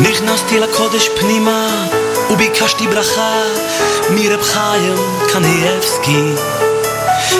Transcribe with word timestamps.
נכנסתי 0.00 0.60
לקודש 0.60 1.08
פנימה 1.20 1.86
וביקשתי 2.30 2.86
ברכה 2.86 3.42
מרב 4.10 4.42
חיים 4.42 4.96
קניאבסקי 5.32 6.32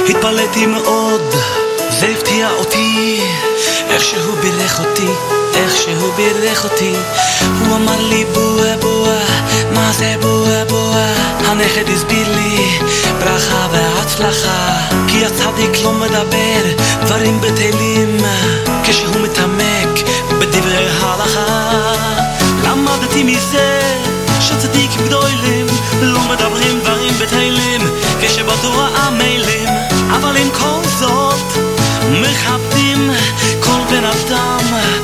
התפלאתי 0.09 0.67
מאוד, 0.67 1.35
זה 1.91 2.07
הפתיע 2.07 2.51
אותי. 2.51 3.21
איך 3.91 4.05
שהוא 4.05 4.37
בירך 4.41 4.81
אותי, 4.81 5.09
איך 5.55 5.77
שהוא 5.77 6.15
בירך 6.17 6.65
אותי. 6.65 6.95
הוא 7.61 7.77
אמר 7.77 8.03
לי 8.09 8.25
בואה 8.25 8.77
בואה, 8.77 9.25
מה 9.75 9.93
זה 9.93 10.15
בואה 10.21 10.65
בואה? 10.65 11.15
הנכד 11.47 11.89
הסביר 11.95 12.29
לי 12.35 12.79
ברכה 13.19 13.69
והצלחה 13.73 14.73
כי 15.09 15.27
הצדיק 15.27 15.83
לא 15.85 15.93
מדבר 15.93 16.63
דברים 17.05 17.41
בטלים. 17.41 18.17
כשהוא 18.85 19.21
מתעמק 19.21 20.09
בדברי 20.41 20.89
ההלכה 21.01 22.28
למדתי 23.19 23.37
מזה 23.37 23.81
שצדיק 24.41 24.91
גדולים 25.07 25.67
לא 26.03 26.21
מדברים 26.31 26.81
דברים 26.81 27.15
בתהילים 27.23 27.81
כשבתורה 28.21 28.89
עמלים 29.07 29.69
אבל 30.11 30.37
עם 30.37 30.51
כל 30.51 30.89
זאת 30.99 31.59
מכבדים 32.11 33.11
כל 33.61 33.81
בן 33.91 34.05
אדם. 34.05 34.98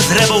Cause 0.00 0.14
Rebel 0.14 0.40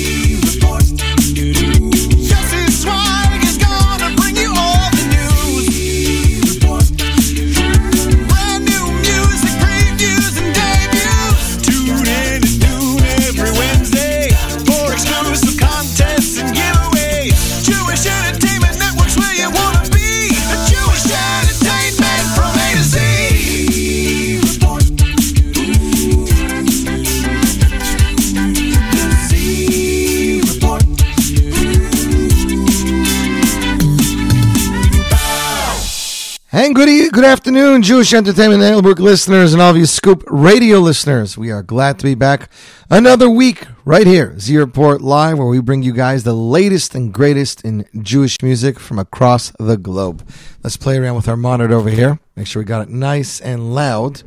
Good, 36.81 36.89
evening, 36.89 37.11
good 37.11 37.25
afternoon, 37.25 37.83
Jewish 37.83 38.11
Entertainment 38.11 38.61
Network 38.61 38.97
listeners 38.97 39.53
and 39.53 39.61
all 39.61 39.69
of 39.69 39.77
you 39.77 39.85
Scoop 39.85 40.23
Radio 40.25 40.79
listeners. 40.79 41.37
We 41.37 41.51
are 41.51 41.61
glad 41.61 41.99
to 41.99 42.05
be 42.05 42.15
back 42.15 42.49
another 42.89 43.29
week 43.29 43.67
right 43.85 44.07
here, 44.07 44.33
Z 44.39 44.57
Report 44.57 44.99
Live, 44.99 45.37
where 45.37 45.45
we 45.45 45.61
bring 45.61 45.83
you 45.83 45.93
guys 45.93 46.23
the 46.23 46.33
latest 46.33 46.95
and 46.95 47.13
greatest 47.13 47.63
in 47.63 47.85
Jewish 48.01 48.41
music 48.41 48.79
from 48.79 48.97
across 48.97 49.51
the 49.59 49.77
globe. 49.77 50.27
Let's 50.63 50.75
play 50.75 50.97
around 50.97 51.17
with 51.17 51.27
our 51.27 51.37
monitor 51.37 51.75
over 51.75 51.91
here. 51.91 52.19
Make 52.35 52.47
sure 52.47 52.63
we 52.63 52.65
got 52.65 52.81
it 52.81 52.89
nice 52.89 53.39
and 53.39 53.75
loud. 53.75 54.23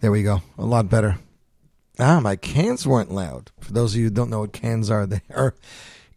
There 0.00 0.10
we 0.10 0.22
go. 0.22 0.40
A 0.56 0.64
lot 0.64 0.88
better. 0.88 1.18
Ah, 1.98 2.20
my 2.20 2.36
cans 2.36 2.86
weren't 2.86 3.12
loud. 3.12 3.50
For 3.60 3.74
those 3.74 3.92
of 3.92 3.98
you 3.98 4.04
who 4.04 4.10
don't 4.10 4.30
know 4.30 4.40
what 4.40 4.54
cans 4.54 4.90
are, 4.90 5.04
they 5.06 5.20
are 5.28 5.54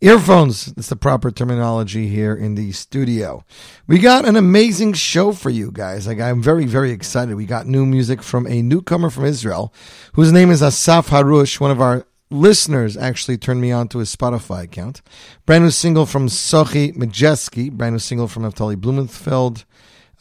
earphones. 0.02 0.66
That's 0.74 0.90
the 0.90 0.96
proper 0.96 1.32
terminology 1.32 2.08
here 2.08 2.36
in 2.36 2.56
the 2.56 2.72
studio. 2.72 3.44
We 3.88 4.00
got 4.00 4.26
an 4.26 4.36
amazing 4.36 4.94
show 4.94 5.32
for 5.32 5.50
you 5.50 5.72
guys. 5.72 6.08
Like 6.08 6.20
I'm 6.20 6.42
very, 6.42 6.66
very 6.66 6.92
excited. 6.92 7.36
We 7.36 7.46
got 7.46 7.68
new 7.68 7.86
music 7.86 8.22
from 8.22 8.48
a 8.48 8.62
newcomer 8.62 9.10
from 9.10 9.26
Israel, 9.26 9.74
whose 10.14 10.32
name 10.32 10.52
is 10.52 10.62
Asaf 10.62 11.10
Harush, 11.10 11.60
one 11.60 11.72
of 11.72 11.82
our 11.82 12.06
listeners 12.32 12.98
actually 12.98 13.38
turned 13.38 13.62
me 13.62 13.72
on 13.72 13.88
to 13.90 14.00
his 14.00 14.16
Spotify 14.16 14.64
account. 14.64 15.02
Brand 15.46 15.64
new 15.64 15.72
single 15.72 16.06
from 16.06 16.28
Sochi 16.28 16.96
Majeski, 16.96 17.72
brand 17.72 17.94
new 17.94 18.00
single 18.00 18.28
from 18.28 18.44
Naftali 18.44 18.76
Blumenfeld, 18.76 19.66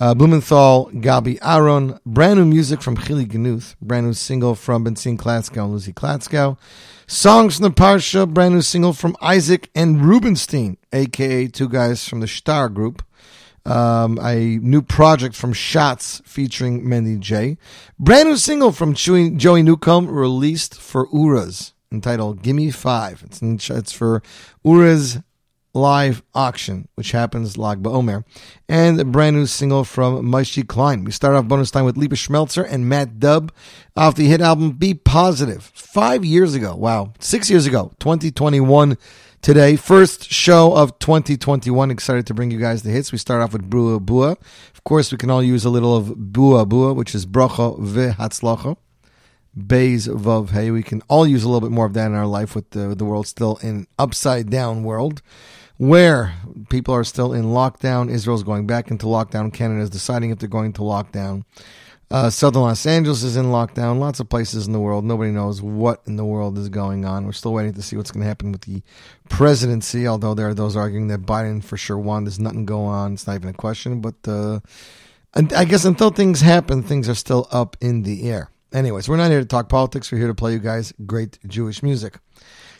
uh, 0.00 0.14
Blumenthal, 0.14 0.91
Gabi 0.93 1.38
Aaron, 1.43 1.99
brand 2.05 2.38
new 2.38 2.46
music 2.46 2.82
from 2.82 2.96
Chili 2.96 3.26
Gnuth, 3.26 3.76
brand 3.81 4.06
new 4.06 4.12
single 4.12 4.55
from 4.55 4.85
Benzin 4.85 5.17
Klatskow 5.17 5.64
and 5.64 5.73
Lucy 5.73 5.93
Klatskow, 5.93 6.58
songs 7.06 7.56
from 7.56 7.64
the 7.64 7.70
Parsha, 7.70 8.29
brand 8.29 8.55
new 8.55 8.62
single 8.62 8.93
from 8.93 9.17
Isaac 9.20 9.70
and 9.75 10.05
Rubenstein, 10.05 10.76
aka 10.93 11.46
two 11.46 11.69
guys 11.69 12.08
from 12.08 12.20
the 12.20 12.26
Star 12.26 12.69
Group. 12.69 13.05
Um, 13.67 14.19
a 14.23 14.58
new 14.61 14.82
project 14.82 15.35
from 15.35 15.55
Shots 15.55 16.20
featuring 16.26 16.85
Mendy 16.85 17.19
J. 17.19 17.56
Brand 17.99 18.29
new 18.29 18.37
single 18.37 18.73
from 18.73 18.93
Chewy, 18.93 19.35
Joey 19.38 19.62
Newcomb 19.62 20.06
released 20.06 20.79
for 20.79 21.08
Oorah's 21.08 21.73
entitled 21.90 22.43
"Gimme 22.43 22.70
Five. 22.70 23.23
It's 23.25 23.40
in, 23.40 23.55
it's 23.55 23.93
for 23.93 24.23
Oorah's 24.67 25.20
live 25.75 26.23
auction, 26.35 26.88
which 26.94 27.11
happens 27.11 27.59
Lag 27.59 27.82
BaOmer, 27.82 28.25
and 28.69 28.99
a 29.00 29.05
brand 29.05 29.37
new 29.37 29.47
single 29.47 29.85
from 29.85 30.25
Maishi 30.25 30.67
Klein. 30.67 31.05
We 31.05 31.11
start 31.11 31.35
off 31.35 31.47
bonus 31.47 31.71
time 31.71 31.85
with 31.85 31.97
Lipa 31.97 32.15
Schmeltzer 32.15 32.67
and 32.69 32.88
Matt 32.88 33.19
Dubb 33.19 33.50
off 33.97 34.15
the 34.15 34.26
hit 34.26 34.41
album 34.41 34.73
Be 34.73 34.94
Positive. 34.94 35.62
Five 35.75 36.25
years 36.25 36.55
ago, 36.55 36.75
wow, 36.76 37.12
six 37.19 37.50
years 37.50 37.67
ago, 37.67 37.93
2021 37.99 38.97
today. 39.43 39.76
First 39.76 40.31
show 40.31 40.75
of 40.75 40.99
2021. 41.00 41.91
Excited 41.91 42.26
to 42.29 42.35
bring 42.35 42.50
you 42.50 42.59
guys 42.59 42.82
the 42.82 42.91
hits. 42.91 43.12
We 43.12 43.19
start 43.19 43.43
off 43.43 43.53
with 43.53 43.69
Bua 43.69 44.00
Bua. 44.00 44.37
Of 44.75 44.85
course, 44.85 45.12
we 45.12 45.19
can 45.19 45.31
all 45.31 45.43
use 45.43 45.65
a 45.65 45.71
little 45.71 45.97
of 45.97 46.32
Bua 46.32 46.65
Bua, 46.65 46.94
which 46.94 47.15
is 47.15 47.26
Bracha 47.26 47.79
Vehatzlacha. 47.79 48.76
Bays 49.55 50.09
Vav 50.09 50.50
Hey. 50.50 50.71
We 50.71 50.82
can 50.82 51.03
all 51.09 51.26
use 51.26 51.44
a 51.44 51.49
little 51.49 51.61
bit 51.61 51.73
more 51.73 51.87
of 51.87 51.94
that 51.94 52.06
in 52.06 52.15
our 52.15 52.26
life 52.26 52.55
with 52.55 52.71
the, 52.71 52.94
the 52.94 53.05
world 53.05 53.26
still 53.26 53.59
in 53.62 53.87
upside 53.99 54.50
down 54.50 54.82
world 54.82 55.23
where 55.76 56.35
people 56.69 56.94
are 56.94 57.05
still 57.05 57.32
in 57.32 57.47
lockdown. 57.47 58.11
Israel's 58.11 58.43
going 58.43 58.67
back 58.67 58.91
into 58.91 59.06
lockdown. 59.06 59.53
Canada 59.53 59.81
is 59.82 59.91
deciding 59.91 60.31
if 60.31 60.38
they're 60.38 60.49
going 60.49 60.73
to 60.75 60.82
lockdown. 60.82 61.44
Uh, 62.11 62.31
Southern 62.31 62.62
Los 62.62 62.87
Angeles 62.87 63.23
is 63.23 63.37
in 63.37 63.47
lockdown. 63.47 63.99
Lots 63.99 64.21
of 64.21 64.29
places 64.29 64.67
in 64.67 64.73
the 64.73 64.79
world. 64.79 65.05
Nobody 65.05 65.32
knows 65.32 65.61
what 65.61 66.03
in 66.06 66.17
the 66.17 66.25
world 66.25 66.56
is 66.59 66.69
going 66.69 67.05
on. 67.05 67.26
We're 67.26 67.32
still 67.32 67.53
waiting 67.53 67.73
to 67.75 67.82
see 67.82 67.97
what's 67.97 68.12
going 68.12 68.23
to 68.23 68.29
happen 68.29 68.53
with 68.53 68.61
the 68.62 68.82
presidency. 69.29 70.06
Although 70.06 70.35
there 70.35 70.49
are 70.49 70.55
those 70.55 70.76
arguing 70.76 71.09
that 71.09 71.23
Biden 71.23 71.65
for 71.65 71.76
sure 71.76 71.99
won. 71.99 72.25
There's 72.25 72.38
nothing 72.38 72.67
going 72.67 72.88
on. 72.88 73.15
It's 73.15 73.26
not 73.26 73.37
even 73.37 73.49
a 73.49 73.55
question. 73.55 74.00
But 74.00 74.15
uh, 74.29 74.61
I 75.35 75.65
guess 75.65 75.85
until 75.85 76.11
things 76.11 76.41
happen, 76.41 76.82
things 76.82 77.09
are 77.09 77.15
still 77.15 77.49
up 77.50 77.76
in 77.81 78.03
the 78.03 78.31
air. 78.31 78.50
Anyways, 78.73 79.09
we're 79.09 79.17
not 79.17 79.31
here 79.31 79.41
to 79.41 79.47
talk 79.47 79.69
politics. 79.69 80.12
We're 80.12 80.19
here 80.19 80.29
to 80.29 80.35
play 80.35 80.53
you 80.53 80.59
guys 80.59 80.93
great 81.06 81.38
Jewish 81.49 81.82
music. 81.82 82.19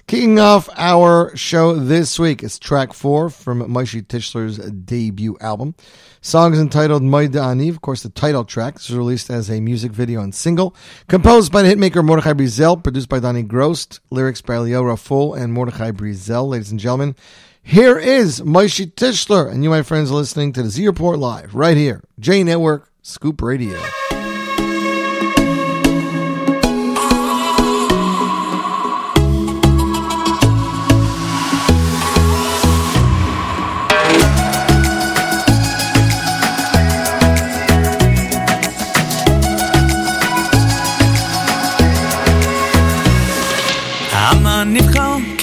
Kicking 0.07 0.39
off 0.39 0.69
our 0.77 1.35
show 1.35 1.75
this 1.77 2.19
week 2.19 2.43
is 2.43 2.59
track 2.59 2.93
four 2.93 3.31
from 3.31 3.63
Moshe 3.63 4.07
Tischler's 4.07 4.59
debut 4.59 5.35
album. 5.41 5.75
Song 6.21 6.53
is 6.53 6.61
entitled 6.61 7.03
Moida 7.03 7.43
Ani, 7.43 7.71
of 7.71 7.81
course, 7.81 8.03
the 8.03 8.11
title 8.11 8.45
track. 8.45 8.75
This 8.75 8.91
was 8.91 8.99
released 8.99 9.31
as 9.31 9.49
a 9.49 9.61
music 9.61 9.93
video 9.93 10.21
and 10.21 10.35
single. 10.35 10.77
Composed 11.09 11.51
by 11.51 11.63
the 11.63 11.75
hitmaker 11.75 12.05
Mordechai 12.05 12.35
Brizel, 12.35 12.83
produced 12.83 13.09
by 13.09 13.19
Donnie 13.19 13.43
Grost, 13.43 14.01
lyrics 14.11 14.43
by 14.43 14.59
Leo 14.59 14.83
Raful 14.83 15.33
and 15.41 15.55
Mordechai 15.55 15.91
Brizel. 15.91 16.49
Ladies 16.49 16.71
and 16.71 16.79
gentlemen, 16.79 17.17
here 17.63 17.99
is 17.99 18.43
Moshe 18.43 18.93
Tischler, 18.93 19.51
and 19.51 19.65
you, 19.65 19.71
my 19.71 19.81
friends, 19.81 20.11
are 20.11 20.17
listening 20.17 20.53
to 20.53 20.63
the 20.63 20.69
Z 20.69 20.87
Report 20.87 21.19
Live 21.19 21.55
right 21.55 21.79
here, 21.79 22.05
J 22.21 22.45
Network, 22.45 22.91
Scoop 23.01 23.41
Radio. 23.41 23.81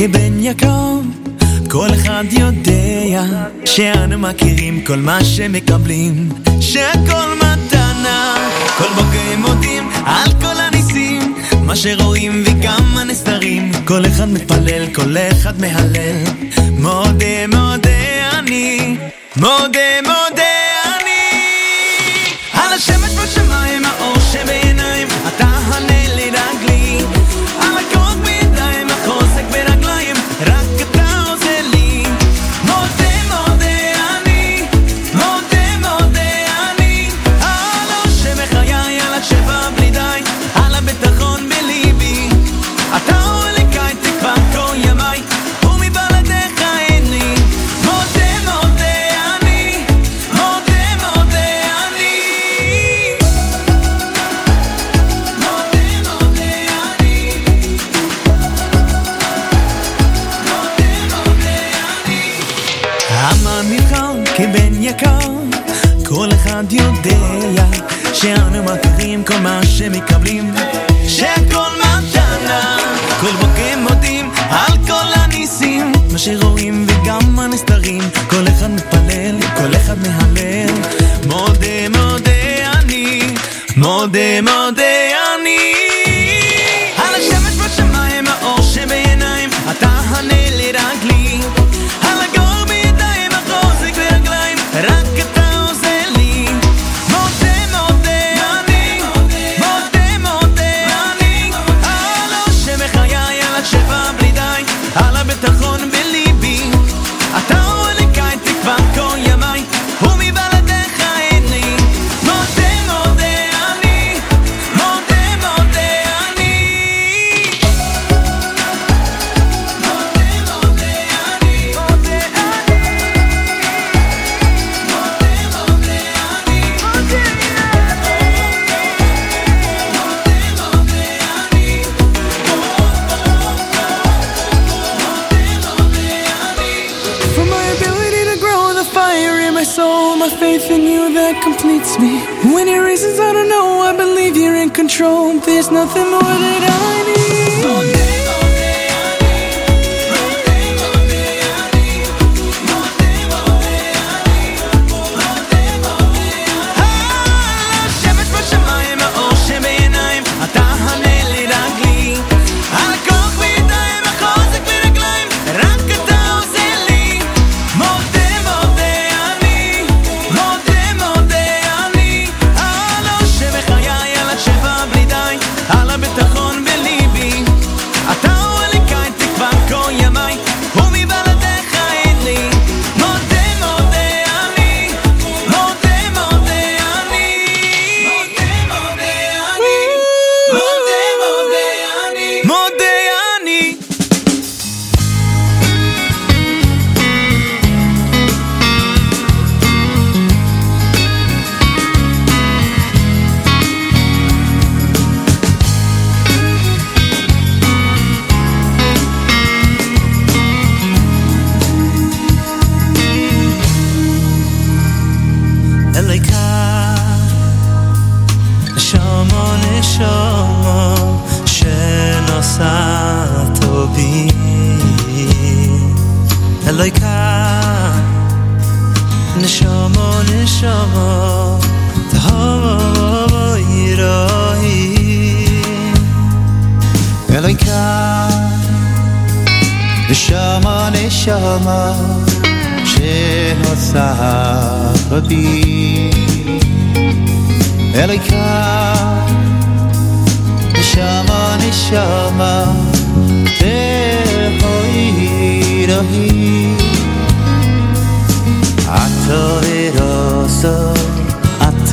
כבן 0.01 0.39
יקר 0.39 0.99
כל 1.69 1.87
אחד 1.93 2.23
יודע 2.31 3.23
שאנו 3.65 4.17
מכירים 4.19 4.81
כל 4.81 4.95
מה 4.95 5.23
שמקבלים 5.23 6.29
שהכל 6.61 7.27
מתנה. 7.37 8.49
כל 8.77 8.87
בוקר 8.95 9.37
מודים 9.37 9.89
על 10.05 10.31
כל 10.41 10.59
הניסים 10.59 11.35
מה 11.61 11.75
שרואים 11.75 12.43
וגם 12.45 12.97
הנסתרים. 12.97 13.71
כל 13.85 14.05
אחד 14.05 14.29
מתפלל, 14.29 14.93
כל 14.93 15.17
אחד 15.31 15.61
מהלל. 15.61 16.23
מודה 16.71 17.47
מודה 17.47 18.39
אני 18.39 18.97
מודה 19.35 20.01
מודה 20.03 20.20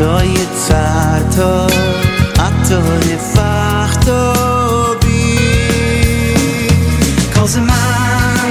יצרת, 0.01 1.35
אתה 2.35 2.79
הפכת 3.15 4.11
בי. 5.03 5.37
כל 7.35 7.47
זמן 7.47 8.51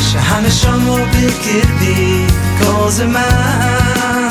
שהנשמה 0.00 0.96
בקרבי, 1.10 2.26
כל 2.58 2.90
זמן 2.90 4.28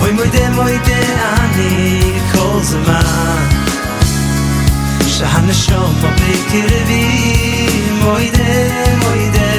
אוי 0.00 0.12
מוידה 0.12 0.50
מוידה 0.50 1.00
אני 1.38 2.00
כל 2.32 2.62
זמן 2.62 3.48
שהנשום 5.06 5.94
בקרבי 6.02 7.08
מוידה 8.02 8.44
מוידה 9.02 9.53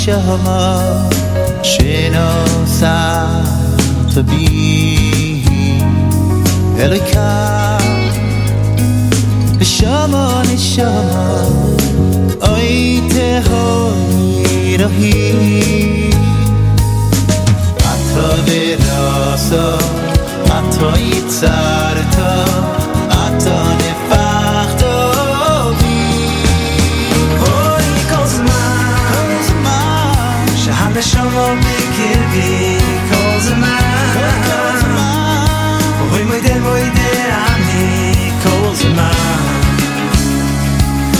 נשמה 0.00 0.98
שנוסעת 1.62 3.34
בי 4.26 4.96
אליקאי 6.78 7.86
נשמה 9.60 10.42
נשמה 10.54 11.42
אוי 12.42 13.00
תהוי 13.08 14.76
רהי 14.76 16.10
אתה 17.78 18.28
ורסו 18.46 19.78
אתה 20.46 20.92
יצרת 20.98 22.16
someone 31.21 31.61
can 31.97 32.19
be 32.33 32.49
cause 33.09 33.47
of 33.51 33.57
mine. 33.63 34.89
Voi 36.09 36.23
moide 36.29 36.55
moide 36.65 37.11
ani 37.47 37.85
cause 38.43 38.83
of 38.87 38.93
mine. 38.99 39.59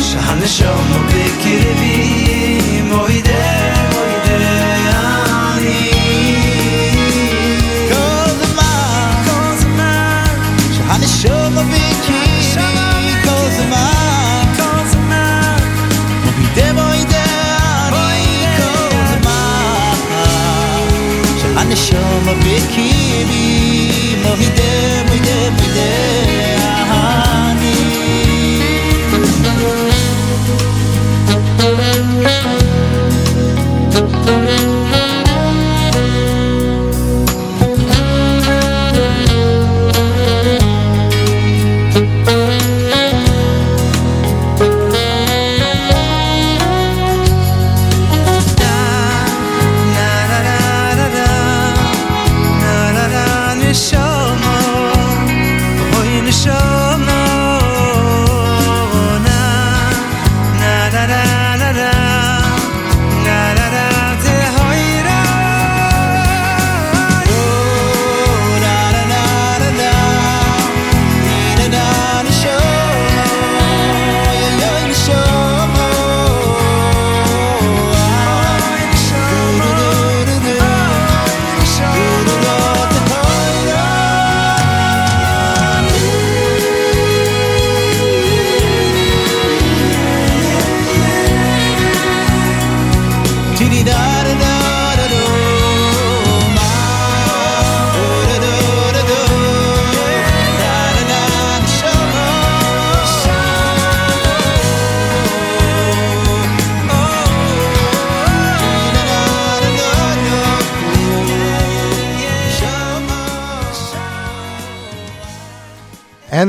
Shahane 0.07 0.47
shom 0.55 0.89
bikirbi. 1.11 2.10
Chama 21.91 22.33
Pequibe, 22.43 24.17
não 24.23 24.37
me 24.37 24.45
dê, 24.45 25.01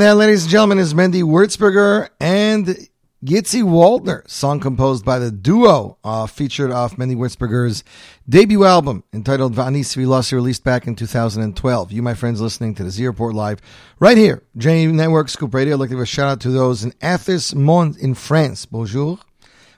Ladies 0.02 0.42
and 0.42 0.50
gentlemen, 0.50 0.78
is 0.80 0.94
Mendy 0.94 1.22
Wurzberger 1.22 2.08
and 2.18 2.66
Yitzi 3.24 3.62
Waldner, 3.62 4.28
song 4.28 4.58
composed 4.58 5.04
by 5.04 5.20
the 5.20 5.30
duo, 5.30 5.96
uh, 6.02 6.26
featured 6.26 6.72
off 6.72 6.96
Mendy 6.96 7.14
Wurzberger's 7.14 7.84
debut 8.28 8.64
album 8.64 9.04
entitled 9.12 9.54
Vanis 9.54 9.96
Vilasi, 9.96 10.32
released 10.32 10.64
back 10.64 10.88
in 10.88 10.96
2012. 10.96 11.92
You, 11.92 12.02
my 12.02 12.14
friends, 12.14 12.40
listening 12.40 12.74
to 12.74 12.82
the 12.82 12.90
Z 12.90 13.06
Report 13.06 13.32
Live 13.32 13.60
right 14.00 14.16
here, 14.16 14.42
J 14.56 14.86
Network 14.88 15.28
Scoop 15.28 15.54
Radio. 15.54 15.74
I'd 15.74 15.80
like 15.80 15.90
to 15.90 15.94
give 15.94 16.02
a 16.02 16.06
shout 16.06 16.28
out 16.28 16.40
to 16.40 16.50
those 16.50 16.82
in 16.82 16.92
Athens, 17.00 17.54
Mont 17.54 17.96
in 17.96 18.14
France. 18.14 18.66
Bonjour. 18.66 19.20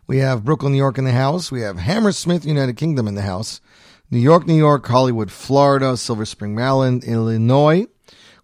We 0.07 0.19
have 0.19 0.43
Brooklyn, 0.43 0.73
New 0.73 0.79
York 0.79 0.97
in 0.97 1.05
the 1.05 1.13
house. 1.13 1.53
We 1.53 1.61
have 1.61 1.77
Hammersmith, 1.77 2.47
United 2.47 2.79
Kingdom 2.79 3.07
in 3.07 3.15
the 3.15 3.23
house. 3.23 3.61
New 4.11 4.19
York, 4.19 4.47
New 4.47 4.57
York, 4.57 4.87
Hollywood, 4.87 5.31
Florida, 5.31 5.99
Silver 5.99 6.25
Spring, 6.25 6.55
Maryland, 6.55 7.05
Illinois. 7.05 7.87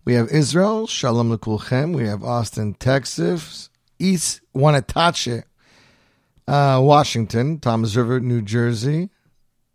We 0.05 0.15
have 0.15 0.29
Israel, 0.29 0.87
Shalom 0.87 1.37
Lekulchem. 1.37 1.95
We 1.95 2.07
have 2.07 2.25
Austin, 2.25 2.75
Texas. 2.75 3.71
East 4.01 4.41
Wenatchee, 4.55 5.43
uh, 6.49 6.81
Washington, 6.83 7.61
Toms 7.61 7.97
River, 7.97 8.19
New 8.19 8.41
Jersey, 8.41 9.11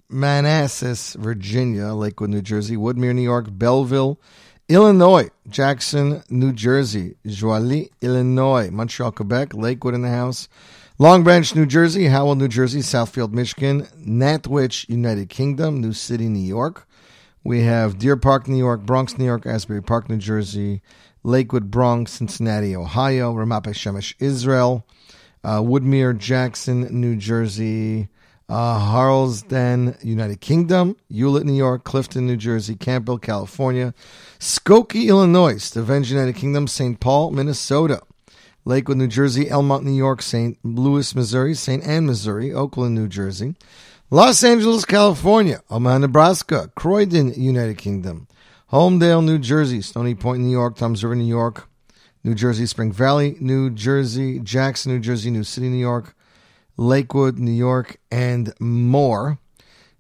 Manassas, 0.10 1.14
Virginia, 1.14 1.94
Lakewood, 1.94 2.32
New 2.32 2.42
Jersey, 2.42 2.76
Woodmere, 2.76 3.14
New 3.14 3.22
York, 3.22 3.46
Belleville, 3.52 4.20
Illinois, 4.68 5.30
Jackson, 5.48 6.24
New 6.30 6.52
Jersey, 6.52 7.16
Joliet, 7.26 7.92
Illinois, 8.02 8.70
Montreal, 8.72 9.12
Quebec, 9.12 9.54
Lakewood 9.54 9.94
in 9.94 10.02
the 10.02 10.10
house, 10.10 10.50
Long 10.98 11.24
Branch, 11.24 11.54
New 11.56 11.66
Jersey, 11.66 12.08
Howell, 12.08 12.36
New 12.36 12.48
Jersey, 12.48 12.80
Southfield, 12.80 13.32
Michigan, 13.32 13.88
Nantwich, 13.98 14.90
United 14.90 15.30
Kingdom, 15.30 15.82
New 15.82 15.94
City, 15.94 16.28
New 16.30 16.40
York. 16.40 16.88
We 17.46 17.62
have 17.62 18.00
Deer 18.00 18.18
Park, 18.18 18.48
New 18.48 18.58
York, 18.58 18.82
Bronx, 18.88 19.20
New 19.20 19.24
York, 19.24 19.46
Asbury 19.46 19.84
Park, 19.84 20.10
New 20.10 20.18
Jersey, 20.18 20.82
Lakewood, 21.22 21.70
Bronx, 21.70 22.14
Cincinnati, 22.14 22.76
Ohio, 22.76 23.36
Ramat 23.36 23.66
Shemesh, 23.66 24.16
Israel, 24.18 24.88
uh, 25.44 25.60
Woodmere, 25.60 26.18
Jackson, 26.18 26.88
New 27.00 27.16
Jersey, 27.16 28.10
uh, 28.50 28.80
Harlesden, 28.80 29.96
United 30.02 30.42
Kingdom, 30.42 30.96
Hewlett, 31.08 31.46
New 31.46 31.54
York, 31.54 31.84
Clifton, 31.84 32.26
New 32.26 32.36
Jersey, 32.36 32.76
Campbell, 32.76 33.20
California, 33.20 33.94
Skokie, 34.40 35.06
Illinois, 35.06 35.64
Stavanger, 35.64 36.16
United 36.16 36.36
Kingdom, 36.36 36.66
St. 36.66 37.00
Paul, 37.00 37.30
Minnesota, 37.30 38.02
Lakewood, 38.66 38.98
New 38.98 39.08
Jersey, 39.08 39.46
Elmont, 39.46 39.84
New 39.84 39.92
York, 39.92 40.24
St. 40.24 40.58
Louis, 40.64 41.14
Missouri, 41.14 41.54
St. 41.54 41.84
Anne, 41.84 42.08
Missouri, 42.08 42.52
Oakland, 42.52 42.96
New 42.96 43.08
Jersey, 43.08 43.54
Los 44.16 44.46
Angeles, 44.46 44.86
California, 44.86 45.62
Omaha, 45.70 45.98
Nebraska, 45.98 46.72
Croydon, 46.74 47.34
United 47.34 47.78
Kingdom, 47.78 48.30
Homedale, 48.72 49.22
New 49.22 49.38
Jersey, 49.38 49.82
Stony 49.82 50.16
Point, 50.16 50.42
New 50.42 50.50
York, 50.50 50.78
Toms 50.78 51.04
River, 51.04 51.18
New 51.18 51.26
York, 51.26 51.68
New 52.24 52.34
Jersey, 52.34 52.66
Spring 52.66 52.94
Valley, 52.94 53.36
New 53.42 53.70
Jersey, 53.70 54.40
Jackson, 54.40 54.94
New 54.94 55.02
Jersey, 55.02 55.32
New 55.32 55.44
City, 55.44 55.68
New 55.68 55.76
York, 55.76 56.16
Lakewood, 56.78 57.40
New 57.40 57.52
York, 57.52 57.98
and 58.10 58.54
more. 58.58 59.38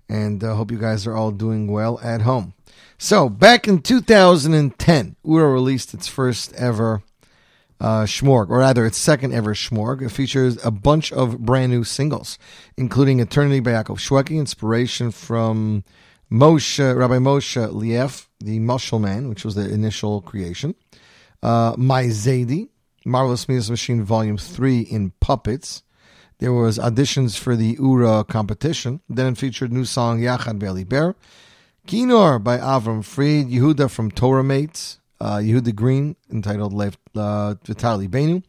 And 0.07 0.41
I 0.45 0.51
uh, 0.51 0.55
hope 0.55 0.71
you 0.71 0.79
guys 0.79 1.05
are 1.05 1.13
all 1.13 1.31
doing 1.31 1.67
well 1.67 1.99
at 2.01 2.21
home. 2.21 2.53
So, 2.97 3.27
back 3.27 3.67
in 3.67 3.81
2010, 3.81 5.17
Oorah 5.25 5.51
released 5.51 5.93
its 5.93 6.07
first 6.07 6.53
ever 6.53 7.03
uh, 7.79 8.03
Shmorg, 8.03 8.49
or 8.49 8.59
rather 8.59 8.85
its 8.85 8.97
second 8.97 9.33
ever 9.33 9.53
Shmorg. 9.53 10.01
It 10.01 10.09
features 10.09 10.63
a 10.63 10.71
bunch 10.71 11.11
of 11.11 11.39
brand 11.39 11.71
new 11.71 11.83
singles, 11.83 12.37
including 12.77 13.19
Eternity 13.19 13.59
by 13.59 13.71
Yaakov 13.71 13.97
Shweki, 13.97 14.37
inspiration 14.37 15.11
from 15.11 15.83
Moshe, 16.31 16.97
Rabbi 16.97 17.17
Moshe 17.17 17.73
Lief, 17.73 18.29
the 18.39 18.59
Mushal 18.59 18.99
Man, 18.99 19.29
which 19.29 19.45
was 19.45 19.55
the 19.55 19.69
initial 19.71 20.21
creation. 20.21 20.75
Uh, 21.43 21.75
My 21.77 22.05
Zaidi, 22.05 22.69
Marvelous 23.05 23.45
Middos 23.45 23.69
Machine 23.69 24.03
Volume 24.03 24.37
3 24.37 24.79
in 24.81 25.11
Puppets. 25.19 25.83
There 26.39 26.51
was 26.51 26.77
auditions 26.77 27.37
for 27.37 27.55
the 27.55 27.75
Oorah 27.77 28.27
competition. 28.27 29.01
Then 29.07 29.33
it 29.33 29.37
featured 29.37 29.71
new 29.71 29.85
song 29.85 30.19
Yachad 30.19 30.59
Beli 30.59 30.83
Ber. 30.83 31.15
Kinor 31.87 32.43
by 32.43 32.57
Avram 32.57 33.05
Fried. 33.05 33.47
Yehuda 33.47 33.89
from 33.89 34.11
Torah 34.11 34.43
Mates. 34.43 34.99
Uh, 35.19 35.37
Yehuda 35.37 35.75
Green, 35.75 36.15
entitled 36.31 36.73
Lev 36.73 36.97
uh, 37.15 37.55
Vitali 37.65 38.07
Benu. 38.07 38.43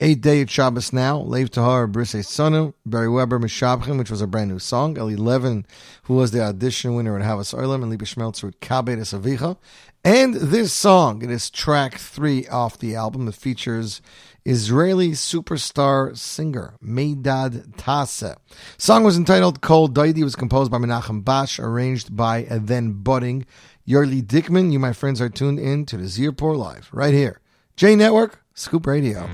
Eight 0.00 0.20
Day 0.20 0.40
at 0.40 0.48
Shabbos 0.48 0.92
Now, 0.92 1.18
Lev 1.18 1.50
Tahar, 1.50 1.88
Brise 1.88 2.24
Sonu, 2.24 2.72
Barry 2.86 3.08
Weber, 3.08 3.40
Mishabchim, 3.40 3.98
which 3.98 4.12
was 4.12 4.20
a 4.20 4.28
brand 4.28 4.48
new 4.48 4.60
song. 4.60 4.96
Eli 4.96 5.16
Levin, 5.16 5.66
who 6.04 6.14
was 6.14 6.30
the 6.30 6.40
audition 6.40 6.94
winner 6.94 7.18
at 7.18 7.24
Havas 7.24 7.52
Oilam, 7.52 7.82
and 7.82 7.90
Lipa 7.90 8.04
Schmeltzer 8.04 8.44
with 8.44 8.60
Kabed 8.60 8.98
Avicha. 8.98 9.56
And 10.04 10.34
this 10.34 10.72
song, 10.72 11.22
it 11.22 11.30
is 11.32 11.50
track 11.50 11.96
three 11.96 12.46
off 12.46 12.78
the 12.78 12.94
album. 12.94 13.26
It 13.26 13.34
features 13.34 14.00
Israeli 14.44 15.10
superstar 15.10 16.16
singer 16.16 16.74
Meidad 16.80 17.74
Tase. 17.74 18.36
Song 18.76 19.02
was 19.02 19.16
entitled 19.16 19.62
Kol 19.62 19.88
Daidi. 19.88 20.22
Was 20.22 20.36
composed 20.36 20.70
by 20.70 20.78
Menachem 20.78 21.24
Bash, 21.24 21.58
arranged 21.58 22.16
by 22.16 22.46
a 22.48 22.60
then 22.60 22.92
budding 22.92 23.46
Yerli 23.88 24.22
Dickman. 24.22 24.70
You, 24.70 24.78
my 24.78 24.92
friends, 24.92 25.18
are 25.18 25.30
tuned 25.30 25.58
in 25.58 25.86
to 25.86 25.96
the 25.96 26.08
Z 26.08 26.26
Report 26.26 26.58
Live 26.58 26.90
right 26.92 27.14
here. 27.14 27.40
J 27.74 27.96
Network, 27.96 28.44
Scoop 28.52 28.86
Radio. 28.86 29.30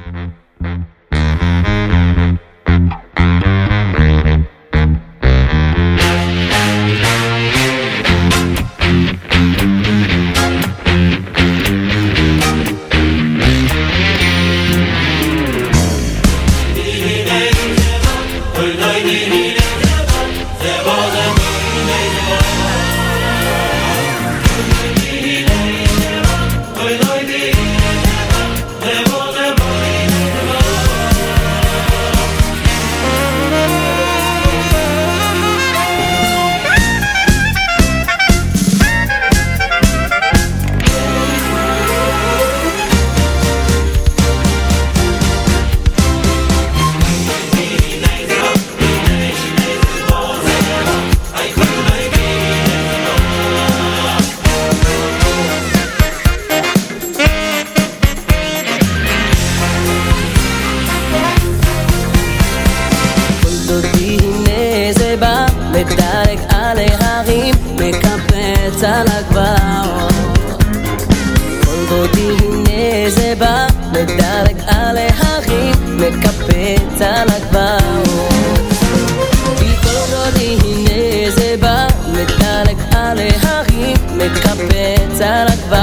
על 85.43 85.47
הגבעות. 85.47 85.82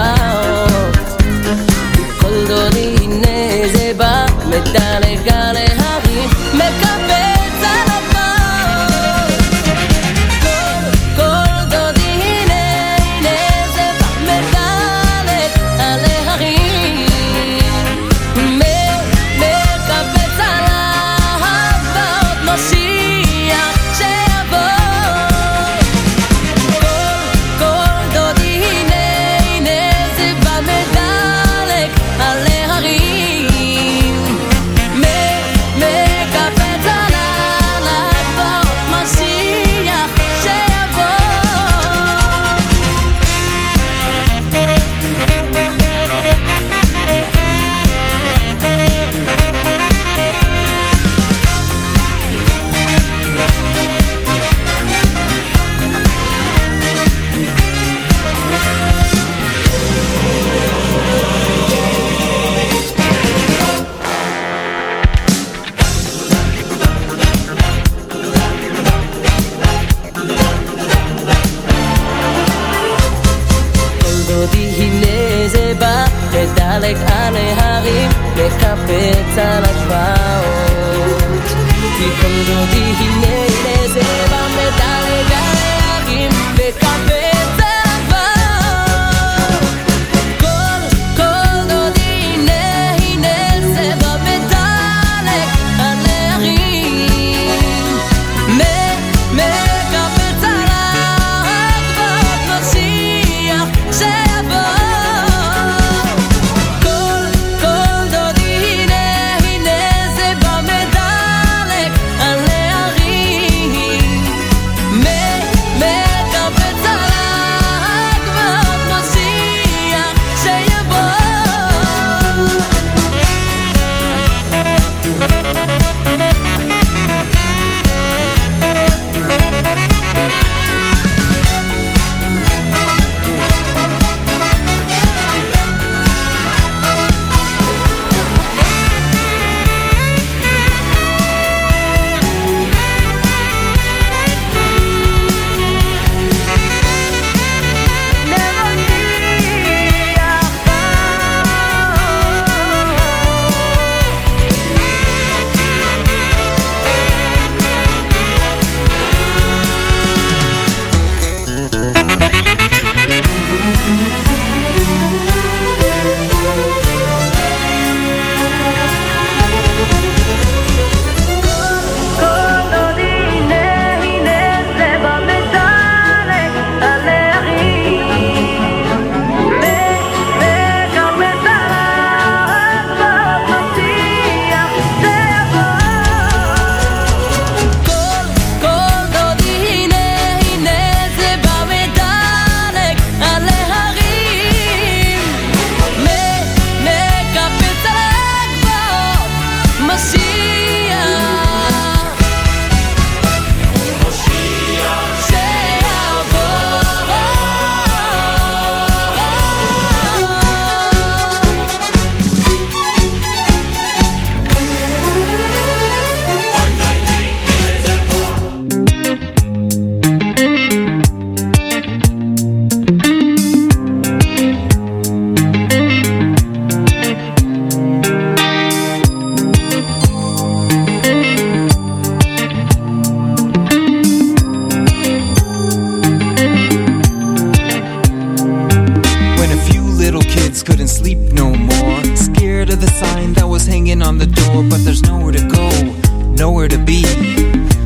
be. 246.91 247.04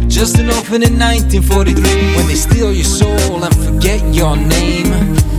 Just 0.07 0.39
an 0.39 0.47
orphan 0.49 0.81
in 0.81 0.97
1943. 0.97 2.15
When 2.15 2.27
they 2.27 2.39
steal 2.47 2.71
your 2.73 2.89
soul 2.99 3.43
and 3.43 3.55
forget 3.65 4.01
your 4.13 4.35
name, 4.35 4.89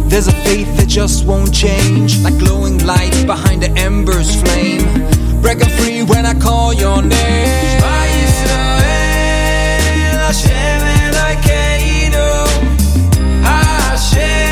there's 0.09 0.29
a 0.29 0.37
faith 0.47 0.71
that 0.77 0.89
just 0.89 1.27
won't 1.27 1.53
change. 1.53 2.19
Like 2.23 2.39
glowing 2.39 2.79
light 2.87 3.17
behind 3.27 3.63
the 3.65 3.71
ember's 3.89 4.31
flame. 4.41 4.85
Breaking 5.43 5.73
free 5.79 6.03
when 6.05 6.25
I 6.27 6.35
call 6.35 6.75
your 6.75 7.03
name. 7.03 7.83
Elokeinu. 11.17 12.29
Hashem 13.49 14.46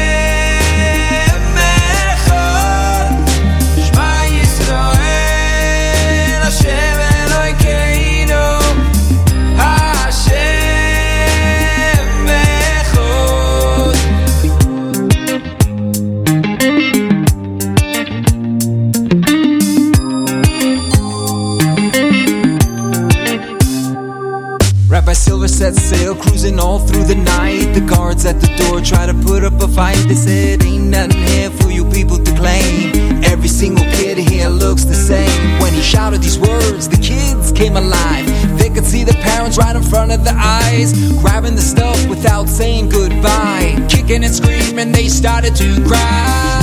cruising 26.44 26.60
all 26.60 26.78
through 26.78 27.04
the 27.04 27.14
night. 27.14 27.72
The 27.72 27.80
guards 27.80 28.26
at 28.26 28.40
the 28.40 28.48
door 28.56 28.80
try 28.80 29.06
to 29.06 29.14
put 29.14 29.44
up 29.44 29.54
a 29.62 29.68
fight. 29.68 29.96
They 30.08 30.14
said, 30.14 30.62
Ain't 30.62 30.84
nothing 30.84 31.22
here 31.28 31.50
for 31.50 31.70
you 31.70 31.84
people 31.90 32.18
to 32.18 32.32
claim. 32.36 33.24
Every 33.24 33.48
single 33.48 33.84
kid 33.96 34.18
here 34.18 34.48
looks 34.48 34.84
the 34.84 34.94
same. 34.94 35.60
When 35.60 35.72
he 35.72 35.80
shouted 35.80 36.20
these 36.22 36.38
words, 36.38 36.88
the 36.88 36.98
kids 36.98 37.52
came 37.52 37.76
alive. 37.76 38.26
They 38.58 38.68
could 38.68 38.84
see 38.84 39.04
the 39.04 39.14
parents 39.14 39.56
right 39.56 39.74
in 39.74 39.82
front 39.82 40.12
of 40.12 40.24
their 40.24 40.36
eyes, 40.36 40.92
grabbing 41.20 41.54
the 41.54 41.62
stuff 41.62 41.98
without 42.08 42.48
saying 42.48 42.90
goodbye. 42.90 43.86
Kicking 43.88 44.22
and 44.24 44.34
screaming, 44.34 44.92
they 44.92 45.08
started 45.08 45.54
to 45.56 45.82
cry. 45.86 46.53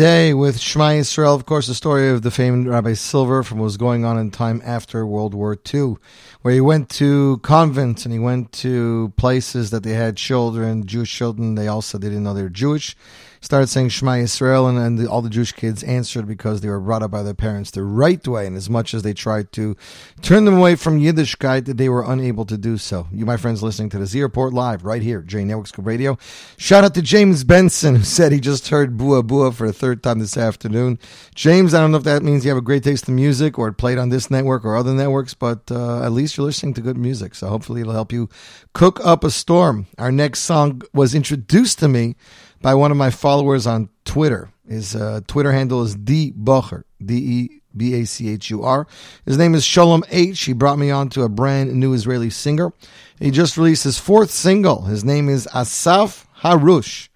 Eighth 0.00 0.06
day 0.06 0.32
with 0.32 0.58
Shema 0.58 0.92
Yisrael. 0.92 1.34
Of 1.34 1.44
course, 1.44 1.66
the 1.66 1.74
story 1.74 2.08
of 2.08 2.22
the 2.22 2.30
famed 2.30 2.66
Rabbi 2.66 2.94
Silver 2.94 3.42
from 3.42 3.58
what 3.58 3.64
was 3.64 3.76
going 3.76 4.02
on 4.02 4.16
in 4.16 4.30
time 4.30 4.62
after 4.64 5.06
World 5.06 5.34
War 5.34 5.58
II, 5.74 5.96
where 6.40 6.54
he 6.54 6.60
went 6.60 6.88
to 6.90 7.36
convents 7.42 8.06
and 8.06 8.12
he 8.12 8.18
went 8.18 8.50
to 8.52 9.12
places 9.18 9.70
that 9.70 9.82
they 9.82 9.92
had 9.92 10.16
children, 10.16 10.86
Jewish 10.86 11.14
children. 11.14 11.54
They 11.54 11.68
also 11.68 11.98
they 11.98 12.08
didn't 12.08 12.22
know 12.22 12.32
they 12.32 12.42
were 12.42 12.48
Jewish. 12.48 12.96
Started 13.42 13.68
saying 13.68 13.88
Shema 13.88 14.12
Yisrael, 14.12 14.68
and, 14.68 14.78
and 14.78 14.98
the, 14.98 15.10
all 15.10 15.22
the 15.22 15.30
Jewish 15.30 15.52
kids 15.52 15.82
answered 15.82 16.26
because 16.26 16.60
they 16.60 16.68
were 16.68 16.78
brought 16.78 17.02
up 17.02 17.10
by 17.10 17.22
their 17.22 17.32
parents 17.32 17.70
the 17.70 17.82
right 17.82 18.26
way. 18.28 18.46
And 18.46 18.54
as 18.54 18.68
much 18.68 18.92
as 18.92 19.02
they 19.02 19.14
tried 19.14 19.50
to 19.52 19.76
turn 20.20 20.44
them 20.44 20.58
away 20.58 20.76
from 20.76 21.00
Yiddishkeit, 21.00 21.64
they 21.78 21.88
were 21.88 22.04
unable 22.04 22.44
to 22.44 22.58
do 22.58 22.76
so. 22.76 23.08
You, 23.10 23.24
my 23.24 23.38
friends, 23.38 23.62
listening 23.62 23.88
to 23.90 23.98
the 23.98 24.04
Z 24.04 24.20
Report 24.20 24.52
live 24.52 24.84
right 24.84 25.00
here, 25.00 25.22
J 25.22 25.44
Network 25.44 25.68
Scoop 25.68 25.86
Radio. 25.86 26.18
Shout 26.58 26.84
out 26.84 26.94
to 26.94 27.02
James 27.02 27.42
Benson, 27.44 27.96
who 27.96 28.02
said 28.02 28.30
he 28.30 28.40
just 28.40 28.68
heard 28.68 28.98
Bua 28.98 29.22
Bua 29.22 29.52
for 29.52 29.64
a 29.64 29.72
third 29.72 30.02
time 30.02 30.18
this 30.18 30.36
afternoon. 30.36 30.98
James, 31.34 31.72
I 31.72 31.80
don't 31.80 31.92
know 31.92 31.98
if 31.98 32.04
that 32.04 32.22
means 32.22 32.44
you 32.44 32.50
have 32.50 32.58
a 32.58 32.62
great 32.62 32.84
taste 32.84 33.08
in 33.08 33.14
music 33.14 33.58
or 33.58 33.68
it 33.68 33.74
played 33.74 33.96
on 33.96 34.10
this 34.10 34.30
network 34.30 34.66
or 34.66 34.76
other 34.76 34.92
networks, 34.92 35.32
but 35.32 35.70
uh, 35.70 36.02
at 36.02 36.12
least 36.12 36.36
you're 36.36 36.44
listening 36.44 36.74
to 36.74 36.82
good 36.82 36.98
music. 36.98 37.34
So 37.34 37.48
hopefully 37.48 37.80
it'll 37.80 37.94
help 37.94 38.12
you 38.12 38.28
cook 38.74 39.00
up 39.02 39.24
a 39.24 39.30
storm. 39.30 39.86
Our 39.96 40.12
next 40.12 40.40
song 40.40 40.82
was 40.92 41.14
introduced 41.14 41.78
to 41.78 41.88
me 41.88 42.16
by 42.60 42.74
one 42.74 42.90
of 42.90 42.96
my 42.96 43.10
followers 43.10 43.66
on 43.66 43.88
Twitter. 44.04 44.50
His 44.68 44.94
uh, 44.94 45.20
Twitter 45.26 45.52
handle 45.52 45.82
is 45.82 45.94
D 45.94 46.32
Bocher, 46.32 46.84
D 47.04 47.14
E 47.14 47.60
B 47.76 47.94
A 47.94 48.06
C 48.06 48.28
H 48.30 48.50
U 48.50 48.62
R. 48.62 48.86
His 49.26 49.38
name 49.38 49.54
is 49.54 49.64
Sholom 49.64 50.04
H. 50.10 50.42
He 50.42 50.52
brought 50.52 50.78
me 50.78 50.90
on 50.90 51.08
to 51.10 51.22
a 51.22 51.28
brand 51.28 51.72
new 51.74 51.92
Israeli 51.92 52.30
singer. 52.30 52.72
He 53.18 53.30
just 53.30 53.56
released 53.56 53.84
his 53.84 53.98
fourth 53.98 54.30
single. 54.30 54.82
His 54.82 55.04
name 55.04 55.28
is 55.28 55.48
Asaf 55.54 56.26
Harush. 56.42 57.09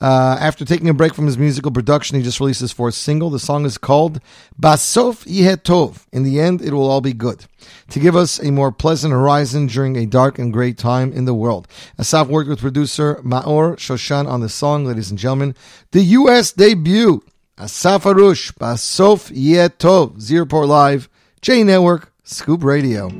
Uh, 0.00 0.38
after 0.40 0.64
taking 0.64 0.88
a 0.88 0.94
break 0.94 1.14
from 1.14 1.26
his 1.26 1.36
musical 1.36 1.70
production, 1.70 2.16
he 2.16 2.22
just 2.22 2.40
released 2.40 2.60
his 2.60 2.72
fourth 2.72 2.94
single. 2.94 3.28
The 3.28 3.38
song 3.38 3.66
is 3.66 3.76
called 3.76 4.20
Basof 4.58 5.24
Yeh 5.26 5.56
Tov. 5.56 6.06
In 6.10 6.22
the 6.22 6.40
end, 6.40 6.62
it 6.62 6.72
will 6.72 6.88
all 6.88 7.02
be 7.02 7.12
good. 7.12 7.44
To 7.90 8.00
give 8.00 8.16
us 8.16 8.42
a 8.42 8.50
more 8.50 8.72
pleasant 8.72 9.12
horizon 9.12 9.66
during 9.66 9.96
a 9.96 10.06
dark 10.06 10.38
and 10.38 10.52
great 10.52 10.78
time 10.78 11.12
in 11.12 11.26
the 11.26 11.34
world. 11.34 11.68
Asaf 11.98 12.28
worked 12.28 12.48
with 12.48 12.60
producer 12.60 13.16
Maor 13.16 13.76
Shoshan 13.76 14.26
on 14.26 14.40
the 14.40 14.48
song, 14.48 14.86
ladies 14.86 15.10
and 15.10 15.18
gentlemen. 15.18 15.54
The 15.92 16.02
U.S. 16.02 16.52
debut. 16.52 17.22
Asaf 17.58 18.04
Harush, 18.04 18.54
Basof 18.54 19.30
Yeh 19.34 19.68
Tov. 19.68 20.18
Zero 20.18 20.46
Live, 20.46 21.10
J 21.42 21.62
Network, 21.62 22.10
Scoop 22.24 22.64
Radio. 22.64 23.10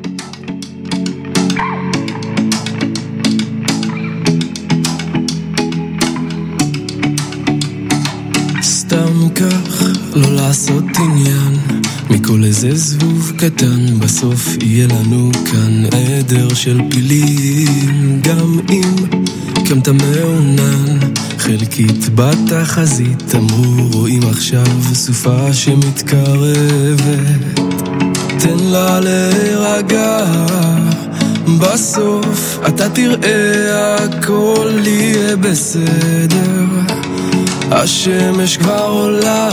סתם 9.21 9.29
כך, 9.29 9.83
לא 10.15 10.35
לעשות 10.35 10.85
עניין. 10.99 11.57
מכל 12.11 12.45
איזה 12.45 12.77
זבוב 12.77 13.33
קטן, 13.37 13.99
בסוף 13.99 14.57
יהיה 14.63 14.87
לנו 14.87 15.31
כאן 15.51 15.85
עדר 15.87 16.55
של 16.55 16.81
פילים. 16.91 18.21
גם 18.23 18.59
אם 18.71 18.95
קמת 19.69 19.89
מעונן 19.89 20.99
חלקית 21.39 22.09
בתחזית 22.15 23.35
אמרו 23.35 23.89
רואים 23.93 24.23
עכשיו 24.31 24.67
סופה 24.93 25.53
שמתקרבת. 25.53 27.01
תן 28.39 28.59
לה 28.59 29.01
להירגע 29.01 30.25
בסוף 31.61 32.59
אתה 32.69 32.89
תראה 32.89 33.97
הכל 33.97 34.71
יהיה 34.85 35.37
בסדר 35.37 36.65
השמש 37.71 38.57
כבר 38.57 38.87
עולה 38.89 39.49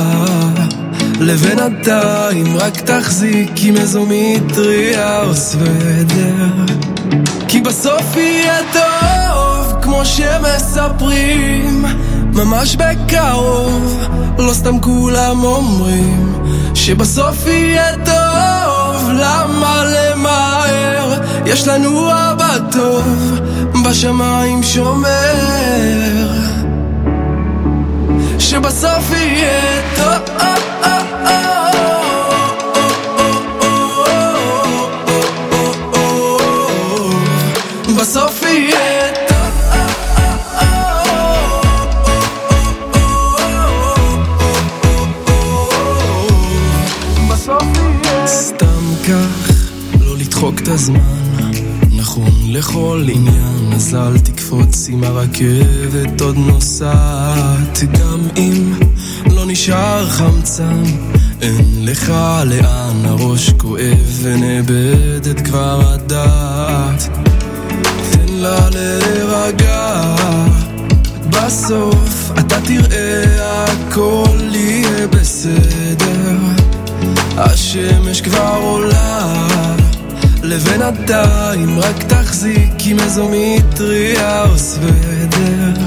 לבינתיים 1.20 2.58
רק 2.58 2.82
תחזיק 2.82 3.52
עם 3.64 3.78
איזו 3.78 4.06
מטריה 4.10 5.22
או 5.24 5.36
סוודר. 5.36 6.46
כי 7.48 7.62
בסוף 7.62 8.16
יהיה 8.16 8.60
טוב 8.74 9.82
כמו 9.82 10.06
שמספרים 10.06 11.86
ממש 12.34 12.76
בקרוב 12.76 14.04
לא 14.40 14.54
סתם 14.54 14.80
כולם 14.80 15.44
אומרים 15.44 16.34
שבסוף 16.74 17.48
יהיה 17.48 17.96
טוב 18.06 19.12
למה 19.14 19.84
למהר? 19.86 21.22
יש 21.46 21.68
לנו 21.68 22.10
אבא 22.12 22.58
טוב 22.72 23.40
בשמיים 23.86 24.64
שומר 24.64 26.47
שבסוף 28.50 29.12
יהיה 29.12 29.82
טוב. 29.96 30.38
בסוף 38.00 38.44
יהיה 38.44 39.14
סתם 48.28 48.68
כך, 49.08 49.52
לא 50.02 50.18
לדחוק 50.18 50.62
את 50.62 50.68
הזמן. 50.68 51.00
נכון 51.96 52.32
לכל 52.46 53.06
עניין, 53.14 53.74
אז 53.76 53.96
אל 53.96 54.20
תקפוץ 54.20 54.37
עם 54.90 55.04
הרכבת 55.04 56.22
עוד 56.22 56.38
נוסעת. 56.38 57.80
גם 57.84 58.20
אם 58.38 58.74
לא 59.32 59.46
נשאר 59.46 60.10
חמצן 60.10 60.84
אין 61.42 61.86
לך 61.86 62.14
לאן, 62.46 63.06
הראש 63.06 63.50
כואב 63.50 64.20
ונאבדת 64.22 65.42
כבר 65.42 65.82
הדעת. 65.94 67.10
תן 68.12 68.34
לה 68.34 68.70
להירגע. 68.70 70.16
בסוף 71.30 72.32
אתה 72.40 72.62
תראה 72.62 73.66
הכל 73.66 74.38
יהיה 74.52 75.08
בסדר. 75.08 76.38
השמש 77.38 78.22
כבר 78.22 78.58
עולה 78.62 79.48
לבינתיים 80.48 81.80
רק 81.80 82.04
תחזיק 82.04 82.74
עם 82.86 83.00
איזו 83.00 83.30
מטריה 83.32 84.44
או 84.44 84.58
סוודר. 84.58 85.82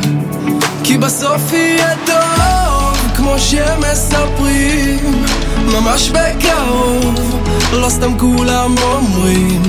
כי 0.85 0.99
בסוף 0.99 1.53
יהיה 1.53 1.95
טוב 2.07 2.99
כמו 3.17 3.39
שמספרים 3.39 5.25
ממש 5.67 6.11
בקרוב 6.11 7.41
לא 7.73 7.89
סתם 7.89 8.19
כולם 8.19 8.75
אומרים 8.83 9.63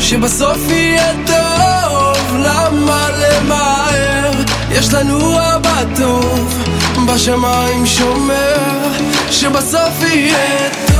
שבסוף 0.00 0.58
יהיה 0.68 1.12
טוב 1.26 2.36
למה 2.36 3.08
למהר? 3.10 4.30
יש 4.70 4.94
לנו 4.94 5.38
אבא 5.40 5.82
טוב 5.96 6.62
בשמיים 7.06 7.86
שומר 7.86 8.92
שבסוף 9.30 10.02
יהיה 10.02 10.68
טוב 10.86 10.97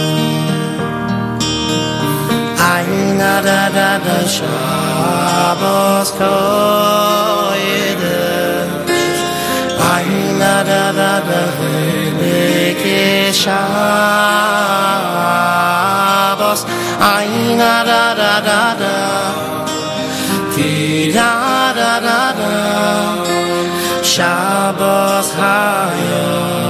Da 3.41 3.69
da 3.76 3.91
da 4.06 4.17
Shabbos 4.36 6.10
koyedesh 6.19 7.62
Aina 9.93 10.56
da 10.69 10.86
da 11.00 11.13
da 11.28 11.41
Heilige 11.58 13.34
Shabbos 13.34 13.72
Aina 17.15 17.74
da 17.89 18.04
da 18.22 18.34
da 18.48 18.63
da 18.82 18.98
Ti 20.56 20.72
da 21.15 21.32
da 21.80 21.93
da 22.06 22.22
da 22.39 22.54
Shabbos 24.13 25.28
hayoim 25.39 26.62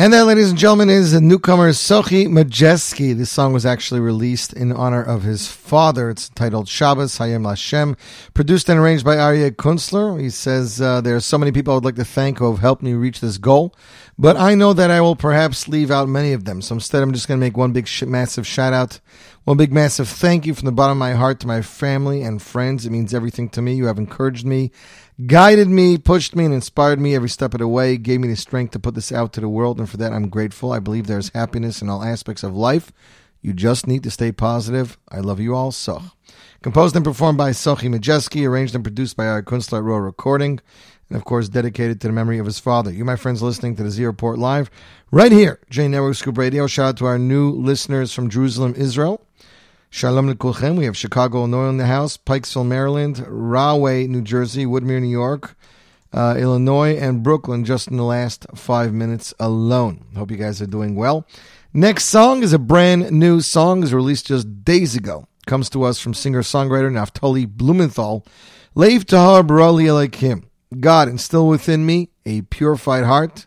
And 0.00 0.12
that, 0.12 0.26
ladies 0.26 0.50
and 0.50 0.56
gentlemen, 0.56 0.90
is 0.90 1.10
the 1.10 1.20
newcomer 1.20 1.70
Sochi 1.70 2.28
Majeski. 2.28 3.16
This 3.16 3.32
song 3.32 3.52
was 3.52 3.66
actually 3.66 3.98
released 3.98 4.52
in 4.52 4.70
honor 4.70 5.02
of 5.02 5.24
his 5.24 5.48
father. 5.48 6.08
It's 6.08 6.28
titled 6.28 6.68
Shabbos 6.68 7.18
Hayim 7.18 7.42
Lashem, 7.42 7.98
produced 8.32 8.68
and 8.68 8.78
arranged 8.78 9.04
by 9.04 9.16
Aryeh 9.16 9.50
Kunstler. 9.50 10.20
He 10.20 10.30
says, 10.30 10.80
uh, 10.80 11.00
There 11.00 11.16
are 11.16 11.20
so 11.20 11.36
many 11.36 11.50
people 11.50 11.72
I 11.72 11.74
would 11.78 11.84
like 11.84 11.96
to 11.96 12.04
thank 12.04 12.38
who 12.38 12.48
have 12.48 12.60
helped 12.60 12.80
me 12.80 12.92
reach 12.92 13.18
this 13.18 13.38
goal, 13.38 13.74
but 14.16 14.36
I 14.36 14.54
know 14.54 14.72
that 14.72 14.92
I 14.92 15.00
will 15.00 15.16
perhaps 15.16 15.66
leave 15.66 15.90
out 15.90 16.08
many 16.08 16.32
of 16.32 16.44
them. 16.44 16.62
So 16.62 16.76
instead, 16.76 17.02
I'm 17.02 17.12
just 17.12 17.26
going 17.26 17.40
to 17.40 17.44
make 17.44 17.56
one 17.56 17.72
big, 17.72 17.88
sh- 17.88 18.04
massive 18.04 18.46
shout 18.46 18.72
out, 18.72 19.00
one 19.42 19.56
big, 19.56 19.72
massive 19.72 20.08
thank 20.08 20.46
you 20.46 20.54
from 20.54 20.66
the 20.66 20.70
bottom 20.70 20.92
of 20.92 20.98
my 20.98 21.14
heart 21.14 21.40
to 21.40 21.48
my 21.48 21.60
family 21.60 22.22
and 22.22 22.40
friends. 22.40 22.86
It 22.86 22.90
means 22.90 23.12
everything 23.12 23.48
to 23.48 23.62
me. 23.62 23.74
You 23.74 23.86
have 23.86 23.98
encouraged 23.98 24.46
me 24.46 24.70
guided 25.26 25.68
me, 25.68 25.98
pushed 25.98 26.36
me, 26.36 26.44
and 26.44 26.54
inspired 26.54 27.00
me 27.00 27.14
every 27.14 27.28
step 27.28 27.54
of 27.54 27.60
the 27.60 27.68
way, 27.68 27.96
gave 27.96 28.20
me 28.20 28.28
the 28.28 28.36
strength 28.36 28.72
to 28.72 28.78
put 28.78 28.94
this 28.94 29.12
out 29.12 29.32
to 29.32 29.40
the 29.40 29.48
world, 29.48 29.78
and 29.78 29.88
for 29.88 29.96
that 29.96 30.12
I'm 30.12 30.28
grateful. 30.28 30.72
I 30.72 30.78
believe 30.78 31.06
there's 31.06 31.30
happiness 31.30 31.82
in 31.82 31.88
all 31.88 32.02
aspects 32.02 32.42
of 32.42 32.54
life. 32.54 32.92
You 33.40 33.52
just 33.52 33.86
need 33.86 34.02
to 34.04 34.10
stay 34.10 34.32
positive. 34.32 34.98
I 35.08 35.20
love 35.20 35.40
you 35.40 35.54
all. 35.54 35.72
So, 35.72 36.02
composed 36.62 36.96
and 36.96 37.04
performed 37.04 37.38
by 37.38 37.50
Sochi 37.50 37.88
Majeski, 37.88 38.46
arranged 38.46 38.74
and 38.74 38.84
produced 38.84 39.16
by 39.16 39.24
Aryeh 39.24 39.44
Kunstler 39.44 39.84
Raw 39.84 39.96
Recording, 39.98 40.60
and 41.08 41.16
of 41.16 41.24
course 41.24 41.48
dedicated 41.48 42.00
to 42.00 42.08
the 42.08 42.12
memory 42.12 42.38
of 42.38 42.46
his 42.46 42.58
father. 42.58 42.92
You, 42.92 43.04
my 43.04 43.16
friends, 43.16 43.42
listening 43.42 43.76
to 43.76 43.82
the 43.82 43.90
Z 43.90 44.04
Report 44.04 44.38
Live 44.38 44.70
right 45.10 45.32
here, 45.32 45.60
J 45.70 45.88
Network 45.88 46.16
Scoop 46.16 46.38
Radio. 46.38 46.66
Shout 46.66 46.88
out 46.88 46.96
to 46.98 47.06
our 47.06 47.18
new 47.18 47.50
listeners 47.50 48.12
from 48.12 48.28
Jerusalem, 48.28 48.74
Israel. 48.76 49.24
Shalom 49.90 50.28
Lekulchem. 50.28 50.76
We 50.76 50.84
have 50.84 50.98
Chicago, 50.98 51.38
Illinois 51.38 51.70
in 51.70 51.78
the 51.78 51.86
house, 51.86 52.18
Pikesville, 52.18 52.66
Maryland, 52.66 53.24
Rahway, 53.26 54.06
New 54.06 54.20
Jersey, 54.20 54.66
Woodmere, 54.66 55.00
New 55.00 55.08
York, 55.08 55.56
uh, 56.12 56.36
Illinois, 56.38 56.98
and 56.98 57.22
Brooklyn 57.22 57.64
just 57.64 57.88
in 57.88 57.96
the 57.96 58.04
last 58.04 58.46
five 58.54 58.92
minutes 58.92 59.32
alone. 59.40 60.04
Hope 60.14 60.30
you 60.30 60.36
guys 60.36 60.60
are 60.60 60.66
doing 60.66 60.94
well. 60.94 61.26
Next 61.72 62.04
song 62.04 62.42
is 62.42 62.52
a 62.52 62.58
brand 62.58 63.10
new 63.12 63.40
song, 63.40 63.82
is 63.82 63.94
released 63.94 64.26
just 64.26 64.62
days 64.62 64.94
ago. 64.94 65.26
Comes 65.46 65.70
to 65.70 65.84
us 65.84 65.98
from 65.98 66.12
singer 66.12 66.42
songwriter 66.42 66.92
Naftali 66.92 67.48
Blumenthal. 67.48 68.26
Leiv 68.76 69.06
Tahar 69.06 69.42
Barali 69.42 69.86
Elohim. 69.86 70.50
God, 70.78 71.08
instill 71.08 71.48
within 71.48 71.86
me 71.86 72.10
a 72.26 72.42
purified 72.42 73.04
heart 73.04 73.46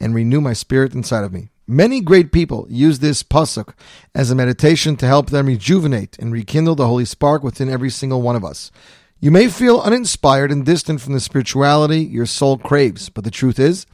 and 0.00 0.12
renew 0.12 0.40
my 0.40 0.54
spirit 0.54 0.92
inside 0.92 1.22
of 1.22 1.32
me. 1.32 1.50
Many 1.70 2.00
great 2.00 2.32
people 2.32 2.66
use 2.70 3.00
this 3.00 3.22
pasuk 3.22 3.74
as 4.14 4.30
a 4.30 4.34
meditation 4.34 4.96
to 4.96 5.06
help 5.06 5.28
them 5.28 5.44
rejuvenate 5.44 6.18
and 6.18 6.32
rekindle 6.32 6.76
the 6.76 6.86
holy 6.86 7.04
spark 7.04 7.42
within 7.42 7.68
every 7.68 7.90
single 7.90 8.22
one 8.22 8.36
of 8.36 8.44
us. 8.44 8.70
You 9.20 9.30
may 9.30 9.48
feel 9.48 9.78
uninspired 9.78 10.50
and 10.50 10.64
distant 10.64 11.02
from 11.02 11.12
the 11.12 11.20
spirituality 11.20 11.98
your 11.98 12.24
soul 12.24 12.56
craves, 12.56 13.10
but 13.10 13.24
the 13.24 13.30
truth 13.30 13.58
is, 13.58 13.84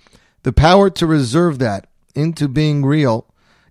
the 0.44 0.52
power 0.52 0.88
to 0.90 1.04
reserve 1.04 1.58
that 1.58 1.88
into 2.14 2.46
being 2.46 2.86
real, 2.86 3.26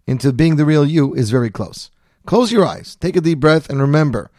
into 0.06 0.34
being 0.34 0.58
the 0.58 0.66
real 0.66 0.86
you, 0.86 1.14
is 1.14 1.30
very 1.30 1.50
close. 1.50 1.90
Close 2.26 2.52
your 2.52 2.66
eyes, 2.66 2.98
take 2.98 3.16
a 3.16 3.22
deep 3.22 3.40
breath, 3.40 3.70
and 3.70 3.80
remember 3.80 4.32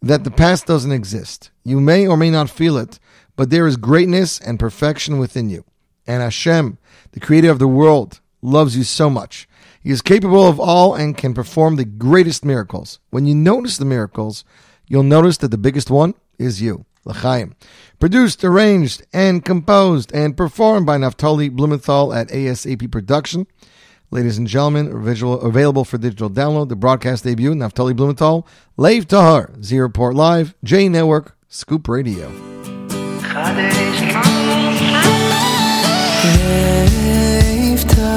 that 0.00 0.22
the 0.22 0.30
past 0.30 0.64
doesn't 0.64 0.92
exist. 0.92 1.50
You 1.64 1.80
may 1.80 2.06
or 2.06 2.16
may 2.16 2.30
not 2.30 2.50
feel 2.50 2.76
it, 2.76 3.00
but 3.34 3.50
there 3.50 3.66
is 3.66 3.76
greatness 3.78 4.38
and 4.38 4.60
perfection 4.60 5.18
within 5.18 5.50
you. 5.50 5.64
And 6.06 6.22
Hashem, 6.22 6.78
the 7.10 7.20
creator 7.20 7.50
of 7.50 7.58
the 7.58 7.66
world, 7.66 8.20
loves 8.42 8.76
you 8.76 8.82
so 8.82 9.10
much. 9.10 9.48
He 9.82 9.90
is 9.90 10.02
capable 10.02 10.46
of 10.46 10.60
all 10.60 10.94
and 10.94 11.16
can 11.16 11.34
perform 11.34 11.76
the 11.76 11.84
greatest 11.84 12.44
miracles. 12.44 12.98
When 13.10 13.26
you 13.26 13.34
notice 13.34 13.78
the 13.78 13.84
miracles, 13.84 14.44
you'll 14.86 15.02
notice 15.02 15.36
that 15.38 15.50
the 15.50 15.58
biggest 15.58 15.90
one 15.90 16.14
is 16.38 16.60
you. 16.60 16.84
L'chaim. 17.04 17.54
Produced, 17.98 18.44
arranged, 18.44 19.02
and 19.12 19.44
composed 19.44 20.12
and 20.12 20.36
performed 20.36 20.86
by 20.86 20.98
Naftali 20.98 21.50
Blumenthal 21.50 22.12
at 22.12 22.28
ASAP 22.28 22.90
Production. 22.92 23.46
Ladies 24.10 24.38
and 24.38 24.46
gentlemen, 24.46 25.02
visual, 25.02 25.40
available 25.40 25.84
for 25.84 25.98
digital 25.98 26.30
download, 26.30 26.68
the 26.68 26.76
broadcast 26.76 27.24
debut, 27.24 27.54
Naftali 27.54 27.94
Blumenthal, 27.94 28.46
Leiv 28.78 29.06
Tahar, 29.06 29.52
Z 29.62 29.78
Report 29.78 30.14
Live, 30.14 30.54
J 30.64 30.88
Network, 30.88 31.36
Scoop 31.48 31.88
Radio. 31.88 32.30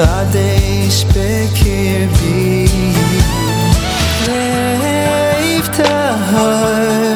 Kadesh 0.00 1.04
bekirbi 1.12 2.68
Lev 4.26 5.66
tahar 5.76 7.09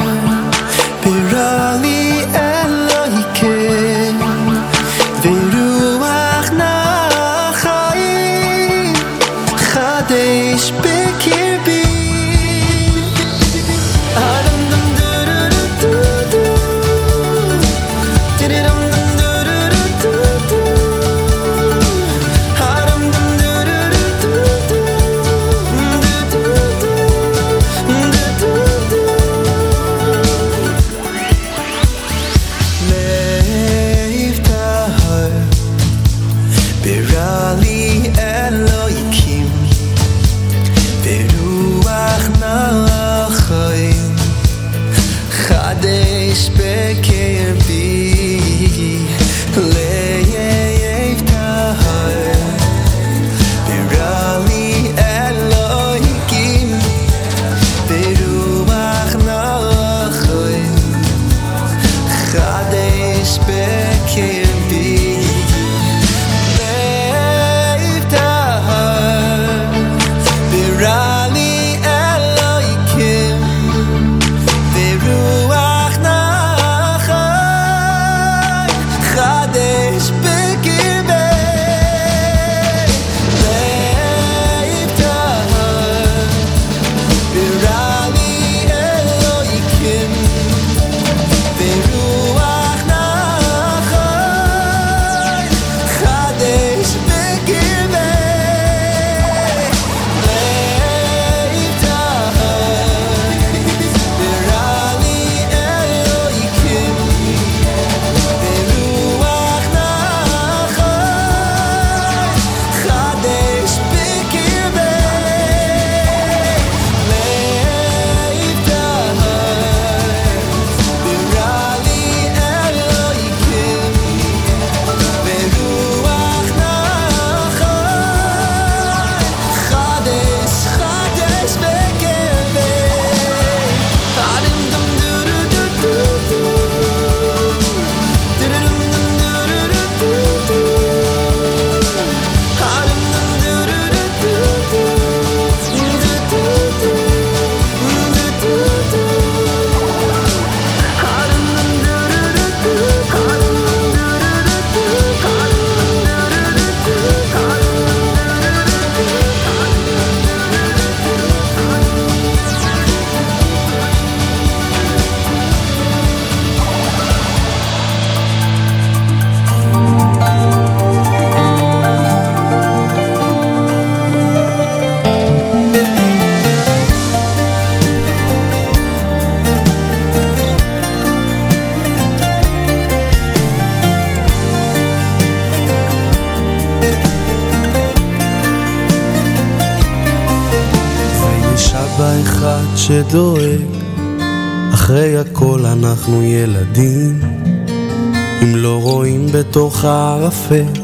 הערפל, 200.51 200.81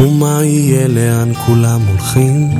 ומה 0.00 0.44
יהיה 0.44 0.88
לאן 0.88 1.34
כולם 1.46 1.80
הולכים? 1.88 2.50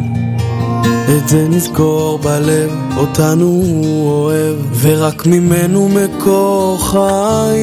את 0.84 1.28
זה 1.28 1.46
נזכור 1.48 2.18
בלב, 2.18 2.70
אותנו 2.96 3.46
הוא 3.46 4.08
אוהב, 4.08 4.56
ורק 4.80 5.26
ממנו 5.26 5.88
מקור 5.88 6.78
חיים. 6.90 7.56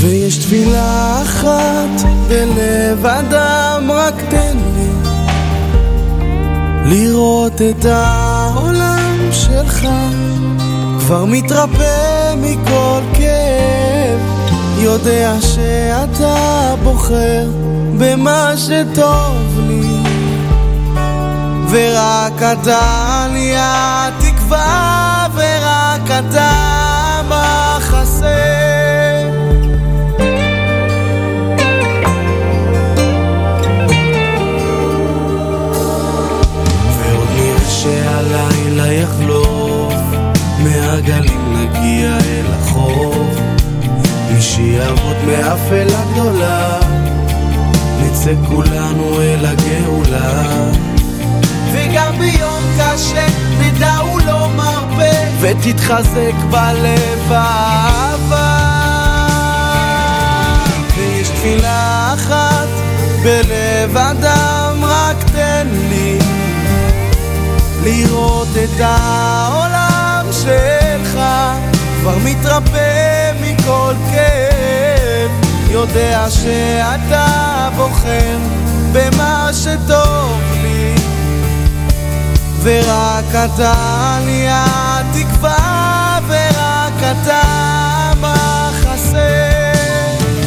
ויש 0.00 0.38
תפילה 0.38 1.22
אחת 1.22 2.06
בלב 2.28 3.06
אדם, 3.06 3.90
רק 3.90 4.14
תן 4.30 4.56
לי 4.76 4.90
לראות 6.84 7.62
את 7.62 7.84
העולם 7.84 9.28
שלך 9.32 9.86
כבר 11.00 11.24
מתרפא 11.24 12.34
מכל 12.36 13.00
כאב, 13.14 13.23
יודע 14.84 15.34
שאתה 15.40 16.74
בוחר 16.82 17.46
במה 17.98 18.52
שטוב 18.56 19.60
לי. 19.68 19.96
ורק 21.70 22.42
אתה 22.42 23.26
לי 23.32 23.54
התקווה, 23.56 25.26
ורק 25.34 26.10
אתה 26.10 26.83
שיעבוד 44.64 45.16
מאפלה 45.26 46.02
גדולה, 46.12 46.78
נצא 48.00 48.32
כולנו 48.48 49.20
אל 49.20 49.46
הגאולה. 49.46 50.42
וגם 51.72 52.18
ביום 52.18 52.62
קשה 52.78 53.26
נדע 53.58 53.96
הוא 53.96 54.20
לא 54.20 54.48
מרפה. 54.56 55.16
ותתחזק 55.40 56.34
בלב 56.50 57.32
האהבה 57.32 58.68
ויש 60.96 61.28
תפילה 61.28 62.14
אחת 62.14 62.68
בלב 63.22 63.96
אדם 63.96 64.84
רק 64.84 65.16
תן 65.32 65.66
לי 65.88 66.18
לראות 67.82 68.48
את 68.64 68.80
העולם 68.80 70.26
שלך. 70.32 71.20
כבר 72.00 72.18
מתרפא 72.24 73.32
מכל 73.40 73.94
כאב 74.10 74.53
יודע 75.74 76.26
שאתה 76.30 77.68
בוחר 77.76 78.38
במה 78.92 79.50
שטוב 79.52 80.40
לי 80.62 80.94
ורק 82.62 83.24
אתה 83.44 84.18
לי 84.26 84.46
התקווה, 84.48 86.18
ורק 86.28 87.02
אתה 87.02 87.42
מחסה. 88.20 89.72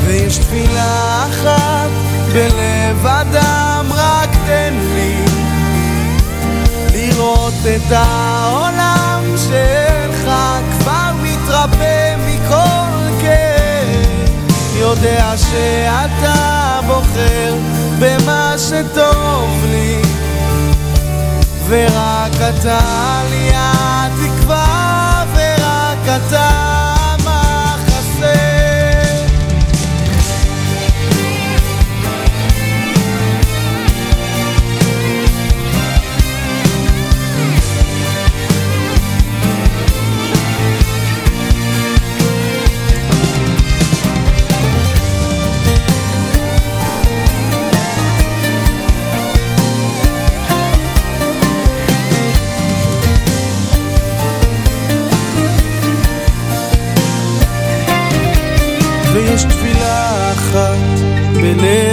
ויש 0.06 0.38
תפילה 0.38 1.26
אחת 1.30 1.90
בלב 2.34 3.06
אדם, 3.06 3.86
רק 3.96 4.30
תן 4.46 4.74
לי 4.96 5.26
לראות 6.94 7.54
את 7.76 7.92
העולם 7.92 8.37
יודע 15.02 15.38
שאתה 15.38 16.80
בוחר 16.88 17.56
במה 18.00 18.56
שטוב 18.58 19.66
לי. 19.72 20.02
ורק 21.68 22.34
אתה 22.36 22.80
לי 23.30 23.52
התקווה, 23.54 25.26
ורק 25.36 26.18
אתה 26.28 26.87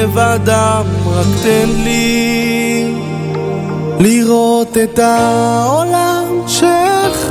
בלב 0.05 0.19
אדם, 0.19 0.85
רק 1.07 1.27
תן 1.43 1.69
לי 1.69 2.95
לראות 4.01 4.77
את 4.85 4.99
העולם 4.99 6.25
שלך 6.47 7.29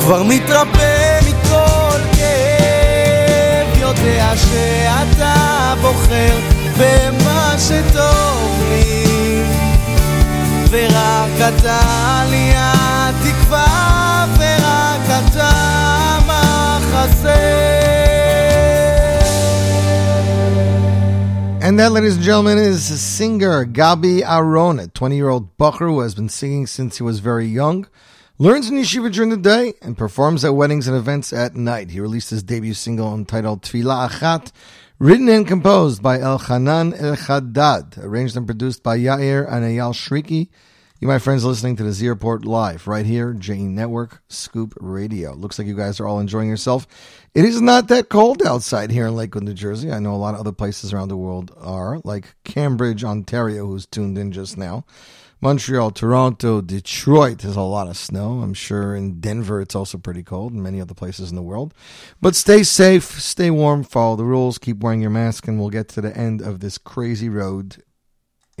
כבר 0.00 0.22
מתרפא 0.22 1.20
מכל 1.26 1.98
כאב, 2.16 3.80
יודע 3.80 4.32
שאתה 4.36 5.74
בוחר 5.80 6.38
במה 6.78 7.54
שטוב 7.58 8.62
לי, 8.68 9.42
ורק 10.70 11.54
אתה 11.54 11.80
לי 12.30 12.52
התקווה, 12.56 14.26
ורק 14.38 15.24
אתה 15.28 15.50
מחסה. 16.26 17.49
And 21.70 21.78
that, 21.78 21.92
ladies 21.92 22.16
and 22.16 22.24
gentlemen, 22.24 22.58
is 22.58 23.00
singer 23.00 23.64
Gabi 23.64 24.28
Aron, 24.28 24.80
a 24.80 24.88
20 24.88 25.14
year 25.14 25.28
old 25.28 25.56
Bacher 25.56 25.86
who 25.86 26.00
has 26.00 26.16
been 26.16 26.28
singing 26.28 26.66
since 26.66 26.96
he 26.96 27.04
was 27.04 27.20
very 27.20 27.46
young, 27.46 27.86
learns 28.38 28.68
in 28.68 28.76
yeshiva 28.76 29.12
during 29.12 29.30
the 29.30 29.36
day, 29.36 29.74
and 29.80 29.96
performs 29.96 30.44
at 30.44 30.56
weddings 30.56 30.88
and 30.88 30.96
events 30.96 31.32
at 31.32 31.54
night. 31.54 31.92
He 31.92 32.00
released 32.00 32.30
his 32.30 32.42
debut 32.42 32.74
single 32.74 33.14
entitled 33.14 33.62
Tfila 33.62 34.10
Achat, 34.10 34.50
written 34.98 35.28
and 35.28 35.46
composed 35.46 36.02
by 36.02 36.18
El 36.18 36.38
Hanan 36.38 36.92
El 36.92 37.14
Haddad, 37.14 37.98
arranged 37.98 38.36
and 38.36 38.46
produced 38.46 38.82
by 38.82 38.98
Yair 38.98 39.46
and 39.46 39.64
Eyal 39.64 39.94
Shriki. 39.94 40.48
You, 41.00 41.08
my 41.08 41.18
friends, 41.18 41.46
listening 41.46 41.76
to 41.76 41.82
the 41.82 41.92
Z 41.92 42.06
Report 42.10 42.44
live 42.44 42.86
right 42.86 43.06
here, 43.06 43.32
J 43.32 43.60
Network 43.60 44.22
Scoop 44.28 44.74
Radio. 44.78 45.32
Looks 45.32 45.58
like 45.58 45.66
you 45.66 45.74
guys 45.74 45.98
are 45.98 46.06
all 46.06 46.20
enjoying 46.20 46.50
yourself. 46.50 46.86
It 47.34 47.46
is 47.46 47.62
not 47.62 47.88
that 47.88 48.10
cold 48.10 48.42
outside 48.42 48.90
here 48.90 49.06
in 49.06 49.16
Lakewood, 49.16 49.44
New 49.44 49.54
Jersey. 49.54 49.90
I 49.90 49.98
know 49.98 50.14
a 50.14 50.16
lot 50.16 50.34
of 50.34 50.40
other 50.40 50.52
places 50.52 50.92
around 50.92 51.08
the 51.08 51.16
world 51.16 51.56
are, 51.56 52.02
like 52.04 52.34
Cambridge, 52.44 53.02
Ontario, 53.02 53.64
who's 53.64 53.86
tuned 53.86 54.18
in 54.18 54.30
just 54.30 54.58
now. 54.58 54.84
Montreal, 55.40 55.90
Toronto, 55.92 56.60
Detroit 56.60 57.38
there's 57.38 57.56
a 57.56 57.62
lot 57.62 57.88
of 57.88 57.96
snow. 57.96 58.40
I'm 58.42 58.52
sure 58.52 58.94
in 58.94 59.20
Denver 59.20 59.62
it's 59.62 59.74
also 59.74 59.96
pretty 59.96 60.22
cold, 60.22 60.52
and 60.52 60.62
many 60.62 60.82
other 60.82 60.92
places 60.92 61.30
in 61.30 61.36
the 61.36 61.40
world. 61.40 61.72
But 62.20 62.36
stay 62.36 62.62
safe, 62.62 63.04
stay 63.22 63.50
warm, 63.50 63.84
follow 63.84 64.16
the 64.16 64.26
rules, 64.26 64.58
keep 64.58 64.80
wearing 64.80 65.00
your 65.00 65.08
mask, 65.08 65.48
and 65.48 65.58
we'll 65.58 65.70
get 65.70 65.88
to 65.88 66.02
the 66.02 66.14
end 66.14 66.42
of 66.42 66.60
this 66.60 66.76
crazy 66.76 67.30
road 67.30 67.82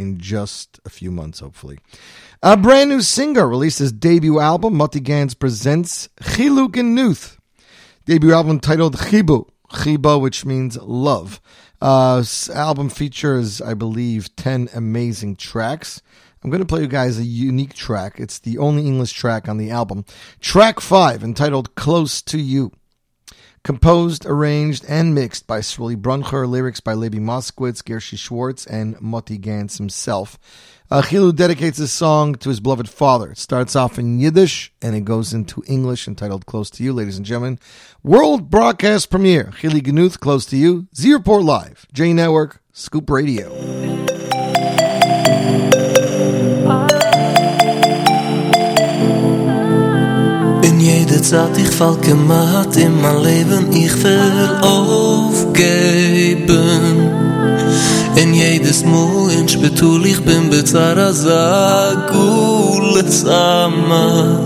in 0.00 0.18
just 0.18 0.80
a 0.84 0.90
few 0.90 1.10
months, 1.10 1.40
hopefully. 1.40 1.78
A 2.42 2.56
brand 2.56 2.88
new 2.90 3.02
singer 3.02 3.46
released 3.46 3.78
his 3.78 3.92
debut 3.92 4.40
album. 4.40 4.74
Moti 4.74 4.98
Gans 4.98 5.34
presents 5.34 6.08
Chiluk 6.22 6.78
and 6.78 6.94
Nuth. 6.94 7.38
Debut 8.06 8.32
album 8.32 8.58
titled 8.58 8.96
Chibu. 8.96 9.48
Chiba, 9.70 10.20
which 10.20 10.44
means 10.44 10.76
love. 10.78 11.40
Uh, 11.80 12.24
album 12.54 12.88
features, 12.88 13.60
I 13.60 13.74
believe, 13.74 14.34
10 14.36 14.70
amazing 14.74 15.36
tracks. 15.36 16.02
I'm 16.42 16.50
going 16.50 16.62
to 16.62 16.66
play 16.66 16.80
you 16.80 16.88
guys 16.88 17.18
a 17.18 17.24
unique 17.24 17.74
track. 17.74 18.18
It's 18.18 18.38
the 18.38 18.56
only 18.56 18.86
English 18.86 19.12
track 19.12 19.48
on 19.48 19.58
the 19.58 19.70
album. 19.70 20.06
Track 20.40 20.80
5, 20.80 21.22
entitled 21.22 21.74
Close 21.74 22.22
to 22.22 22.38
You. 22.38 22.72
Composed, 23.62 24.24
arranged, 24.24 24.84
and 24.88 25.14
mixed 25.14 25.46
by 25.46 25.60
Swilly 25.60 25.94
Bruncher, 25.94 26.48
lyrics 26.48 26.80
by 26.80 26.94
Levi 26.94 27.18
Moskowitz, 27.18 27.82
Gershi 27.82 28.16
Schwartz, 28.16 28.66
and 28.66 28.98
Moti 29.00 29.36
Gans 29.36 29.76
himself. 29.76 30.38
Uh, 30.90 31.02
Chilu 31.02 31.34
dedicates 31.34 31.78
this 31.78 31.92
song 31.92 32.34
to 32.36 32.48
his 32.48 32.58
beloved 32.58 32.88
father. 32.88 33.32
It 33.32 33.38
starts 33.38 33.76
off 33.76 33.98
in 33.98 34.18
Yiddish 34.18 34.72
and 34.82 34.96
it 34.96 35.04
goes 35.04 35.32
into 35.32 35.62
English, 35.68 36.08
entitled 36.08 36.46
Close 36.46 36.68
to 36.70 36.82
You, 36.82 36.92
ladies 36.92 37.16
and 37.16 37.24
gentlemen. 37.24 37.60
World 38.02 38.50
broadcast 38.50 39.08
premiere. 39.08 39.52
Chili 39.58 39.82
Gnuth, 39.82 40.18
Close 40.18 40.46
to 40.46 40.56
You. 40.56 40.88
Z 40.96 41.12
Report 41.12 41.44
Live. 41.44 41.86
J 41.92 42.12
Network, 42.12 42.60
Scoop 42.72 43.08
Radio. 43.08 43.50
In 50.80 50.86
jede 50.86 51.20
Zeit 51.20 51.58
ich 51.58 51.68
fall 51.68 51.96
gemacht 51.96 52.74
in 52.76 53.02
mein 53.02 53.22
Leben 53.22 53.70
ich 53.70 54.02
will 54.02 54.48
aufgeben. 54.62 55.60
In 58.16 58.32
jedes 58.32 58.82
Mal 58.86 59.30
in 59.38 59.46
Spätul 59.46 60.06
ich 60.06 60.24
bin 60.24 60.48
bezahra 60.48 61.12
Sagul, 61.12 62.94
Zagul 62.94 63.10
Zahmar 63.10 64.40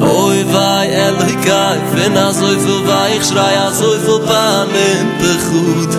Oi 0.00 0.38
wei 0.54 0.88
ehrlich 0.88 1.36
geil 1.44 1.80
wenn 1.94 2.16
a 2.16 2.32
so 2.32 2.46
viel 2.46 2.82
wei 2.88 3.16
ich 3.18 3.26
schrei 3.28 3.54
a 3.66 3.70
so 3.70 3.90
viel 4.04 4.20
Bahn 4.26 4.70
in 4.92 5.08
Bechut 5.20 5.94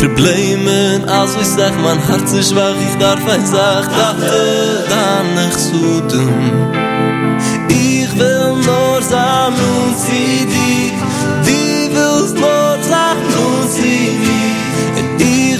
Probleme 0.00 1.00
als 1.06 1.36
ich 1.40 1.46
sag 1.46 1.74
mein 1.80 2.00
Herz 2.08 2.32
ist 2.32 2.50
schwach 2.50 2.78
ich 2.88 2.96
darf 2.98 3.24
ein 3.32 3.46
Zag 3.46 3.84
dachte 3.96 4.84
dann 4.90 5.26
nicht 5.36 5.60
zu 5.60 6.00
tun 6.08 6.81
zam 9.12 9.52
und 9.52 9.94
sie 10.04 10.46
dich. 10.54 10.92
Du 11.46 11.94
willst 11.94 12.36
nur 12.36 12.82
sagen 12.82 13.32
und 13.46 13.70
sie 13.70 14.08
dich 14.24 14.62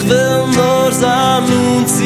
ich 0.03 0.09
will 0.09 0.44
nur 0.57 0.90
zam 0.92 1.44
und 1.44 1.88
sie 1.88 2.01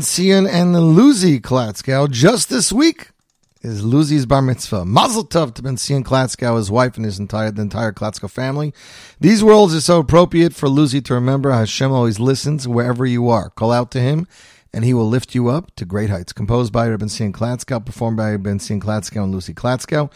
Been 0.00 0.46
and 0.46 0.74
Luzi 0.74 1.38
Klatskow. 1.38 2.10
Just 2.10 2.48
this 2.48 2.72
week 2.72 3.10
is 3.60 3.82
Luzi's 3.82 4.24
bar 4.24 4.40
mitzvah. 4.40 4.86
Mazel 4.86 5.26
tov 5.26 5.52
to 5.54 5.62
Benzion 5.62 6.02
Klatskow, 6.02 6.56
his 6.56 6.70
wife, 6.70 6.96
and 6.96 7.04
his 7.04 7.18
entire 7.18 7.50
the 7.50 7.60
entire 7.60 7.92
Klatskow 7.92 8.30
family. 8.30 8.72
These 9.20 9.44
words 9.44 9.74
are 9.74 9.80
so 9.82 9.98
appropriate 9.98 10.54
for 10.54 10.70
Luzi 10.70 11.04
to 11.04 11.12
remember. 11.12 11.52
Hashem 11.52 11.92
always 11.92 12.18
listens 12.18 12.66
wherever 12.66 13.04
you 13.04 13.28
are. 13.28 13.50
Call 13.50 13.72
out 13.72 13.90
to 13.90 14.00
him, 14.00 14.26
and 14.72 14.86
he 14.86 14.94
will 14.94 15.06
lift 15.06 15.34
you 15.34 15.48
up 15.48 15.74
to 15.76 15.84
great 15.84 16.08
heights. 16.08 16.32
Composed 16.32 16.72
by 16.72 16.88
Benzion 16.88 17.32
Klatskow, 17.32 17.84
performed 17.84 18.16
by 18.16 18.38
Benzion 18.38 18.80
Klatskow 18.80 19.24
and 19.24 19.34
Luzi 19.34 19.54
Klatskow. 19.54 20.10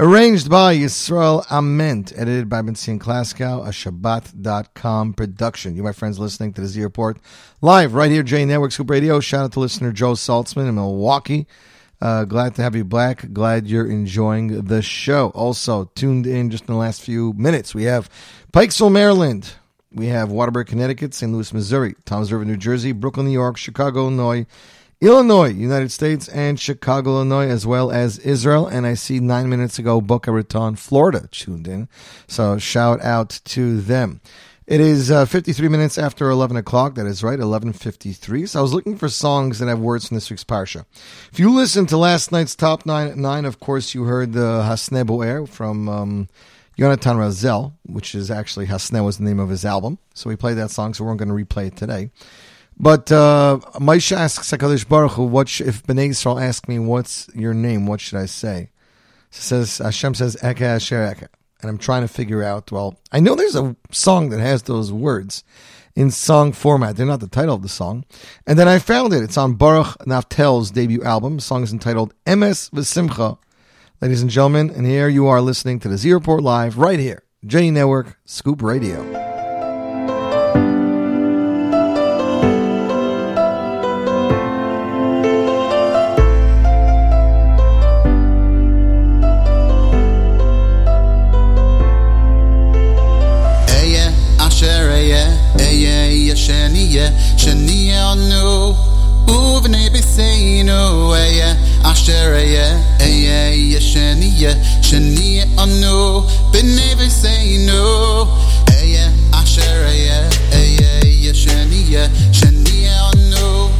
Arranged 0.00 0.48
by 0.48 0.74
Yisrael 0.74 1.44
Ament, 1.50 2.10
edited 2.16 2.48
by 2.48 2.62
Benzion 2.62 2.98
Klatskow, 2.98 3.66
a 3.66 3.68
Shabbat.com 3.68 5.12
production. 5.12 5.76
You, 5.76 5.82
my 5.82 5.92
friends, 5.92 6.18
listening 6.18 6.54
to 6.54 6.62
the 6.62 6.68
Z 6.68 6.82
Report 6.82 7.18
live 7.60 7.92
right 7.92 8.10
here, 8.10 8.22
J 8.22 8.46
Network 8.46 8.72
Scoop 8.72 8.88
Radio. 8.88 9.20
Shout 9.20 9.44
out 9.44 9.52
to 9.52 9.60
listener 9.60 9.92
Joe 9.92 10.12
Saltzman 10.12 10.70
in 10.70 10.76
Milwaukee. 10.76 11.46
Uh, 12.00 12.24
glad 12.24 12.54
to 12.54 12.62
have 12.62 12.74
you 12.74 12.82
back. 12.82 13.30
Glad 13.34 13.66
you're 13.66 13.90
enjoying 13.90 14.64
the 14.64 14.80
show. 14.80 15.32
Also, 15.34 15.90
tuned 15.94 16.26
in 16.26 16.50
just 16.50 16.66
in 16.66 16.72
the 16.72 16.80
last 16.80 17.02
few 17.02 17.34
minutes, 17.34 17.74
we 17.74 17.84
have 17.84 18.08
Pikesville, 18.54 18.90
Maryland. 18.90 19.52
We 19.92 20.06
have 20.06 20.32
Waterbury, 20.32 20.64
Connecticut, 20.64 21.12
St. 21.12 21.30
Louis, 21.30 21.52
Missouri, 21.52 21.94
Toms 22.06 22.32
River, 22.32 22.46
New 22.46 22.56
Jersey, 22.56 22.92
Brooklyn, 22.92 23.26
New 23.26 23.32
York, 23.32 23.58
Chicago, 23.58 24.04
Illinois, 24.04 24.46
Illinois, 25.00 25.48
United 25.48 25.90
States, 25.90 26.28
and 26.28 26.60
Chicago, 26.60 27.12
Illinois, 27.12 27.48
as 27.48 27.66
well 27.66 27.90
as 27.90 28.18
Israel. 28.18 28.66
And 28.66 28.86
I 28.86 28.92
see 28.92 29.18
nine 29.18 29.48
minutes 29.48 29.78
ago, 29.78 30.02
Boca 30.02 30.30
Raton, 30.30 30.76
Florida, 30.76 31.26
tuned 31.30 31.66
in. 31.66 31.88
So 32.28 32.58
shout 32.58 33.00
out 33.00 33.40
to 33.46 33.80
them. 33.80 34.20
It 34.66 34.80
is 34.80 35.10
uh, 35.10 35.24
53 35.24 35.68
minutes 35.68 35.96
after 35.96 36.28
11 36.28 36.58
o'clock. 36.58 36.96
That 36.96 37.06
is 37.06 37.24
right, 37.24 37.38
11.53. 37.38 38.46
So 38.46 38.58
I 38.58 38.62
was 38.62 38.74
looking 38.74 38.96
for 38.96 39.08
songs 39.08 39.58
that 39.58 39.68
have 39.68 39.80
words 39.80 40.06
from 40.06 40.16
this 40.16 40.28
week's 40.28 40.44
Parsha. 40.44 40.84
If 41.32 41.38
you 41.38 41.50
listened 41.50 41.88
to 41.88 41.96
last 41.96 42.30
night's 42.30 42.54
Top 42.54 42.84
9 42.84 43.08
at 43.08 43.16
9, 43.16 43.44
of 43.46 43.58
course, 43.58 43.94
you 43.94 44.04
heard 44.04 44.34
the 44.34 44.62
Hasne 44.62 45.06
Boer 45.06 45.46
from 45.46 45.88
um, 45.88 46.28
Yonatan 46.78 47.16
Razel, 47.16 47.72
which 47.84 48.14
is 48.14 48.30
actually 48.30 48.66
Hasne 48.66 49.02
was 49.02 49.16
the 49.16 49.24
name 49.24 49.40
of 49.40 49.48
his 49.48 49.64
album. 49.64 49.98
So 50.14 50.28
we 50.28 50.36
played 50.36 50.58
that 50.58 50.70
song, 50.70 50.92
so 50.92 51.04
we're 51.04 51.10
not 51.10 51.26
going 51.26 51.36
to 51.36 51.44
replay 51.44 51.68
it 51.68 51.76
today. 51.76 52.10
But 52.80 53.12
uh, 53.12 53.58
Maisha 53.74 54.16
asks 54.16 54.50
Hakadosh 54.50 54.88
Baruch 54.88 55.12
Hu, 55.12 55.24
"What 55.24 55.50
sh- 55.50 55.60
if 55.60 55.82
Bnei 55.82 56.08
Yisrael 56.08 56.42
ask 56.42 56.66
me 56.66 56.78
what's 56.78 57.28
your 57.34 57.52
name? 57.52 57.86
What 57.86 58.00
should 58.00 58.18
I 58.18 58.24
say?" 58.24 58.70
So 59.30 59.62
says 59.62 59.78
Hashem 59.78 60.14
says 60.14 60.34
Eka 60.36 60.62
Asher 60.62 60.96
Eka, 60.96 61.28
and 61.60 61.68
I'm 61.68 61.76
trying 61.76 62.02
to 62.02 62.08
figure 62.08 62.42
out. 62.42 62.72
Well, 62.72 62.98
I 63.12 63.20
know 63.20 63.34
there's 63.34 63.54
a 63.54 63.76
song 63.90 64.30
that 64.30 64.40
has 64.40 64.62
those 64.62 64.90
words 64.90 65.44
in 65.94 66.10
song 66.10 66.52
format. 66.52 66.96
They're 66.96 67.04
not 67.04 67.20
the 67.20 67.28
title 67.28 67.54
of 67.54 67.60
the 67.60 67.68
song, 67.68 68.06
and 68.46 68.58
then 68.58 68.66
I 68.66 68.78
found 68.78 69.12
it. 69.12 69.22
It's 69.22 69.36
on 69.36 69.56
Baruch 69.56 69.98
Naftel's 70.06 70.70
debut 70.70 71.02
album. 71.02 71.36
The 71.36 71.42
song 71.42 71.62
is 71.62 71.74
entitled 71.74 72.14
"Emes 72.24 72.70
V'Simcha." 72.70 73.36
Ladies 74.00 74.22
and 74.22 74.30
gentlemen, 74.30 74.70
and 74.70 74.86
here 74.86 75.08
you 75.08 75.26
are 75.26 75.42
listening 75.42 75.80
to 75.80 75.88
the 75.88 75.98
Z 75.98 76.10
Report 76.14 76.42
live 76.42 76.78
right 76.78 76.98
here, 76.98 77.24
J 77.44 77.70
Network 77.70 78.18
Scoop 78.24 78.62
Radio. 78.62 79.39
Beseinu, 100.00 101.12
eye, 101.14 101.56
asher 101.84 102.34
eye, 102.34 103.80
sheniye, 103.80 104.56
sheniye 104.82 105.44
anu, 105.58 106.24
bene 106.52 106.94
beseinu, 106.98 108.26
eye, 108.80 109.04
asher 109.32 109.84
eye, 109.92 111.34
sheniye, 111.34 112.08
sheniye 112.32 112.92
anu, 113.10 113.70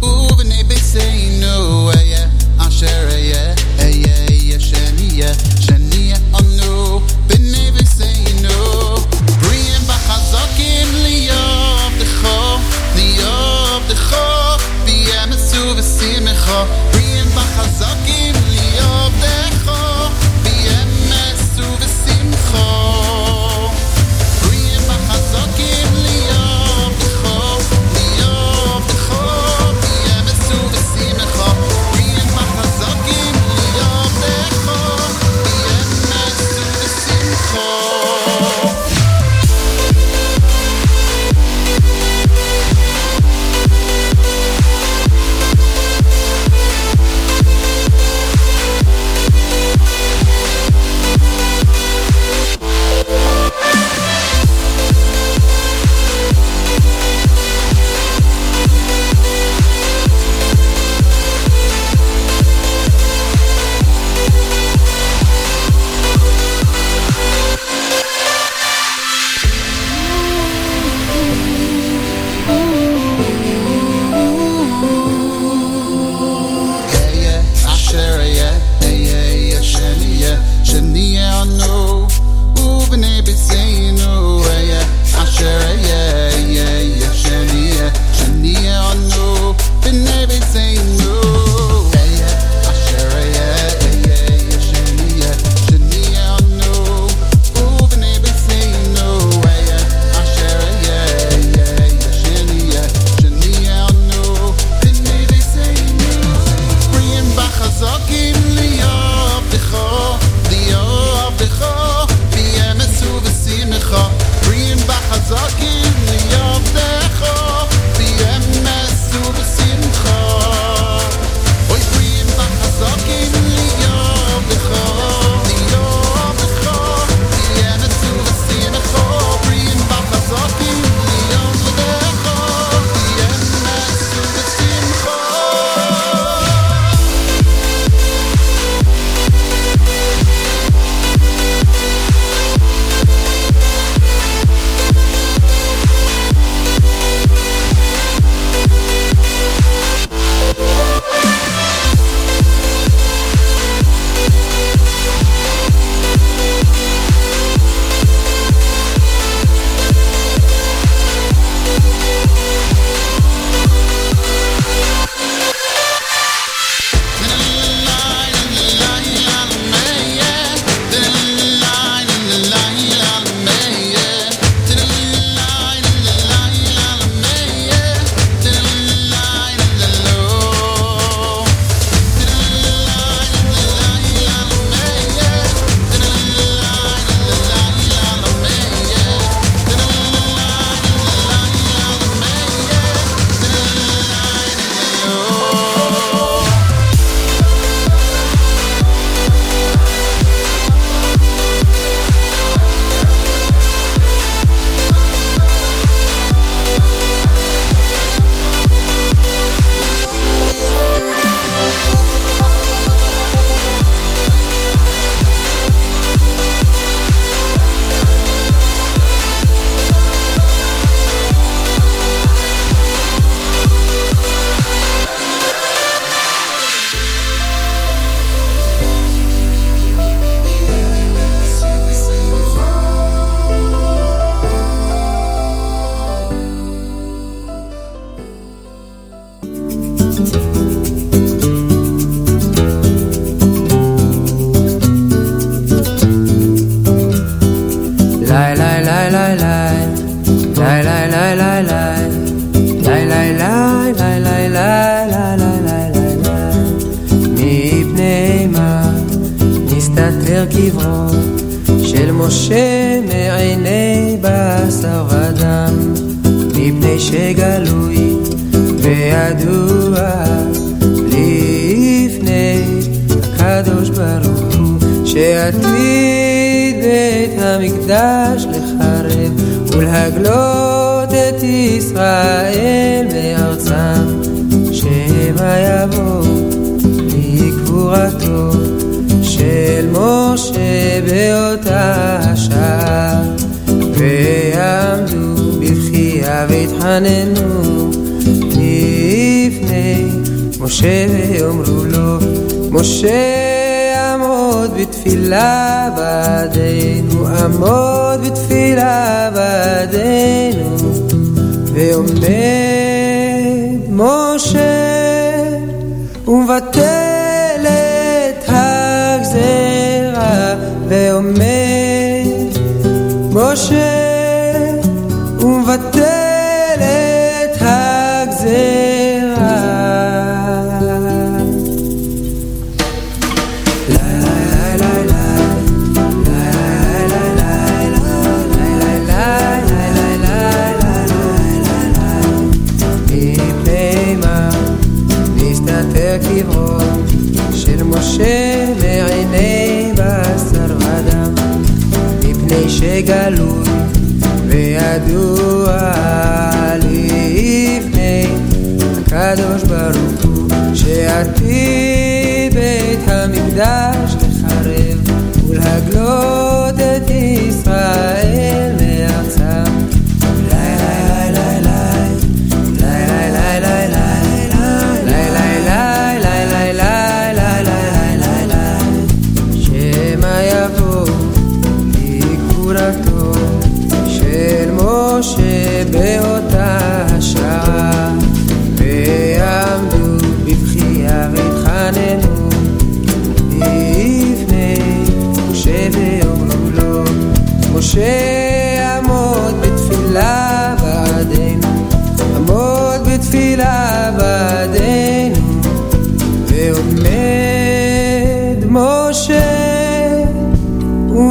uvne 0.00 0.64
beseinu, 0.68 1.92
eye, 1.92 2.22
asher 2.58 3.08
eye, 3.12 3.54
eye, 3.78 4.26
בריאים 16.64 17.26
וחזקים 17.34 18.25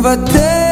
but 0.05 0.23
they 0.27 0.64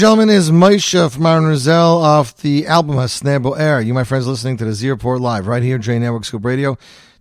gentlemen, 0.00 0.30
is 0.30 0.50
Maisha 0.50 1.10
from 1.10 1.26
Aaron 1.26 1.44
Razel 1.44 2.00
off 2.00 2.34
the 2.38 2.66
album 2.66 2.96
Hasnebo 2.96 3.60
Air. 3.60 3.82
You, 3.82 3.92
my 3.92 4.04
friends, 4.04 4.26
listening 4.26 4.56
to 4.56 4.64
the 4.64 4.72
Z 4.72 4.88
Report 4.88 5.20
Live 5.20 5.46
right 5.46 5.62
here, 5.62 5.76
J 5.76 5.98
Network 5.98 6.24
Scoop 6.24 6.42
Radio. 6.42 6.70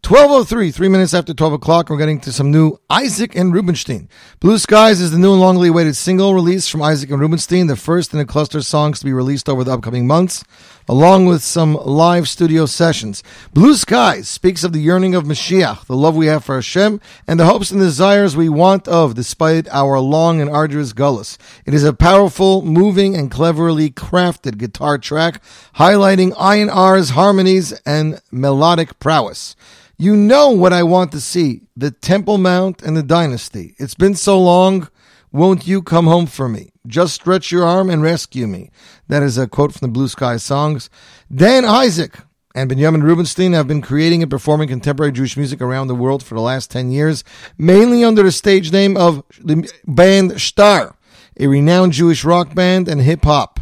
1203, 0.08 0.72
three 0.72 0.88
minutes 0.88 1.14
after 1.14 1.34
12 1.34 1.54
o'clock, 1.54 1.90
we're 1.90 1.98
getting 1.98 2.22
to 2.22 2.32
some 2.32 2.52
new 2.52 2.80
Isaac 2.90 3.36
and 3.36 3.54
Rubenstein. 3.54 4.08
Blue 4.40 4.58
Skies 4.58 5.02
is 5.02 5.12
the 5.12 5.18
new 5.18 5.34
and 5.34 5.42
longly 5.42 5.68
awaited 5.68 5.98
single 5.98 6.34
release 6.34 6.70
from 6.70 6.82
Isaac 6.82 7.12
and 7.12 7.20
Rubenstein, 7.20 7.68
the 7.68 7.76
first 7.76 8.14
in 8.14 8.20
a 8.22 8.26
cluster 8.26 8.60
of 8.60 8.66
songs 8.66 9.00
to 9.00 9.06
be 9.06 9.12
released 9.12 9.50
over 9.50 9.66
the 9.66 9.74
upcoming 9.74 10.08
months, 10.08 10.46
along 10.90 11.28
with 11.28 11.44
some 11.44 11.76
live 11.76 12.28
studio 12.28 12.66
sessions. 12.66 13.22
Blue 13.54 13.76
Skies 13.76 14.28
speaks 14.28 14.64
of 14.64 14.74
the 14.74 14.80
yearning 14.80 15.14
of 15.14 15.24
Mashiach, 15.24 15.86
the 15.86 15.96
love 15.96 16.16
we 16.16 16.26
have 16.26 16.44
for 16.44 16.56
Hashem, 16.56 17.00
and 17.28 17.40
the 17.40 17.46
hopes 17.46 17.70
and 17.70 17.80
desires 17.80 18.36
we 18.36 18.50
want 18.50 18.88
of 18.88 19.14
despite 19.14 19.68
our 19.70 20.00
long 20.00 20.42
and 20.42 20.50
arduous 20.50 20.92
gullus. 20.94 21.38
It 21.64 21.76
is 21.76 21.84
a 21.84 21.94
powerful, 21.94 22.64
moving, 22.64 23.16
and 23.16 23.30
cleverly 23.30 23.92
crafted 23.92 24.58
guitar 24.58 24.98
track 24.98 25.44
highlighting 25.76 26.34
INR's 26.34 27.12
harmonies 27.12 27.72
and 27.86 28.20
melodic 28.32 29.00
prowess. 29.00 29.56
You 29.96 30.16
know 30.16 30.50
what 30.50 30.74
I 30.74 30.82
want 30.82 31.12
to 31.12 31.22
see 31.22 31.62
the 31.78 31.92
Temple 31.92 32.40
Mount 32.40 32.82
and 32.82 32.98
the 32.98 33.04
Dynasty. 33.04 33.76
It's 33.78 33.94
been 33.94 34.16
so 34.16 34.42
long. 34.42 34.88
Won't 35.32 35.68
you 35.68 35.82
come 35.82 36.08
home 36.08 36.26
for 36.26 36.50
me? 36.50 36.72
Just 36.88 37.14
stretch 37.14 37.52
your 37.52 37.64
arm 37.64 37.90
and 37.90 38.02
rescue 38.02 38.48
me. 38.48 38.72
That 39.08 39.22
is 39.22 39.38
a 39.38 39.48
quote 39.48 39.74
from 39.74 39.88
the 39.88 39.92
Blue 39.92 40.08
Sky 40.08 40.38
songs. 40.38 40.90
Dan 41.34 41.66
Isaac 41.66 42.18
and 42.56 42.68
Benjamin 42.68 43.04
Rubenstein 43.04 43.54
have 43.54 43.68
been 43.68 43.82
creating 43.82 44.24
and 44.24 44.32
performing 44.32 44.68
contemporary 44.68 45.12
Jewish 45.12 45.38
music 45.38 45.62
around 45.62 45.88
the 45.88 45.96
world 45.96 46.24
for 46.24 46.34
the 46.34 46.42
last 46.42 46.72
10 46.72 46.90
years, 46.90 47.24
mainly 47.60 48.04
under 48.04 48.24
the 48.24 48.32
stage 48.32 48.72
name 48.72 48.98
of 48.98 49.24
the 49.40 49.72
band 49.88 50.42
Star, 50.42 50.96
a 51.40 51.46
renowned 51.46 51.94
Jewish 51.94 52.26
rock 52.26 52.56
band 52.56 52.88
and 52.88 53.02
hip 53.02 53.24
hop. 53.24 53.59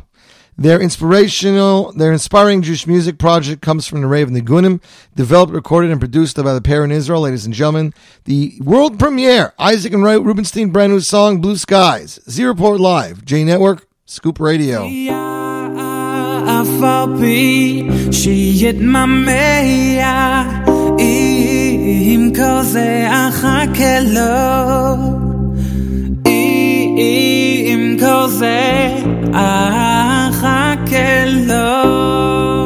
Their 0.60 0.82
inspirational, 0.82 1.92
their 1.92 2.12
inspiring 2.12 2.64
Jewish 2.64 2.88
music 2.88 3.20
project 3.20 3.62
comes 3.62 3.86
from 3.86 4.02
the 4.02 4.08
Raven 4.08 4.34
Nigunim, 4.34 4.82
developed, 5.16 5.54
recorded, 5.54 5.92
and 5.92 6.00
produced 6.00 6.36
by 6.36 6.52
the 6.52 6.62
pair 6.62 6.84
in 6.84 6.92
Israel. 6.92 7.22
Ladies 7.22 7.46
and 7.46 7.54
gentlemen, 7.54 7.94
the 8.24 8.60
world 8.64 8.98
premiere, 8.98 9.54
Isaac 9.60 9.94
and 9.94 10.04
Wright 10.04 10.20
Rubenstein, 10.20 10.72
brand 10.72 10.94
new 10.94 11.00
song, 11.00 11.42
Blue 11.42 11.58
Skies, 11.58 12.20
Z 12.28 12.44
Report 12.44 12.80
Live, 12.80 13.24
J 13.24 13.44
Network, 13.44 13.86
Scoop 14.06 14.40
Radio. 14.40 14.88
אם 21.40 22.32
עם 27.70 27.98
כל 28.00 28.28
זה 28.28 28.88
אחכה 29.34 31.26
לו 31.26 32.57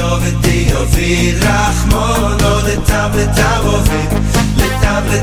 ovid 0.00 0.36
di 0.40 0.72
ovid 0.80 1.42
rachmon 1.42 2.40
o 2.50 2.60
de 2.66 2.76
tab 2.88 3.14
le 3.14 3.26
tab 3.38 3.64
ovid 3.76 4.10
le 4.58 4.68
tab 4.82 5.04
le 5.10 5.20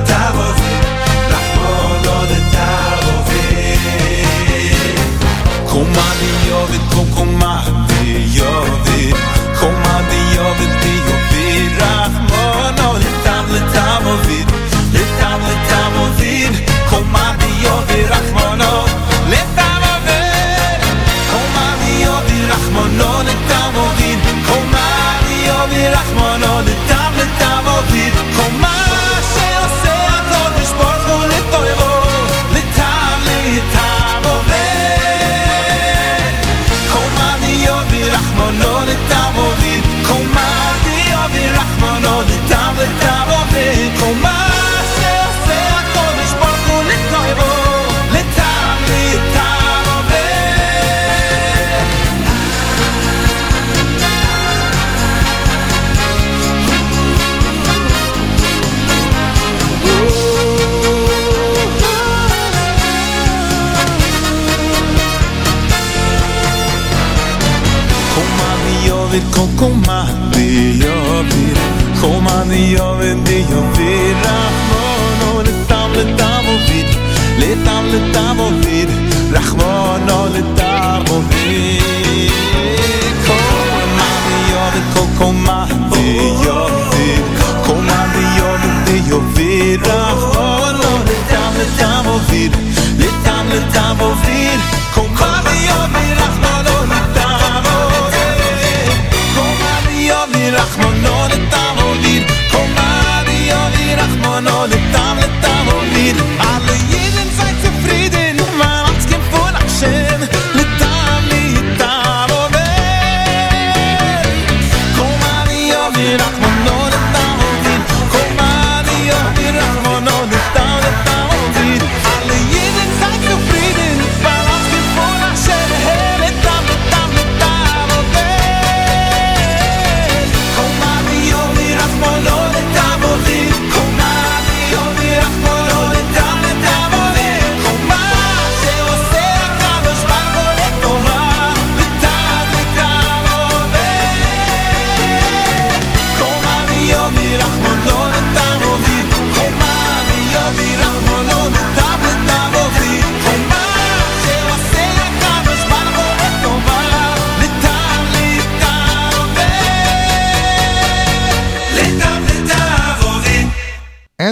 de 2.32 2.40
tab 2.56 3.04
ovid 3.16 4.98
kumani 5.70 6.34
koma 69.34 70.06
di 70.32 70.84
ovid 70.86 71.58
Koma 72.00 72.44
di 72.48 72.76
ovid, 72.76 73.18
di 73.24 73.46
ovid 73.54 74.16
Rachmono 74.26 75.42
letam 75.42 75.92
letam 75.94 76.46
ovid 76.54 76.88
Letam 77.40 77.86
letam 77.92 78.40
ovid 78.40 78.90
Rachmono 79.32 80.28
letam 80.34 81.04
ovid, 81.10 82.32
koma 85.18 85.68
di 85.90 86.48
ovid 86.48 87.24
Koma 87.66 88.06
di 88.14 88.26
ovid, 88.42 88.76
di 88.86 89.12
ovid 89.12 89.86
Rachmono 89.86 91.04
letam 91.06 91.54
letam 91.58 92.08
ovid 92.08 92.52
Letam 92.52 92.73
Rachmono 104.94 105.23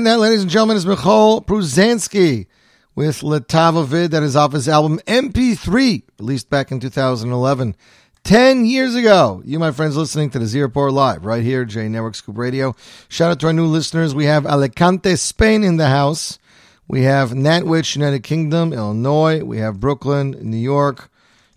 And 0.01 0.07
that, 0.07 0.17
ladies 0.17 0.41
and 0.41 0.49
gentlemen, 0.49 0.77
is 0.77 0.85
Michoel 0.87 1.45
Pruzansky 1.45 2.47
with 2.95 3.21
Letavovid. 3.21 4.09
That 4.09 4.23
is 4.23 4.35
off 4.35 4.53
his 4.53 4.67
album 4.67 4.99
MP3, 5.05 6.01
released 6.17 6.49
back 6.49 6.71
in 6.71 6.79
2011. 6.79 7.75
10 8.23 8.65
years 8.65 8.95
ago. 8.95 9.43
You, 9.45 9.59
my 9.59 9.69
friends, 9.69 9.95
listening 9.95 10.31
to 10.31 10.39
the 10.39 10.47
Z 10.47 10.59
Report 10.59 10.91
Live 10.91 11.23
right 11.23 11.43
here, 11.43 11.65
J 11.65 11.87
Network 11.87 12.15
Scoop 12.15 12.39
Radio. 12.39 12.75
Shout 13.09 13.29
out 13.29 13.39
to 13.41 13.45
our 13.45 13.53
new 13.53 13.67
listeners. 13.67 14.15
We 14.15 14.25
have 14.25 14.47
Alicante, 14.47 15.15
Spain 15.17 15.63
in 15.63 15.77
the 15.77 15.89
house. 15.89 16.39
We 16.87 17.03
have 17.03 17.35
Nantwich, 17.35 17.95
United 17.95 18.23
Kingdom, 18.23 18.73
Illinois. 18.73 19.43
We 19.43 19.59
have 19.59 19.79
Brooklyn, 19.79 20.31
New 20.41 20.57
York, 20.57 21.10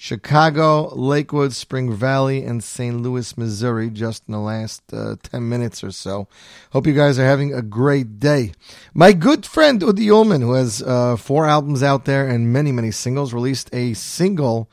Chicago, 0.05 0.95
Lakewood, 0.95 1.55
Spring 1.55 1.91
Valley, 1.91 2.45
and 2.45 2.63
St. 2.63 3.01
Louis, 3.01 3.39
Missouri, 3.39 3.89
just 3.89 4.25
in 4.29 4.33
the 4.33 4.39
last 4.39 4.83
uh, 4.93 5.17
10 5.23 5.49
minutes 5.49 5.83
or 5.83 5.93
so. 5.93 6.29
Hope 6.73 6.87
you 6.87 6.93
guys 6.93 7.19
are 7.19 7.25
having 7.25 7.55
a 7.55 7.63
great 7.63 8.21
day. 8.21 8.53
My 8.93 9.15
good 9.15 9.47
friend 9.47 9.81
Udi 9.81 10.11
Ullman, 10.11 10.43
who 10.43 10.53
has 10.53 10.83
uh, 10.83 11.17
four 11.17 11.47
albums 11.47 11.83
out 11.83 12.05
there 12.05 12.29
and 12.29 12.53
many, 12.53 12.71
many 12.71 12.91
singles, 12.91 13.33
released 13.33 13.71
a 13.73 13.95
single 13.95 14.71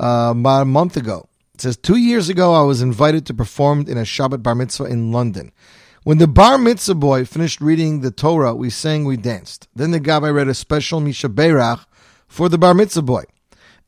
uh, 0.00 0.34
about 0.36 0.62
a 0.62 0.64
month 0.64 0.96
ago. 0.96 1.28
It 1.54 1.60
says, 1.60 1.76
Two 1.76 1.96
years 1.96 2.28
ago, 2.28 2.52
I 2.52 2.62
was 2.62 2.82
invited 2.82 3.24
to 3.26 3.34
perform 3.34 3.84
in 3.86 3.96
a 3.96 4.02
Shabbat 4.02 4.42
bar 4.42 4.56
mitzvah 4.56 4.86
in 4.86 5.12
London. 5.12 5.52
When 6.02 6.18
the 6.18 6.26
bar 6.26 6.58
mitzvah 6.58 6.96
boy 6.96 7.24
finished 7.24 7.60
reading 7.60 8.00
the 8.00 8.10
Torah, 8.10 8.56
we 8.56 8.68
sang, 8.68 9.04
we 9.04 9.16
danced. 9.16 9.68
Then 9.76 9.92
the 9.92 10.00
Gabbai 10.00 10.34
read 10.34 10.48
a 10.48 10.54
special 10.54 10.98
Mi 10.98 11.12
Sheberach 11.12 11.86
for 12.26 12.48
the 12.48 12.58
bar 12.58 12.74
mitzvah 12.74 13.02
boy. 13.02 13.26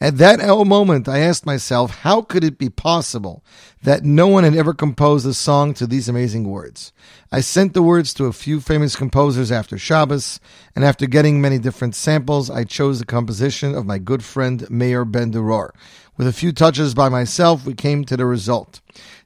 At 0.00 0.18
that 0.18 0.40
moment, 0.66 1.08
I 1.08 1.20
asked 1.20 1.46
myself, 1.46 1.98
how 1.98 2.20
could 2.20 2.44
it 2.44 2.58
be 2.58 2.68
possible 2.68 3.44
that 3.82 4.04
no 4.04 4.26
one 4.26 4.44
had 4.44 4.56
ever 4.56 4.74
composed 4.74 5.26
a 5.26 5.32
song 5.32 5.72
to 5.74 5.86
these 5.86 6.08
amazing 6.08 6.48
words? 6.48 6.92
I 7.30 7.40
sent 7.40 7.74
the 7.74 7.82
words 7.82 8.12
to 8.14 8.26
a 8.26 8.32
few 8.32 8.60
famous 8.60 8.96
composers 8.96 9.52
after 9.52 9.78
Shabbos, 9.78 10.40
and 10.74 10.84
after 10.84 11.06
getting 11.06 11.40
many 11.40 11.58
different 11.58 11.94
samples, 11.94 12.50
I 12.50 12.64
chose 12.64 12.98
the 12.98 13.06
composition 13.06 13.74
of 13.74 13.86
my 13.86 13.98
good 13.98 14.24
friend 14.24 14.68
Meir 14.68 15.04
Ben 15.04 15.32
Duror. 15.32 15.70
With 16.16 16.26
a 16.26 16.32
few 16.32 16.52
touches 16.52 16.94
by 16.94 17.08
myself, 17.08 17.64
we 17.64 17.74
came 17.74 18.04
to 18.04 18.16
the 18.16 18.26
result. 18.26 18.80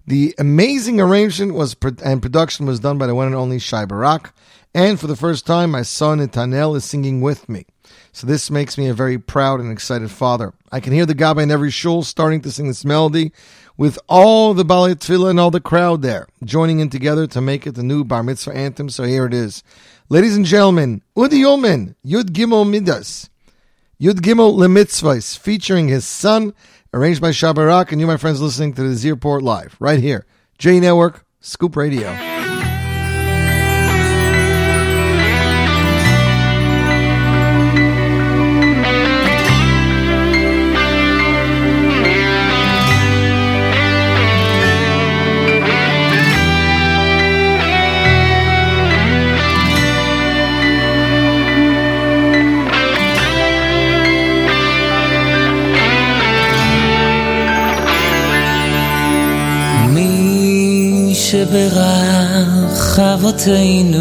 The 0.09 0.35
amazing 0.39 1.03
arrangement 1.03 1.53
was 1.53 1.77
and 2.03 2.23
production 2.23 2.65
was 2.65 2.81
done 2.81 2.97
by 2.97 3.07
the 3.07 3.15
one 3.15 3.27
and 3.27 3.37
only 3.37 3.59
Shai 3.59 3.85
Barak, 3.85 4.33
and 4.73 4.99
for 4.99 5.07
the 5.07 5.15
first 5.15 5.45
time, 5.45 5.71
my 5.71 5.83
son 5.83 6.19
Natanel 6.19 6.75
is 6.77 6.87
singing 6.87 7.21
with 7.21 7.47
me. 7.47 7.67
So 8.13 8.27
this 8.27 8.51
makes 8.51 8.79
me 8.79 8.89
a 8.89 8.95
very 8.95 9.19
proud 9.19 9.61
and 9.61 9.71
excited 9.71 10.11
father. 10.11 10.55
I 10.73 10.81
can 10.81 10.95
hear 10.95 11.05
the 11.05 11.15
Gabbai 11.15 11.43
in 11.43 11.51
every 11.51 11.71
shul 11.71 12.03
starting 12.03 12.41
to 12.41 12.51
sing 12.51 12.69
this 12.69 12.87
melody 12.87 13.33
with 13.77 13.99
all 14.09 14.55
the 14.55 14.65
Balei 14.65 14.95
Tefillah 14.95 15.29
and 15.29 15.39
all 15.39 15.51
the 15.51 15.61
crowd 15.61 16.01
there 16.01 16.27
joining 16.43 16.81
in 16.81 16.89
together 16.89 17.27
to 17.27 17.43
make 17.43 17.67
it 17.67 17.75
the 17.75 17.83
new 17.83 18.03
Bar 18.03 18.23
Mitzvah 18.23 18.57
anthem. 18.57 18.89
So 18.89 19.03
here 19.03 19.27
it 19.27 19.35
is. 19.35 19.63
Ladies 20.09 20.35
and 20.35 20.47
gentlemen, 20.47 21.03
Udi 21.19 21.43
Yomen, 21.43 21.97
Yud 22.03 22.31
Gimel 22.31 22.67
Midas, 22.67 23.29
Yud 24.01 24.21
Gimel 24.21 24.57
Lemitzvahs, 24.57 25.37
featuring 25.37 25.89
his 25.89 26.07
son, 26.07 26.55
arranged 26.93 27.21
by 27.21 27.31
Shai 27.31 27.53
Barak, 27.53 27.93
and 27.93 28.01
you, 28.01 28.07
my 28.07 28.17
friends, 28.17 28.41
listening 28.41 28.75
to 28.75 28.83
the 28.83 28.95
Z 28.95 29.11
Report 29.11 29.43
Live, 29.43 29.77
right 29.79 30.01
here. 30.01 30.27
J 30.59 30.81
Network, 30.81 31.25
Scoop 31.41 31.77
Radio. 31.77 32.09
אבותינו, 63.15 63.99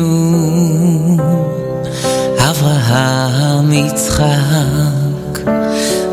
אברהם, 2.38 3.74
יצחק 3.74 5.40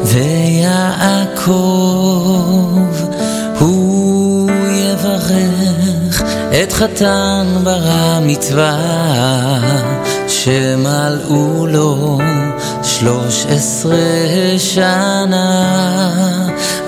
ויעקב, 0.04 1.52
הוא 3.58 4.50
יברך 4.72 6.22
את 6.62 6.72
חתן 6.72 7.46
בר 7.64 7.80
המצווה, 7.82 8.76
שמלאו 10.28 11.66
לו 11.66 12.18
שלוש 12.82 13.46
עשרה 13.48 14.58
שנה, 14.58 15.64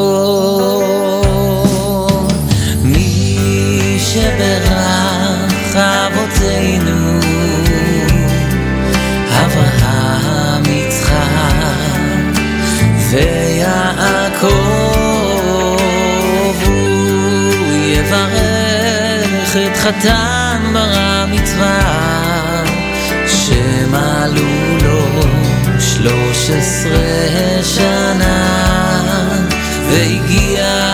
מי 2.84 3.98
שברך 4.00 5.76
אבותינו, 5.76 7.20
אברהם, 9.30 10.64
יצחק 10.66 12.40
ויעקב, 13.10 14.48
הוא 16.66 17.38
יברך 17.86 19.56
את 19.56 19.78
חתן 19.78 20.62
בר 20.74 20.92
המצווה, 20.94 22.64
שמלאו 23.28 24.69
שלוש 26.02 26.50
עשרה 26.50 27.64
שנה 27.64 28.46
והגיע 29.90 30.89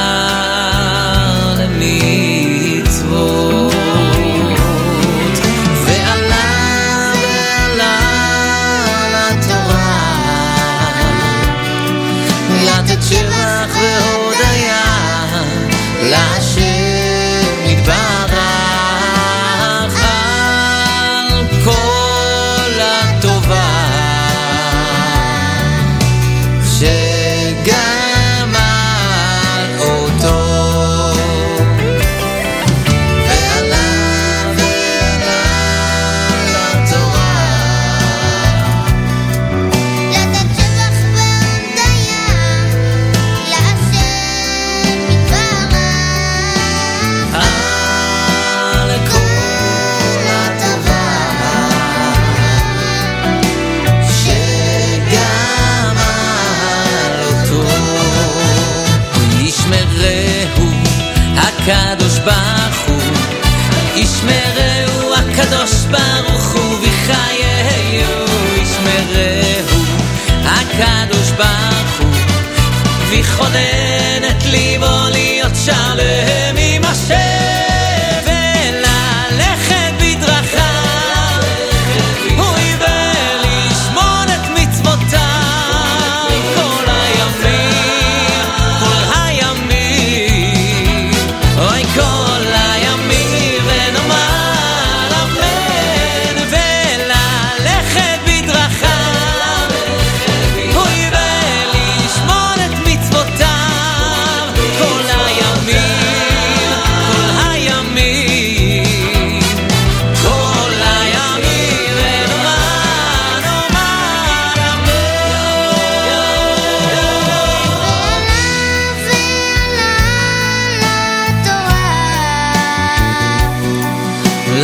וחודר 73.20 74.15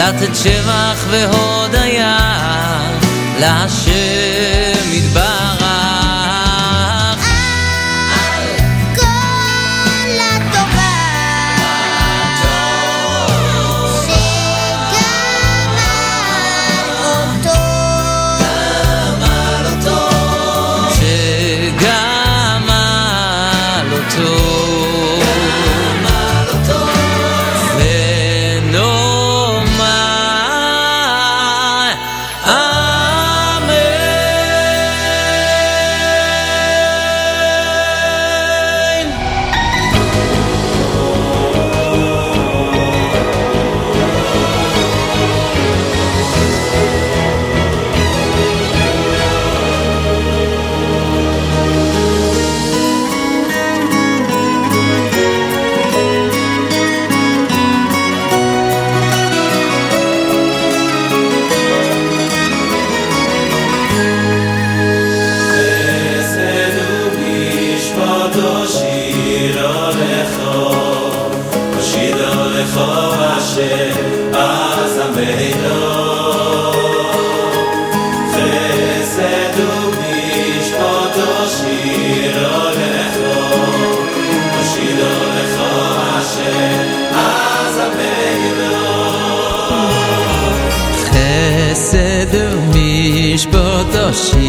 לתת 0.02 0.36
שבח 0.36 1.06
והודיה 1.10 2.18
להשם 3.40 4.21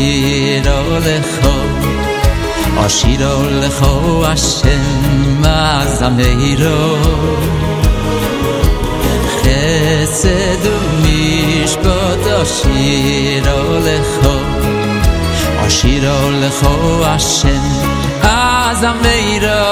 Ashiro 0.03 0.99
lecho 1.07 1.55
Ashiro 2.85 3.35
lecho 3.61 4.23
Hashem 4.27 5.45
Azameiro. 5.45 6.81
Chesed 9.43 10.65
umishpot 10.75 12.25
Ashiro 12.43 13.59
lecho 13.87 14.35
Ashiro 15.67 16.17
lecho 16.41 16.75
Hashem 17.05 17.65
Azameiro. 18.25 19.63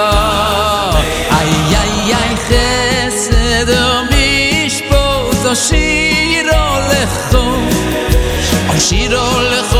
Ay, 1.39 1.52
ay, 1.82 1.94
ay, 2.20 2.32
chesed 2.47 3.70
umishpot 3.90 5.43
Ashiro 5.55 6.62
lecho 6.93 7.43
Ashiro 8.77 9.24
lecho 9.51 9.80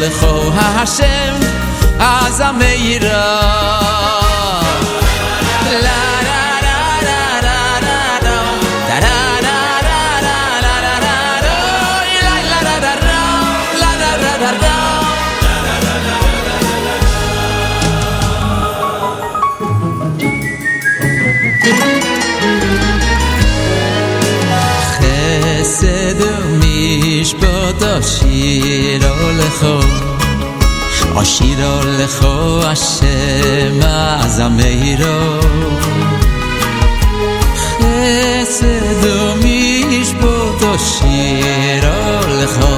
lecho 0.00 0.50
ha-hashem, 0.56 1.34
az 1.98 2.40
ha-meirah. 2.40 3.59
lecho 29.60 29.80
Oshiro 31.16 31.82
lecho 31.98 32.60
Hashem 32.62 33.80
azameiro 34.22 35.40
Chesed 37.78 39.04
mishpot 39.42 40.62
Oshiro 40.74 41.98
lecho 42.38 42.74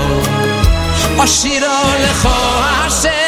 Oshiro 1.22 1.74
lecho 2.02 2.34
Hashem 2.82 3.21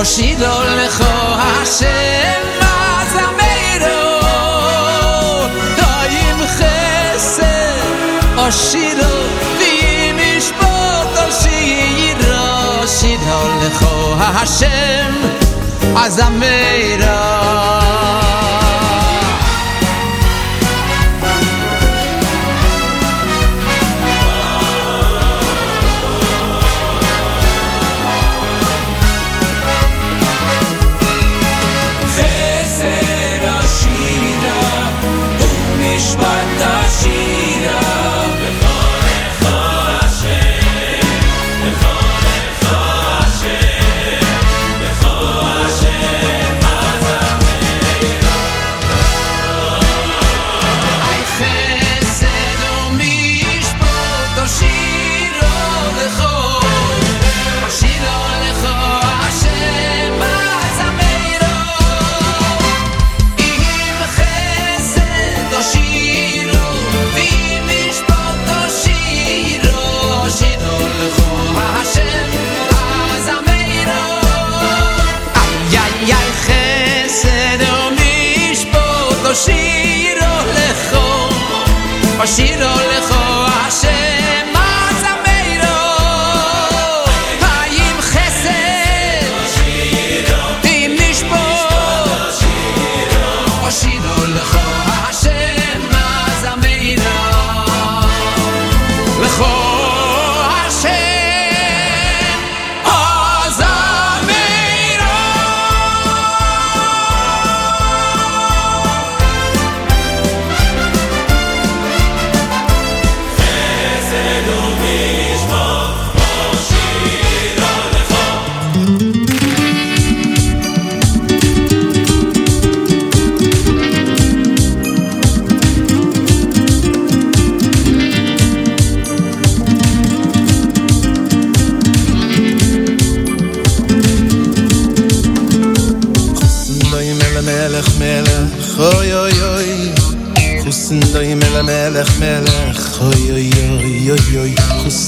Oshido 0.00 0.52
lecho 0.78 1.12
Hashem 1.42 2.42
Azameiro 3.00 4.00
Toyim 5.78 6.40
chesed 6.56 7.82
Oshido 8.46 9.10
Vim 9.58 10.18
ishpot 10.32 11.14
Oshiro 11.26 12.46
Oshido 12.82 13.38
lecho 13.60 13.92
Hashem 14.16 15.12
Azameiro 16.04 17.29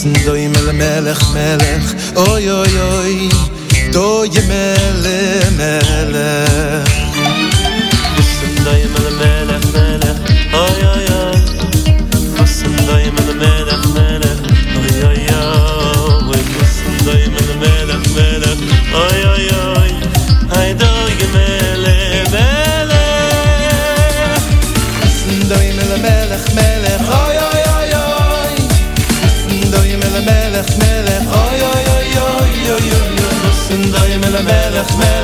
wissen 0.03 0.25
do 0.25 0.35
im 0.35 0.53
el 0.55 0.73
melech 0.73 1.33
melech. 1.33 1.95
Oi 2.15 2.51
oi 2.51 2.81
oi. 2.99 3.29
Do 3.93 4.25
im 4.25 4.51
el 4.51 5.51
melech. 5.57 7.02
Mele 34.83 34.97
melech 34.99 35.22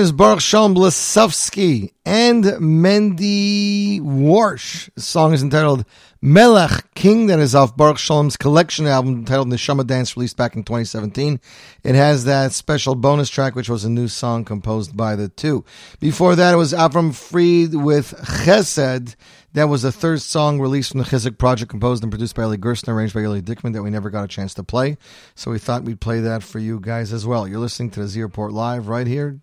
is 0.00 0.12
Baruch 0.12 0.40
Shalom 0.40 0.74
Blasovsky 0.74 1.92
and 2.06 2.42
Mendy 2.42 4.00
Warsh. 4.00 4.88
The 4.94 5.02
song 5.02 5.34
is 5.34 5.42
entitled 5.42 5.84
Melech 6.22 6.94
King, 6.94 7.26
that 7.26 7.38
is 7.38 7.54
off 7.54 7.76
Baruch 7.76 7.98
Shalom's 7.98 8.38
collection 8.38 8.86
album 8.86 9.18
entitled 9.18 9.48
Neshama 9.48 9.86
Dance, 9.86 10.16
released 10.16 10.38
back 10.38 10.56
in 10.56 10.64
2017. 10.64 11.38
It 11.84 11.94
has 11.94 12.24
that 12.24 12.52
special 12.52 12.94
bonus 12.94 13.28
track, 13.28 13.54
which 13.54 13.68
was 13.68 13.84
a 13.84 13.90
new 13.90 14.08
song 14.08 14.46
composed 14.46 14.96
by 14.96 15.16
the 15.16 15.28
two. 15.28 15.66
Before 15.98 16.34
that, 16.34 16.54
it 16.54 16.56
was 16.56 16.72
Avram 16.72 17.14
Fried 17.14 17.74
with 17.74 18.14
Chesed. 18.44 19.16
That 19.52 19.68
was 19.68 19.82
the 19.82 19.92
third 19.92 20.22
song 20.22 20.60
released 20.60 20.92
from 20.92 21.00
the 21.00 21.06
Chizuk 21.06 21.36
project, 21.36 21.70
composed 21.70 22.02
and 22.02 22.10
produced 22.10 22.36
by 22.36 22.44
Eli 22.44 22.56
Gerstner, 22.56 22.94
arranged 22.94 23.14
by 23.14 23.20
Eli 23.20 23.40
Dickman, 23.40 23.74
that 23.74 23.82
we 23.82 23.90
never 23.90 24.08
got 24.08 24.24
a 24.24 24.28
chance 24.28 24.54
to 24.54 24.62
play. 24.62 24.96
So 25.34 25.50
we 25.50 25.58
thought 25.58 25.84
we'd 25.84 26.00
play 26.00 26.20
that 26.20 26.42
for 26.42 26.58
you 26.58 26.80
guys 26.80 27.12
as 27.12 27.26
well. 27.26 27.46
You're 27.46 27.58
listening 27.58 27.90
to 27.90 28.00
the 28.00 28.08
Z 28.08 28.22
Report 28.22 28.52
Live 28.52 28.88
right 28.88 29.06
here. 29.06 29.40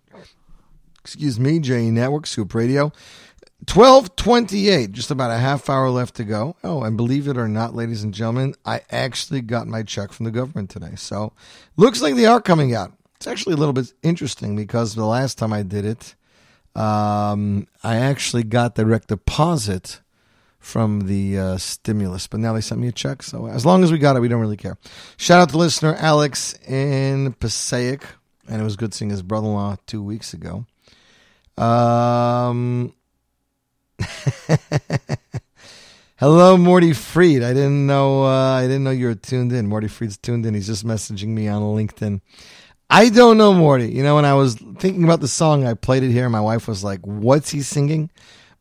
Excuse 1.00 1.38
me, 1.38 1.58
JE 1.58 1.90
Network, 1.90 2.26
Scoop 2.26 2.54
Radio. 2.54 2.92
1228, 3.66 4.92
just 4.92 5.10
about 5.10 5.32
a 5.32 5.38
half 5.38 5.68
hour 5.68 5.90
left 5.90 6.14
to 6.14 6.24
go. 6.24 6.54
Oh, 6.62 6.82
and 6.84 6.96
believe 6.96 7.26
it 7.26 7.36
or 7.36 7.48
not, 7.48 7.74
ladies 7.74 8.04
and 8.04 8.14
gentlemen, 8.14 8.54
I 8.64 8.82
actually 8.90 9.40
got 9.40 9.66
my 9.66 9.82
check 9.82 10.12
from 10.12 10.24
the 10.24 10.30
government 10.30 10.70
today. 10.70 10.92
So 10.94 11.32
looks 11.76 12.00
like 12.00 12.14
they 12.14 12.26
are 12.26 12.40
coming 12.40 12.74
out. 12.74 12.92
It's 13.16 13.26
actually 13.26 13.54
a 13.54 13.56
little 13.56 13.72
bit 13.72 13.92
interesting 14.02 14.54
because 14.54 14.94
the 14.94 15.04
last 15.04 15.38
time 15.38 15.52
I 15.52 15.64
did 15.64 15.84
it, 15.84 16.14
um, 16.76 17.66
I 17.82 17.96
actually 17.96 18.44
got 18.44 18.76
direct 18.76 19.08
deposit 19.08 20.00
from 20.60 21.02
the 21.06 21.38
uh, 21.38 21.56
stimulus, 21.56 22.28
but 22.28 22.38
now 22.38 22.52
they 22.52 22.60
sent 22.60 22.80
me 22.80 22.88
a 22.88 22.92
check. 22.92 23.24
So 23.24 23.48
as 23.48 23.66
long 23.66 23.82
as 23.82 23.90
we 23.90 23.98
got 23.98 24.16
it, 24.16 24.20
we 24.20 24.28
don't 24.28 24.40
really 24.40 24.56
care. 24.56 24.78
Shout 25.16 25.40
out 25.40 25.48
to 25.50 25.58
listener 25.58 25.96
Alex 25.98 26.56
in 26.68 27.32
Passaic, 27.34 28.04
and 28.48 28.60
it 28.60 28.64
was 28.64 28.76
good 28.76 28.94
seeing 28.94 29.10
his 29.10 29.22
brother-in-law 29.22 29.76
two 29.86 30.02
weeks 30.02 30.32
ago. 30.32 30.64
Um, 31.58 32.94
hello, 36.16 36.56
Morty 36.56 36.92
Freed. 36.92 37.42
I 37.42 37.52
didn't 37.52 37.86
know. 37.86 38.24
Uh, 38.24 38.54
I 38.54 38.62
didn't 38.62 38.84
know 38.84 38.92
you 38.92 39.06
were 39.06 39.16
tuned 39.16 39.52
in. 39.52 39.66
Morty 39.66 39.88
Freed's 39.88 40.16
tuned 40.16 40.46
in. 40.46 40.54
He's 40.54 40.68
just 40.68 40.86
messaging 40.86 41.28
me 41.28 41.48
on 41.48 41.62
LinkedIn. 41.62 42.20
I 42.88 43.08
don't 43.08 43.38
know, 43.38 43.52
Morty. 43.52 43.90
You 43.90 44.04
know, 44.04 44.14
when 44.14 44.24
I 44.24 44.34
was 44.34 44.54
thinking 44.54 45.02
about 45.02 45.20
the 45.20 45.28
song, 45.28 45.66
I 45.66 45.74
played 45.74 46.04
it 46.04 46.12
here. 46.12 46.28
My 46.28 46.40
wife 46.40 46.68
was 46.68 46.84
like, 46.84 47.00
"What's 47.00 47.50
he 47.50 47.62
singing? 47.62 48.10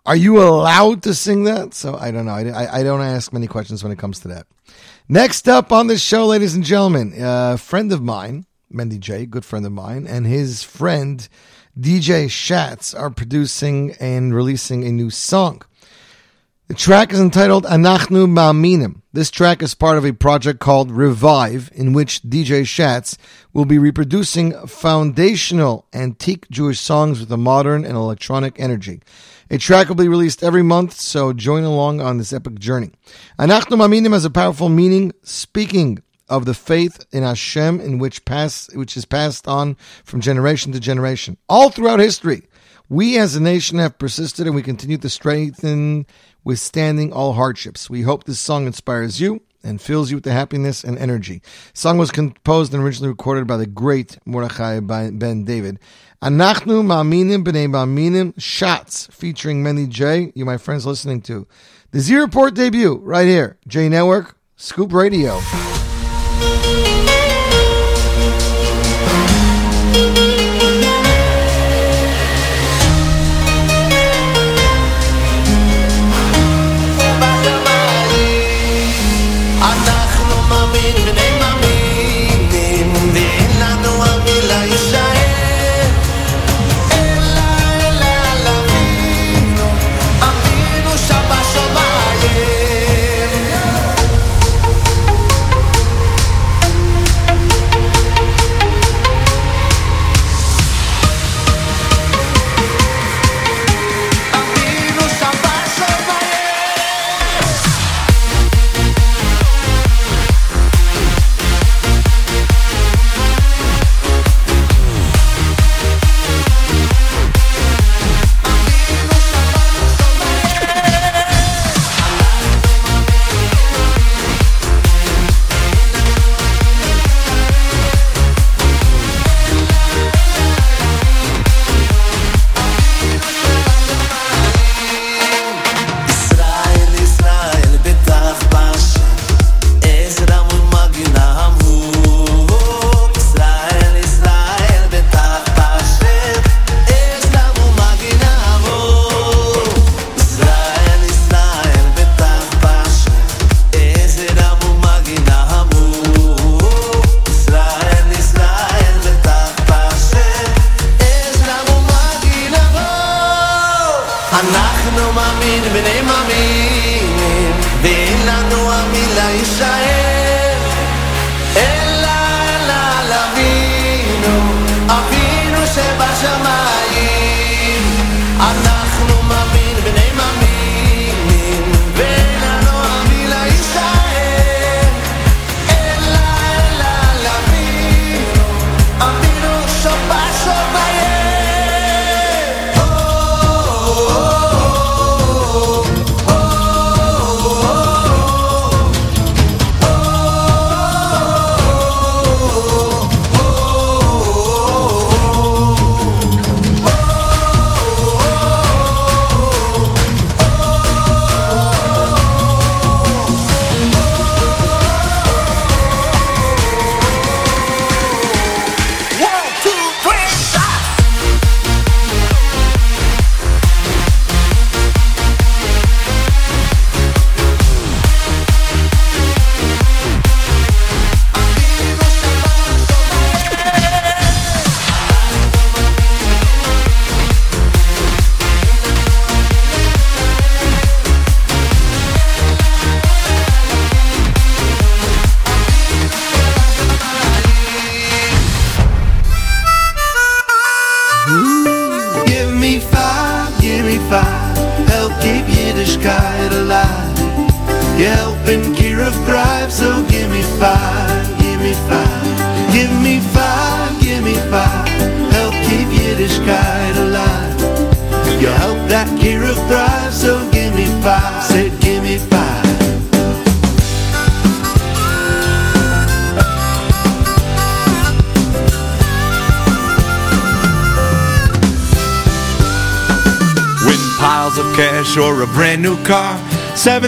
Are 0.05 0.15
you 0.15 0.41
allowed 0.41 1.03
to 1.03 1.13
sing 1.13 1.43
that?" 1.43 1.75
So 1.75 1.95
I 1.95 2.09
don't 2.09 2.25
know. 2.25 2.33
I, 2.33 2.79
I, 2.79 2.83
don't 2.83 3.01
ask 3.01 3.31
many 3.31 3.45
questions 3.45 3.83
when 3.83 3.91
it 3.91 3.99
comes 3.99 4.19
to 4.21 4.27
that. 4.29 4.47
Next 5.07 5.47
up 5.47 5.71
on 5.71 5.85
this 5.85 6.01
show, 6.01 6.25
ladies 6.25 6.55
and 6.55 6.63
gentlemen, 6.63 7.13
a 7.15 7.57
friend 7.57 7.91
of 7.93 8.01
mine, 8.01 8.47
Mendy 8.73 8.99
J, 8.99 9.27
good 9.27 9.45
friend 9.45 9.65
of 9.65 9.71
mine, 9.71 10.07
and 10.07 10.25
his 10.25 10.63
friend 10.63 11.29
DJ 11.79 12.27
Schatz 12.27 12.95
are 12.95 13.11
producing 13.11 13.91
and 13.99 14.33
releasing 14.33 14.83
a 14.83 14.91
new 14.91 15.11
song. 15.11 15.61
The 16.69 16.73
track 16.73 17.13
is 17.13 17.19
entitled 17.19 17.65
Anachnu 17.65 18.25
Ma'aminim. 18.27 19.03
This 19.13 19.29
track 19.29 19.61
is 19.61 19.75
part 19.75 19.95
of 19.95 20.03
a 20.03 20.11
project 20.11 20.59
called 20.59 20.89
Revive, 20.89 21.69
in 21.75 21.93
which 21.93 22.23
DJ 22.23 22.63
Shatz 22.63 23.15
will 23.53 23.65
be 23.65 23.77
reproducing 23.77 24.53
foundational 24.65 25.85
antique 25.93 26.49
Jewish 26.49 26.79
songs 26.79 27.19
with 27.19 27.31
a 27.31 27.37
modern 27.37 27.85
and 27.85 27.95
electronic 27.95 28.59
energy. 28.59 29.01
A 29.51 29.59
track 29.59 29.87
will 29.87 29.95
be 29.95 30.07
released 30.07 30.43
every 30.43 30.63
month, 30.63 30.93
so 30.93 31.31
join 31.31 31.63
along 31.63 32.01
on 32.01 32.17
this 32.17 32.33
epic 32.33 32.57
journey. 32.57 32.89
Anachnu 33.37 33.77
Maminim 33.77 34.13
has 34.13 34.25
a 34.25 34.31
powerful 34.31 34.67
meaning, 34.67 35.13
speaking 35.21 35.99
of 36.29 36.45
the 36.45 36.53
faith 36.53 37.05
in 37.11 37.23
Hashem, 37.23 37.79
in 37.79 37.99
which 37.99 38.25
pass, 38.25 38.73
which 38.73 38.97
is 38.97 39.05
passed 39.05 39.47
on 39.47 39.75
from 40.03 40.21
generation 40.21 40.71
to 40.73 40.79
generation, 40.79 41.37
all 41.47 41.69
throughout 41.69 41.99
history. 41.99 42.43
We 42.89 43.17
as 43.17 43.35
a 43.35 43.41
nation 43.41 43.79
have 43.79 43.97
persisted 43.97 44.47
and 44.47 44.55
we 44.55 44.63
continue 44.63 44.97
to 44.97 45.09
strengthen, 45.09 46.05
withstanding 46.43 47.11
all 47.11 47.33
hardships. 47.33 47.89
We 47.89 48.03
hope 48.03 48.23
this 48.23 48.39
song 48.39 48.65
inspires 48.65 49.19
you 49.19 49.41
and 49.63 49.81
fills 49.81 50.09
you 50.09 50.17
with 50.17 50.23
the 50.23 50.31
happiness 50.31 50.83
and 50.83 50.97
energy. 50.97 51.41
The 51.73 51.79
song 51.79 51.97
was 51.97 52.11
composed 52.11 52.73
and 52.73 52.81
originally 52.81 53.09
recorded 53.09 53.47
by 53.47 53.57
the 53.57 53.65
great 53.65 54.17
Mordechai 54.25 54.79
Ben 54.79 55.43
David. 55.43 55.79
Anachnu 56.21 56.83
Ma'aminim 56.83 57.43
B'nei 57.43 57.67
Ma'aminim 57.67 58.33
Schatz 58.39 59.07
featuring 59.07 59.63
Mendy 59.63 59.89
J, 59.89 60.31
you 60.35 60.45
my 60.45 60.57
friends 60.57 60.85
listening 60.85 61.21
to. 61.23 61.45
The 61.91 61.99
Z 61.99 62.15
Report 62.15 62.53
debut 62.53 62.95
right 63.03 63.27
here. 63.27 63.57
J 63.67 63.89
Network, 63.89 64.37
Scoop 64.55 64.93
Radio. 64.93 65.39
Thank 66.39 66.65
you. 66.65 66.86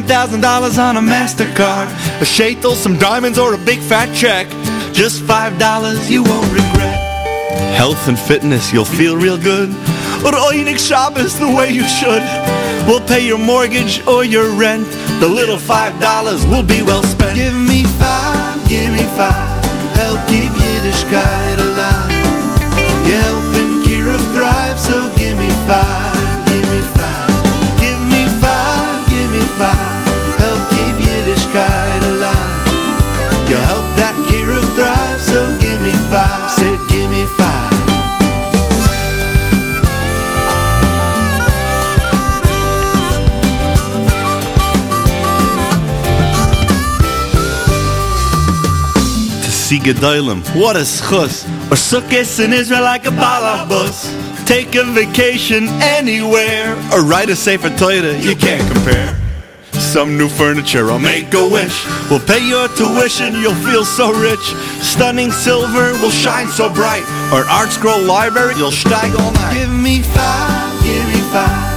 $7,000 0.10 0.80
on 0.80 0.98
a 0.98 1.02
MasterCard. 1.02 1.86
A 2.20 2.26
shaitel, 2.26 2.74
some 2.74 2.98
diamonds, 2.98 3.38
or 3.38 3.54
a 3.54 3.58
big 3.60 3.78
fat 3.78 4.12
check. 4.16 4.48
Just 4.92 5.22
$5 5.22 6.10
you 6.10 6.24
won't 6.24 6.52
regret. 6.52 6.98
Health 7.78 8.08
and 8.08 8.18
fitness, 8.18 8.74
you'll 8.74 8.86
feel 8.86 9.16
real 9.16 9.38
good. 9.38 9.70
Or 10.26 10.34
Oinik 10.50 10.80
Shabbos 10.80 11.38
the 11.38 11.46
way 11.46 11.70
you 11.70 11.84
should. 11.84 12.24
We'll 12.88 13.06
pay 13.06 13.24
your 13.24 13.38
mortgage 13.38 14.02
or 14.08 14.26
your 14.26 14.50
rent. 14.50 14.88
The 15.20 15.30
little 15.30 15.58
$5 15.58 16.50
will 16.50 16.64
be 16.64 16.82
well 16.82 17.04
spent. 17.04 17.36
Give 17.36 17.54
me 17.54 17.84
five, 17.84 18.68
give 18.68 18.92
me 18.92 19.04
five. 19.14 19.64
Help 19.94 20.28
keep 20.28 20.50
Yiddishkeit 20.50 21.60
alive. 21.60 21.69
See 49.70 49.78
Gedolim. 49.78 50.42
What 50.60 50.76
a 50.78 50.80
schus. 50.80 51.46
Or 51.70 51.76
sukkahs 51.76 52.44
in 52.44 52.54
Israel 52.54 52.82
like 52.82 53.06
a 53.06 53.12
balabus. 53.12 54.10
Take 54.48 54.74
a 54.74 54.84
vacation 54.84 55.68
anywhere. 55.80 56.74
Or 56.92 57.04
write 57.04 57.30
a 57.30 57.36
Sefer 57.36 57.70
Torah. 57.78 58.18
You 58.18 58.36
can't 58.36 58.66
compare. 58.74 59.16
Some 59.74 60.18
new 60.18 60.28
furniture, 60.28 60.90
I'll 60.90 60.98
make 60.98 61.32
a 61.36 61.48
wish. 61.48 61.86
We'll 62.10 62.20
pay 62.20 62.42
your 62.50 62.68
tuition, 62.70 63.36
you'll 63.36 63.62
feel 63.62 63.86
so 63.86 64.12
rich. 64.12 64.46
Stunning 64.82 65.32
silver 65.32 65.94
will 66.02 66.10
shine 66.10 66.48
so 66.48 66.74
bright. 66.74 67.04
Or 67.32 67.44
ArtScroll 67.44 68.08
library, 68.08 68.56
you'll 68.58 68.72
steig 68.72 69.14
all 69.20 69.32
night. 69.34 69.54
Give 69.54 69.72
me 69.72 70.02
five, 70.02 70.84
give 70.84 71.06
me 71.14 71.22
five. 71.30 71.69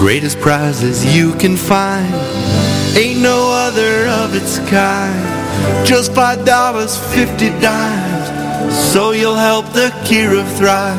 Greatest 0.00 0.40
prizes 0.40 1.04
you 1.14 1.34
can 1.34 1.58
find 1.58 2.14
ain't 2.96 3.20
no 3.20 3.52
other 3.52 4.06
of 4.08 4.34
its 4.34 4.58
kind. 4.70 5.86
Just 5.86 6.14
five 6.14 6.46
dollars 6.46 6.96
fifty 7.12 7.50
dimes, 7.60 8.74
so 8.92 9.10
you'll 9.10 9.34
help 9.34 9.66
the 9.74 9.90
Kira 10.06 10.42
thrive. 10.56 10.96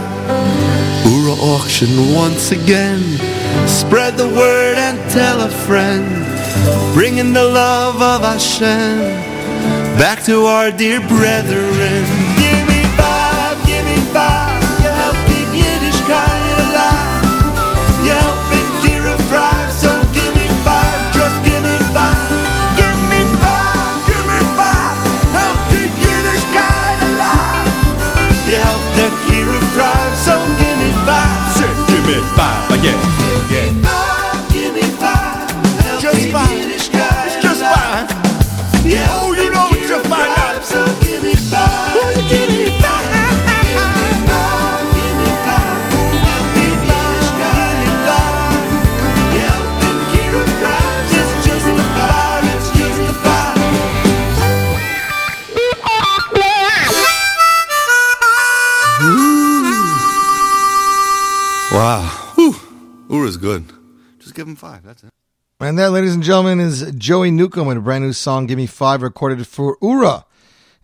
Oorah 1.04 1.42
auction 1.42 2.14
once 2.14 2.52
again. 2.52 3.02
Spread 3.68 4.18
the 4.18 4.28
word 4.28 4.78
and 4.78 5.00
tell 5.10 5.42
a 5.42 5.50
friend. 5.50 6.06
Bringing 6.94 7.34
the 7.34 7.44
love 7.44 8.00
of 8.00 8.22
Hashem 8.22 9.00
back 9.98 10.24
to 10.26 10.46
our 10.46 10.70
dear 10.70 11.00
brethren. 11.08 12.21
Five 32.84 33.11
five. 64.72 64.84
That's 64.84 65.04
it. 65.04 65.10
And 65.60 65.78
that, 65.78 65.92
ladies 65.92 66.14
and 66.14 66.24
gentlemen, 66.24 66.60
is 66.60 66.92
Joey 66.98 67.30
Newcomb 67.30 67.68
with 67.68 67.78
a 67.78 67.82
brand 67.82 68.04
new 68.04 68.14
song, 68.14 68.48
Give 68.48 68.58
Me 68.58 68.66
Five, 68.66 69.02
recorded 69.02 69.46
for 69.46 69.78
Oorah 69.78 70.24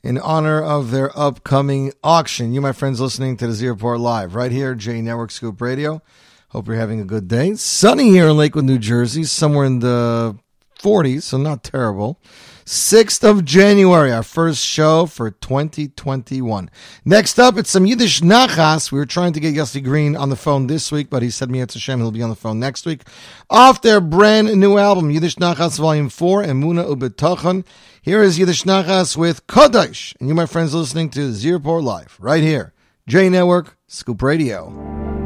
in 0.03 0.17
honor 0.19 0.61
of 0.61 0.91
their 0.91 1.17
upcoming 1.17 1.93
auction. 2.03 2.53
You, 2.53 2.61
my 2.61 2.73
friends, 2.73 2.99
listening 2.99 3.37
to 3.37 3.47
the 3.47 3.53
Z 3.53 3.67
Report 3.67 3.99
Live 3.99 4.35
right 4.35 4.51
here, 4.51 4.75
J 4.75 5.01
Network 5.01 5.31
Scoop 5.31 5.61
Radio. 5.61 6.01
Hope 6.49 6.67
you're 6.67 6.75
having 6.75 6.99
a 6.99 7.05
good 7.05 7.27
day. 7.27 7.55
Sunny 7.55 8.09
here 8.09 8.27
in 8.27 8.37
Lakewood, 8.37 8.65
New 8.65 8.77
Jersey, 8.77 9.23
somewhere 9.23 9.65
in 9.65 9.79
the 9.79 10.37
40s, 10.79 11.23
so 11.23 11.37
not 11.37 11.63
terrible. 11.63 12.19
6th 12.67 13.23
of 13.23 13.45
January, 13.45 14.11
our 14.11 14.21
first 14.21 14.61
show 14.61 15.05
for 15.05 15.31
2021. 15.31 16.69
Next 17.05 17.39
up, 17.39 17.57
it's 17.57 17.69
some 17.69 17.85
Yiddish 17.85 18.19
Nachas. 18.19 18.91
We 18.91 18.99
were 18.99 19.05
trying 19.05 19.31
to 19.31 19.39
get 19.39 19.55
Yossi 19.55 19.81
Green 19.81 20.17
on 20.17 20.29
the 20.29 20.35
phone 20.35 20.67
this 20.67 20.91
week, 20.91 21.09
but 21.09 21.23
he 21.23 21.29
said 21.29 21.49
me 21.49 21.59
Hashem 21.59 22.01
he'll 22.01 22.11
be 22.11 22.21
on 22.21 22.29
the 22.29 22.35
phone 22.35 22.59
next 22.59 22.85
week. 22.85 23.03
Off 23.49 23.81
their 23.81 24.01
brand 24.01 24.53
new 24.59 24.77
album, 24.77 25.11
Yiddish 25.11 25.35
Nachas 25.35 25.79
Volume 25.79 26.09
4, 26.09 26.43
Emuna 26.43 26.93
Ubetachon. 26.93 27.65
Here 28.01 28.21
is 28.21 28.37
Yiddish 28.37 28.63
Nachas 28.63 29.15
with 29.15 29.47
Kodesh. 29.47 30.13
And 30.19 30.27
you, 30.27 30.35
my 30.35 30.45
friends, 30.45 30.73
listening 30.73 31.09
to 31.11 31.31
Z 31.31 31.49
Report 31.49 31.85
Live, 31.85 32.17
right 32.19 32.43
here. 32.43 32.73
J 33.07 33.29
Network, 33.29 33.77
Scoop 33.87 34.21
Radio. 34.21 35.16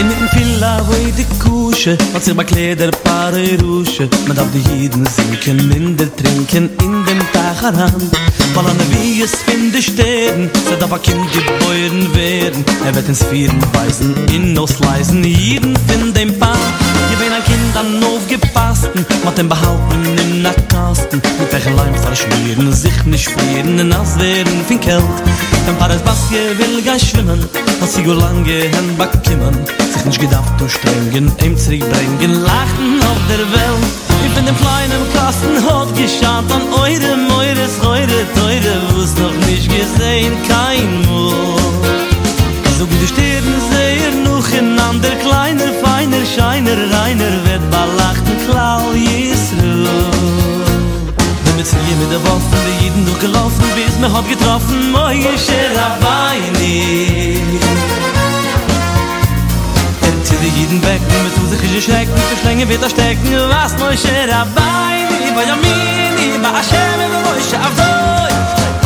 In 0.00 0.08
mitten 0.08 0.28
Villa, 0.32 0.82
wo 0.86 0.94
i 0.94 1.12
die 1.12 1.26
Kusche 1.38 1.98
Hat 2.14 2.24
sich 2.24 2.34
bei 2.34 2.44
paare 3.04 3.58
Rusche. 3.60 4.08
Man 4.26 4.34
darf 4.34 4.48
die 4.50 4.64
Jiden 4.70 5.04
sinken, 5.04 5.68
minder 5.68 6.06
trinken 6.16 6.70
In 6.80 7.04
dem 7.04 7.18
Tag 7.34 7.60
heran. 7.60 8.10
Weil 8.54 8.66
an 8.66 8.78
wie 8.92 9.20
es 9.20 9.34
finde 9.42 9.82
Städten 9.82 10.48
So 10.70 10.76
darf 10.76 10.90
ein 10.90 11.02
Kind 11.02 11.30
geboren 11.32 12.14
werden. 12.14 12.64
Er 12.86 12.94
wird 12.94 13.08
ins 13.08 13.22
Vieren 13.24 13.60
weisen, 13.74 14.14
in 14.32 14.56
ausleisen 14.56 15.22
Jeden 15.22 15.76
find 15.86 16.16
dem 16.16 16.38
Paar. 16.38 16.56
Gewinn 17.10 17.32
Kind 17.70 17.76
an 17.76 18.04
aufgepassten 18.04 19.06
Mit 19.24 19.38
dem 19.38 19.48
Behalten 19.48 20.18
in 20.18 20.42
der 20.42 20.54
Kasten. 20.68 21.22
Mit 21.38 21.52
welchen 21.52 21.76
Leim 21.76 21.94
verschmieren 21.94 22.72
Sich 22.72 23.04
nicht 23.04 23.28
frieren, 23.28 23.88
nass 23.88 24.18
werden 24.18 24.64
fin 24.66 24.80
Kält 24.80 25.04
Ein 25.68 25.76
Paar 25.78 25.90
ist 25.90 26.04
Basje 26.04 26.58
will 26.58 26.82
gar 26.82 26.98
schwimmen 26.98 27.44
Was 27.80 27.94
sie 27.94 28.04
lange 28.04 28.70
hen 28.74 28.96
backimmen 28.96 29.56
Sich 29.92 30.04
nicht 30.04 30.20
gedacht 30.20 30.60
und 30.60 30.70
strengen 30.70 31.32
Ihm 31.44 31.56
zurückbringen 31.56 32.42
Lachen 32.42 33.00
auf 33.02 33.20
der 33.28 33.38
Welt. 33.38 33.86
Ich 34.26 34.34
bin 34.34 34.46
dem 34.46 34.56
kleinen 34.56 35.04
Kasten 35.14 35.56
hat 35.66 35.94
geschaut 35.96 36.50
An 36.50 36.62
eure, 36.72 37.16
meures, 37.28 37.74
eure, 37.82 38.20
teure 38.34 38.74
Wo's 38.94 39.14
noch 39.16 39.46
nicht 39.46 39.68
gesehen 39.68 40.34
Kein 40.48 41.06
Mut 41.06 41.60
so 42.78 42.86
die 42.86 43.06
Sternen 43.06 43.60
sehr 43.70 44.10
noch 44.24 44.48
in 44.58 44.78
ander 44.78 45.10
feiner, 45.40 45.49
scheiner, 46.34 46.78
reiner 46.94 47.34
wird 47.46 47.64
belachten, 47.70 48.36
klau, 48.46 48.92
Jesru. 48.94 49.86
Wenn 51.44 51.56
wir 51.56 51.64
ziehen 51.64 51.98
mit 52.00 52.10
der 52.12 52.22
Waffen, 52.24 52.58
wir 52.66 52.76
jeden 52.84 53.04
durchgelaufen, 53.06 53.64
bis 53.74 53.98
mir 53.98 54.12
hat 54.12 54.28
getroffen, 54.28 54.92
moje 54.92 55.34
Scherabeini. 55.46 57.38
Er 60.06 60.24
zieht 60.24 60.42
die 60.42 60.60
jeden 60.60 60.80
weg, 60.82 61.00
mit 61.24 61.34
zu 61.34 61.42
sich 61.50 61.62
geschreckt, 61.74 62.12
mit 62.14 62.26
der 62.30 62.38
Schlinge 62.40 62.68
wird 62.68 62.82
er 62.82 62.90
stecken, 62.90 63.30
was 63.48 63.72
moje 63.78 63.98
Scherabeini, 63.98 65.28
bei 65.34 65.44
Yamini, 65.50 66.38
bei 66.42 66.50
Hashem, 66.56 66.98
bei 67.12 67.20
Moshe 67.26 67.56
Avdoi. 67.66 68.32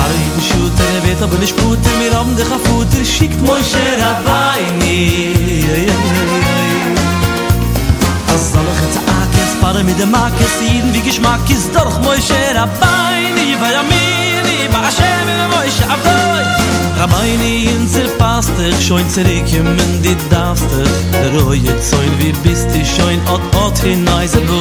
Alle 0.02 0.16
jeden 0.24 0.42
Schuter, 0.48 0.86
er 0.96 1.02
wird 1.08 1.20
aber 1.22 1.38
nicht 1.38 1.56
Puter, 1.56 1.92
wir 2.00 2.12
haben 2.18 2.34
dich 2.36 2.50
auf 2.56 2.62
Futter, 2.68 3.04
schickt 3.04 3.40
Moshe 3.42 3.84
Rabbeini. 4.02 5.34
Als 6.40 6.53
fahre 9.64 9.82
mit 9.82 9.98
dem 9.98 10.10
Makis 10.10 10.54
Jeden 10.60 10.92
wie 10.92 11.00
Geschmack 11.00 11.48
ist 11.48 11.70
durch 11.74 11.96
Moishe 12.06 12.40
Rabbeini 12.54 13.48
Bei 13.60 13.72
Yamini, 13.76 14.58
bei 14.72 14.80
Hashem 14.86 15.26
in 15.32 15.42
Moishe 15.54 15.84
Abdoi 15.94 16.44
Rabbeini 17.00 17.54
in 17.72 17.88
Zerpastech 17.88 18.78
Schoin 18.86 19.08
zerrikim 19.08 19.66
in 19.84 20.02
die 20.02 20.16
Dastech 20.30 20.94
Der 21.12 21.30
Reue 21.40 21.74
Zoin 21.88 22.12
wie 22.18 22.34
bist 22.44 22.68
du 22.74 22.80
Schoin? 22.92 23.20
Ot 23.34 23.44
ot 23.64 23.78
hinein 23.78 24.28
bu 24.48 24.60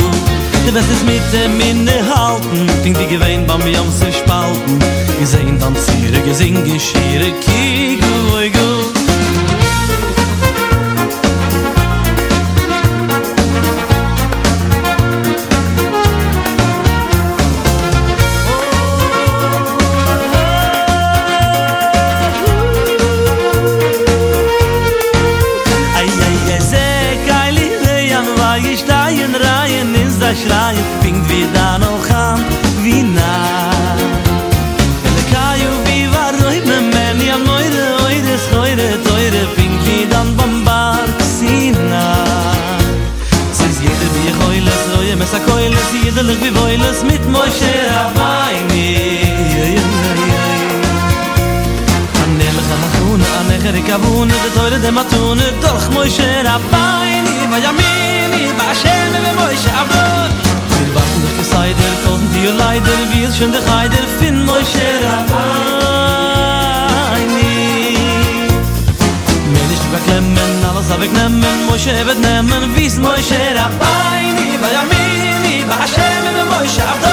Der 0.65 0.73
West 0.75 0.91
ist 0.95 1.05
mit 1.05 1.25
dem 1.33 1.57
Minne 1.57 1.97
halten. 2.11 2.61
Fing 2.83 2.95
die 2.99 3.07
Gewein 3.13 3.45
bei 3.45 3.57
mir 3.65 3.79
am 3.79 3.91
sich 3.91 4.15
spalten. 4.21 4.79
Gesehen 5.19 5.59
dann 5.59 5.75
Ziere, 5.83 6.19
gesingen 6.27 6.79
Schiere 6.87 7.31
Kiegel, 7.43 8.13
oigo 8.37 8.62
gavun 53.93 54.27
de 54.27 54.49
toile 54.55 54.79
de 54.85 54.91
matun 54.97 55.39
doch 55.63 55.85
moy 55.93 56.09
sher 56.17 56.45
a 56.55 56.57
fein 56.71 57.25
i 57.33 57.35
va 57.51 57.57
yamin 57.65 58.31
va 58.59 58.69
shem 58.81 59.13
ve 59.23 59.31
moy 59.39 59.55
shavot 59.63 60.31
vil 60.71 60.89
va 60.95 61.03
fun 61.09 61.23
de 61.37 61.43
side 61.51 61.77
de 61.81 61.89
kon 62.03 62.21
leider 62.61 62.99
wir 63.11 63.29
shon 63.37 63.51
de 63.55 63.61
heider 63.67 64.05
fin 64.17 64.37
moy 64.49 64.63
sher 64.73 65.01
a 65.15 65.17
fein 65.31 67.31
i 67.43 67.45
men 69.53 69.69
ich 69.77 69.85
va 69.93 69.99
nemmen 71.19 71.57
moy 71.67 71.79
shevet 71.85 72.19
nemmen 72.27 72.63
vis 72.75 72.95
moy 73.05 73.21
sher 73.29 73.57
a 73.65 73.67
fein 73.81 74.35
i 74.47 74.49
va 74.61 74.69
yamin 74.77 75.43
va 75.69 75.79
shem 75.95 76.23
ve 76.35 76.43
moy 76.53 76.67
shavot 76.77 77.12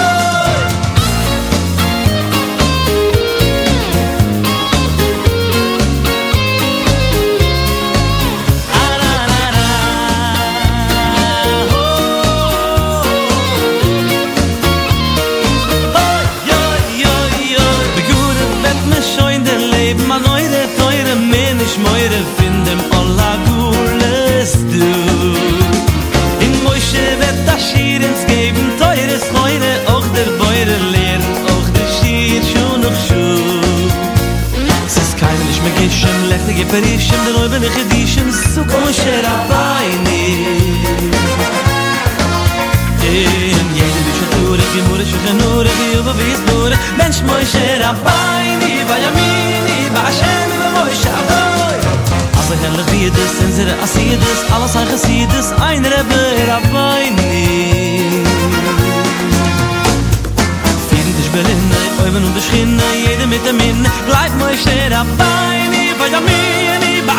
je 36.61 36.67
perishim 36.67 37.21
de 37.27 37.33
noyben 37.33 37.63
khidishim 37.75 38.29
su 38.33 38.63
kom 38.71 38.87
sher 39.01 39.25
apayni 39.37 40.25
in 43.11 43.69
jede 43.79 44.01
bi 44.07 44.13
shtur 44.19 44.61
ge 44.73 44.81
mur 44.89 45.01
shu 45.11 45.19
khnur 45.25 45.67
ge 45.79 45.87
yov 45.95 46.09
ve 46.19 46.25
izbur 46.35 46.73
ben 46.99 47.13
shmoy 47.19 47.45
sher 47.53 47.81
apayni 47.91 48.73
vayamini 48.91 49.79
ba 49.95 50.05
shem 50.19 50.51
ve 50.61 50.69
moy 50.77 50.93
shavoy 51.03 51.79
az 52.41 52.51
hel 52.63 52.79
ge 52.91 53.09
de 53.17 53.25
senzer 53.37 53.69
asidus 53.87 54.41
alles 54.55 54.75
a 54.81 54.83
khasidus 54.91 55.49
ein 55.69 55.83
be 56.11 56.23
rabayni 56.51 57.39
Ich 61.23 61.37
bin 61.37 61.49
in 61.55 61.65
der 61.73 62.09
Oven 62.09 62.25
und 62.27 62.35
der 62.35 62.43
Schinne, 62.49 62.87
jede 63.05 63.27
mit 63.33 63.43
der 63.47 63.53
Minne, 63.53 63.89
bleib 64.09 64.33
mal 64.41 64.55
schnell 64.63 64.91
dabei, 64.91 65.80
Ba 66.01 66.07
yamin 66.09 66.81
ni 66.81 66.93
ba 67.05 67.17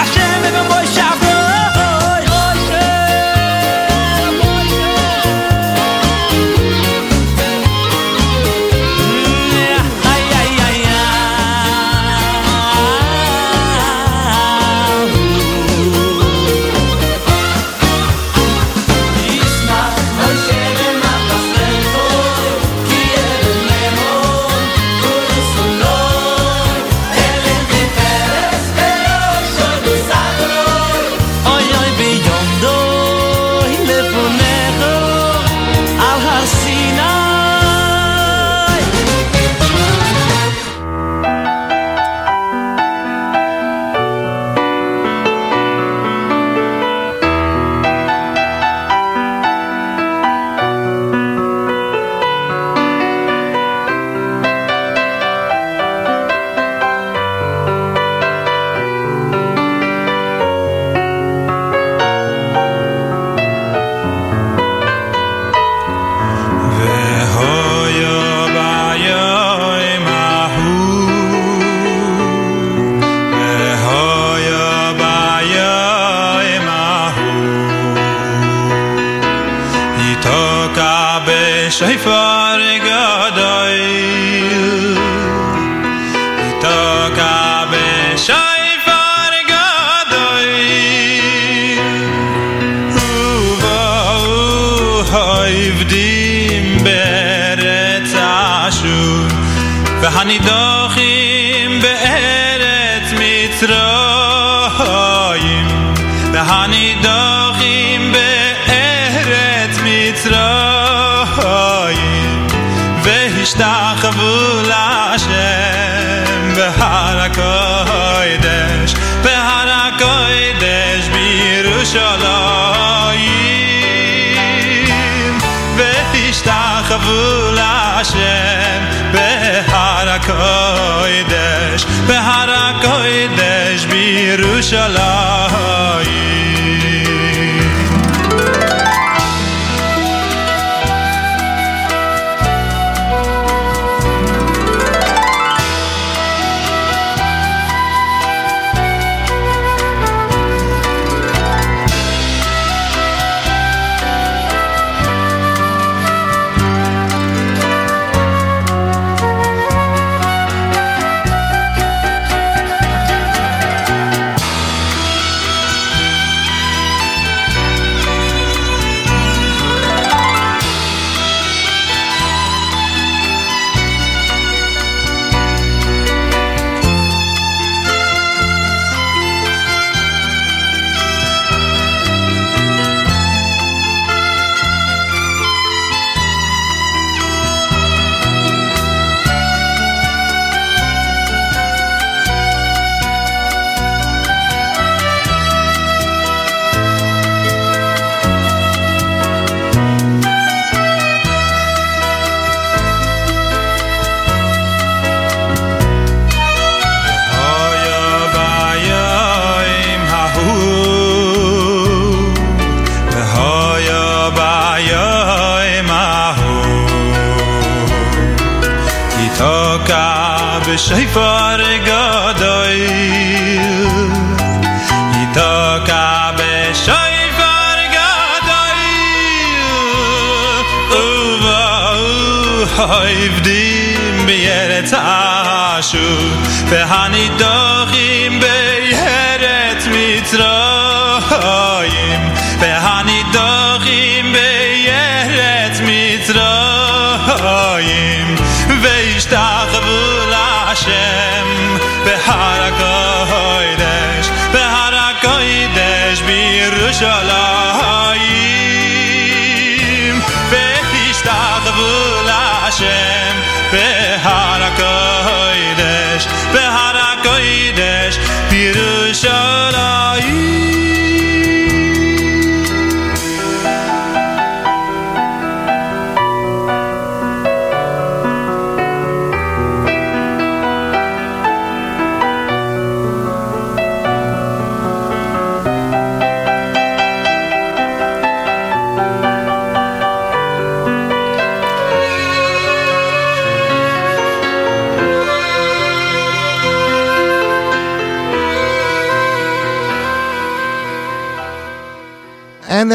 d'adorer 243.32 244.21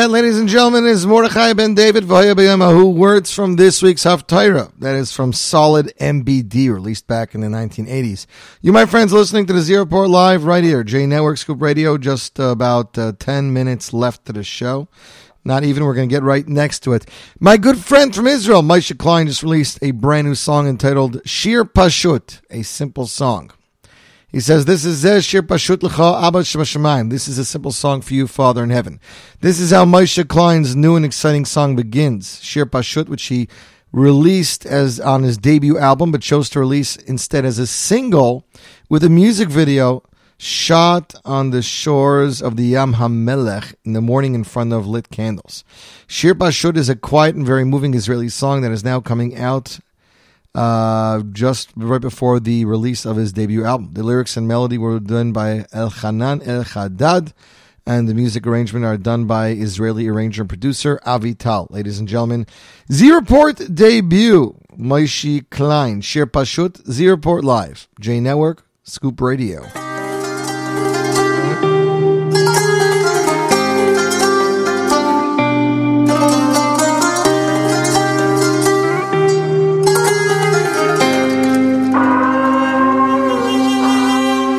that, 0.07 0.12
ladies 0.12 0.39
and 0.39 0.49
gentlemen, 0.49 0.87
is 0.87 1.05
Mordechai 1.05 1.53
ben 1.53 1.74
David 1.74 2.05
Vahaya 2.05 2.37
B'Yamahu. 2.37 2.95
Words 2.95 3.33
from 3.33 3.57
this 3.57 3.83
week's 3.83 4.05
Haftarah. 4.05 4.70
That 4.78 4.95
is 4.95 5.11
from 5.11 5.33
Solid 5.33 5.93
MBD, 6.01 6.73
released 6.73 7.09
back 7.09 7.35
in 7.35 7.41
the 7.41 7.49
1980s. 7.49 8.27
You, 8.62 8.73
my 8.73 8.87
friends, 8.87 9.12
listening 9.12 9.47
to 9.47 9.53
the 9.53 9.61
Z 9.61 9.74
Report 9.74 10.09
Live 10.09 10.45
right 10.45 10.62
here, 10.62 10.85
J 10.85 11.07
Network 11.07 11.39
Scoop 11.39 11.61
Radio. 11.61 11.99
Just 11.99 12.39
about 12.39 12.97
uh, 12.97 13.15
10 13.19 13.53
minutes 13.53 13.93
left 13.93 14.27
to 14.27 14.33
the 14.33 14.45
show. 14.45 14.87
Not 15.45 15.65
even. 15.65 15.85
We're 15.85 15.95
going 15.95 16.09
to 16.09 16.15
get 16.15 16.23
right 16.23 16.47
next 16.47 16.81
to 16.85 16.93
it. 16.93 17.11
My 17.41 17.57
good 17.57 17.78
friend 17.78 18.15
from 18.15 18.28
Israel, 18.28 18.62
Moshe 18.62 18.97
Klein, 18.97 19.27
just 19.27 19.43
released 19.43 19.81
a 19.83 19.91
brand 19.91 20.28
new 20.28 20.37
song 20.37 20.69
entitled 20.69 21.20
Shir 21.24 21.65
Pashut, 21.65 22.43
a 22.49 22.62
simple 22.62 23.09
song. 23.09 23.51
He 24.28 24.40
says, 24.40 24.65
This 24.65 24.85
is 24.85 25.05
Zeh 25.05 25.24
Shir 25.24 25.43
Pashut 25.43 25.85
L'cha 25.85 26.27
Abba 26.27 27.09
This 27.09 27.28
is 27.28 27.39
a 27.39 27.44
simple 27.44 27.70
song 27.70 28.01
for 28.01 28.12
you, 28.12 28.27
Father 28.27 28.65
in 28.65 28.70
heaven. 28.70 28.98
This 29.40 29.61
is 29.61 29.70
how 29.70 29.85
Moshe 29.85 30.24
Klein's 30.24 30.74
new 30.74 30.97
and 30.97 31.05
exciting 31.05 31.44
song 31.44 31.77
begins. 31.77 32.43
Shir 32.43 32.66
Pashut, 32.66 33.09
which 33.09 33.27
he 33.27 33.48
released 33.93 34.66
as 34.66 34.98
on 34.98 35.23
his 35.23 35.39
debut 35.39 35.78
album, 35.78 36.11
but 36.11 36.23
chose 36.23 36.51
to 36.51 36.61
release 36.61 36.97
instead 36.97 37.44
as 37.44 37.61
a 37.61 37.69
single 37.69 38.44
with 38.89 39.05
a 39.05 39.09
music 39.09 39.48
video 39.48 40.03
shot 40.39 41.15
on 41.24 41.51
the 41.51 41.62
shores 41.62 42.43
of 42.43 42.57
the 42.57 42.65
Yam 42.65 42.94
HaMelech 42.94 43.74
in 43.85 43.93
the 43.93 44.01
morning 44.01 44.35
in 44.35 44.43
front 44.43 44.73
of 44.73 44.89
lit 44.89 45.09
candles. 45.09 45.62
Shir 46.09 46.35
Pashut 46.35 46.77
is 46.77 46.89
a 46.89 46.97
quiet 46.97 47.36
and 47.36 47.47
very 47.47 47.65
moving 47.65 47.94
Israeli 47.94 48.28
song 48.28 48.61
that 48.62 48.73
is 48.73 48.82
now 48.82 49.01
coming 49.01 49.36
out 49.36 49.78
uh, 50.57 51.23
just 51.33 51.70
right 51.77 52.01
before 52.01 52.41
the 52.41 52.65
release 52.65 53.05
of 53.05 53.16
his 53.16 53.33
debut 53.33 53.65
album. 53.65 53.91
The 53.93 54.03
lyrics 54.03 54.37
and 54.37 54.49
melody 54.49 54.78
were 54.78 54.99
done 54.99 55.33
by 55.33 55.66
El 55.73 55.91
Hanan 55.91 56.43
El 56.43 56.65
Haddad, 56.65 57.35
and 57.87 58.09
the 58.09 58.15
music 58.15 58.47
arrangement 58.47 58.85
are 58.85 58.97
done 58.97 59.27
by 59.27 59.51
Israeli 59.51 60.09
arranger 60.09 60.43
and 60.43 60.49
producer 60.49 60.99
Avi 61.05 61.35
Tal. 61.35 61.69
Ladies 61.70 61.99
and 61.99 62.09
gentlemen, 62.09 62.47
Z 62.91 63.12
Report 63.12 63.74
debut, 63.74 64.59
Moshe 64.77 65.49
Klein, 65.51 66.01
Shir 66.01 66.27
Pashut, 66.27 66.91
Z 66.91 67.07
Report 67.07 67.45
Live, 67.45 67.87
J 68.01 68.20
Network, 68.20 68.66
Scoop 68.83 69.20
Radio. 69.20 69.85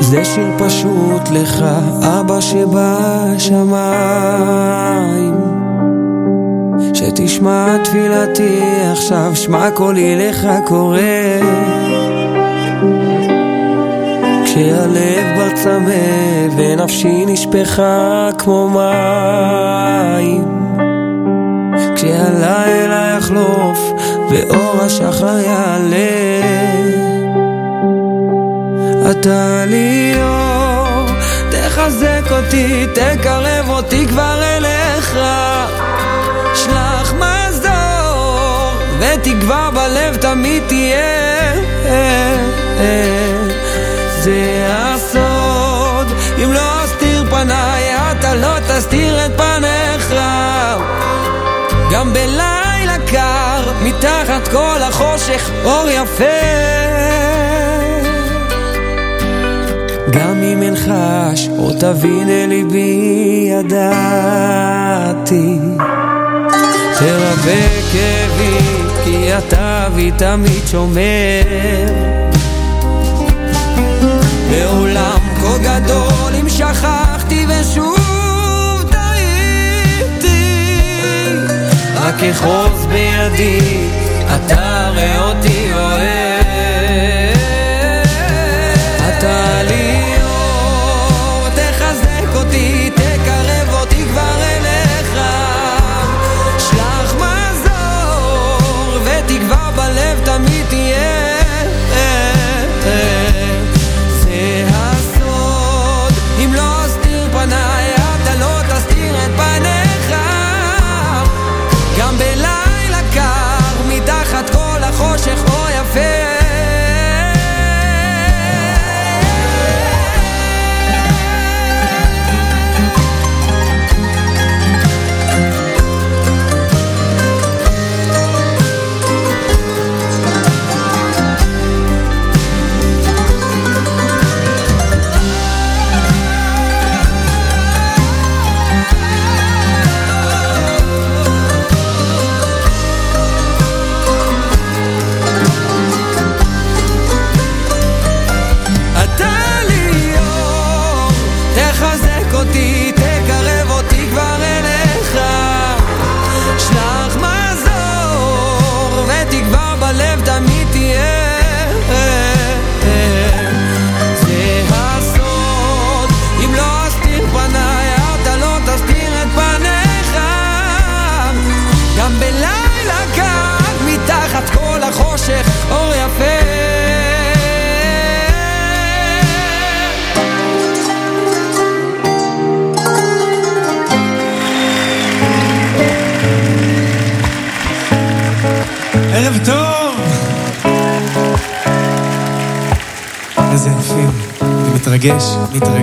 זה 0.09 0.25
שיר 0.25 0.47
פשוט 0.57 1.29
לך, 1.31 1.65
אבא 2.01 2.41
שבשמיים. 2.41 3.77
שתשמע 6.93 7.77
תפילתי 7.83 8.59
עכשיו, 8.91 9.31
שמע 9.35 9.71
קולי 9.71 10.15
לך 10.15 10.47
קורא. 10.65 10.99
כשהלב 14.45 15.33
כבר 15.33 15.49
צמא 15.55 16.47
ונפשי 16.57 17.25
נשפכה 17.27 18.29
כמו 18.37 18.69
מים. 18.69 20.43
כשהלילה 21.95 23.15
יחלוף 23.17 23.79
ואור 24.29 24.81
השחר 24.81 25.39
יעלה. 25.39 27.06
אתה 29.11 29.65
לי 29.67 30.13
אור, 30.21 31.05
תחזק 31.49 32.31
אותי, 32.31 32.85
תקרב 32.93 33.69
אותי 33.69 34.07
כבר 34.07 34.43
אליך. 34.43 35.19
שלח 36.55 37.13
מזור, 37.13 38.71
ותקווה 38.99 39.69
בלב 39.73 40.15
תמיד 40.15 40.63
תהיה. 40.67 41.53
זה 44.19 44.67
הסוד, 44.69 46.11
אם 46.43 46.53
לא 46.53 46.85
אסתיר 46.85 47.23
פניי, 47.29 47.95
אתה 48.11 48.35
לא 48.35 48.59
תסתיר 48.67 49.25
את 49.25 49.31
פניך. 49.37 50.13
גם 51.91 52.13
בלילה 52.13 52.97
קר, 53.11 53.71
מתחת 53.81 54.47
כל 54.51 54.79
החושך, 54.81 55.49
אור 55.65 55.89
יפה. 55.89 56.23
אם 60.43 60.61
אין 60.61 60.75
חש, 60.75 61.49
או 61.57 61.71
תבין 61.79 62.29
אל 62.29 62.45
ליבי, 62.49 63.49
ידעתי. 63.51 65.59
תרפא 66.99 67.67
כאבי, 67.91 68.57
כי 69.03 69.37
אתה 69.37 69.87
בי 69.95 70.11
תמיד 70.17 70.67
שומר. 70.71 72.27
בעולם 74.51 75.19
כה 75.41 75.57
גדול, 75.57 76.35
אם 76.41 76.49
שכחתי 76.49 77.45
ושוב 77.49 78.83
טעיתי, 78.91 80.53
רק 81.95 82.23
אחוז 82.23 82.85
בידי, 82.85 83.59
אתה 84.35 84.91
ראה 84.95 85.29
אותי 85.29 85.66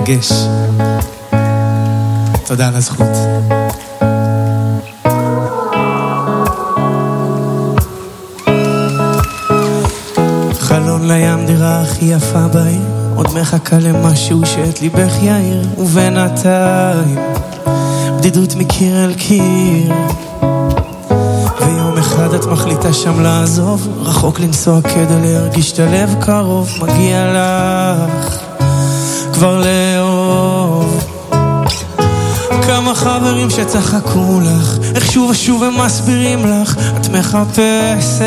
מתרגש. 0.05 0.31
תודה 2.47 2.67
על 2.67 2.75
הזכות. 2.75 3.07
חלון 10.59 11.07
לים 11.07 11.45
דירה 11.45 11.81
הכי 11.81 12.05
יפה 12.05 12.47
בעיר, 12.47 12.81
עוד 13.15 13.27
מחכה 13.41 13.79
למשהו 13.79 14.45
שאת 14.45 14.81
ליבך 14.81 15.13
יאיר, 15.21 15.67
ובינתיים 15.77 17.17
בדידות 18.17 18.55
מקיר 18.55 19.05
אל 19.05 19.13
קיר. 19.13 19.93
ויום 21.61 21.97
אחד 21.97 22.33
את 22.33 22.45
מחליטה 22.45 22.93
שם 22.93 23.21
לעזוב, 23.21 23.87
רחוק 24.01 24.39
לנסוע 24.39 24.81
כדי 24.81 25.21
להרגיש 25.21 25.71
את 25.71 25.79
הלב 25.79 26.15
קרוב, 26.21 26.69
מגיע 26.81 27.33
לך 27.33 28.45
כבר 29.35 29.61
לאהוב. 30.25 31.03
כמה 32.67 32.95
חברים 32.95 33.49
שצחקו 33.49 34.39
לך, 34.41 34.77
איך 34.95 35.11
שוב 35.11 35.29
ושוב 35.29 35.63
הם 35.63 35.81
מסבירים 35.81 36.45
לך, 36.45 36.75
את 36.97 37.07
מחפשת 37.09 38.25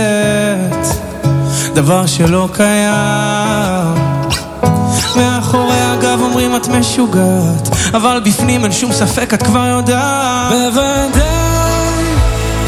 דבר 1.75 2.07
שלא 2.07 2.49
קיים. 2.53 3.95
מאחורי 5.17 5.81
הגב 5.81 6.21
אומרים 6.23 6.57
את 6.57 6.69
משוגעת, 6.69 7.69
אבל 7.95 8.21
בפנים 8.25 8.65
אין 8.65 8.73
שום 8.73 8.93
ספק 8.93 9.35
את 9.35 9.43
כבר 9.43 9.67
יודעת. 9.67 10.53
בוודאי, 10.53 12.05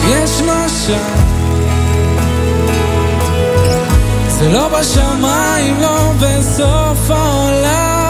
יש 0.09 0.41
משהו 0.41 1.31
זה 4.41 4.49
לא 4.53 4.69
בשמיים, 4.69 5.81
לא 5.81 6.13
בסוף 6.21 7.11
העולם 7.11 8.10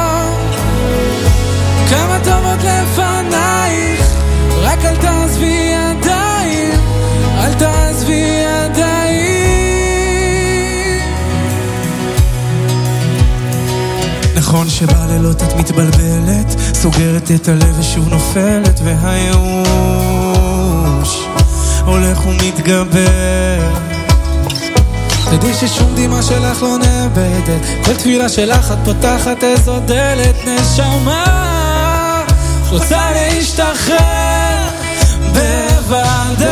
נכון 14.36 14.68
שבלילות 14.68 15.42
את 15.42 15.56
מתבלבלת, 15.56 16.56
סוגרת 16.74 17.30
את 17.34 17.48
הלב 17.48 17.78
ושוב 17.78 18.08
נופלת, 18.08 18.80
והייאוש 18.84 19.60
הולך 21.84 22.26
ומתגבר. 22.26 23.74
תדעי 25.30 25.54
ששום 25.54 25.94
דמעה 25.94 26.22
שלך 26.22 26.62
לא 26.62 26.78
נאבדת 26.78 27.84
כל 27.84 27.94
תפילה 27.94 28.28
שלך 28.28 28.72
את 28.72 28.78
פותחת 28.84 29.44
איזו 29.44 29.80
דלת 29.80 30.36
נשמה 30.46 32.24
רוצה 32.70 33.10
להשתחרר 33.10 34.09
בוודאי 35.32 36.50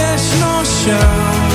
ישנו 0.00 0.64
שם. 0.64 1.48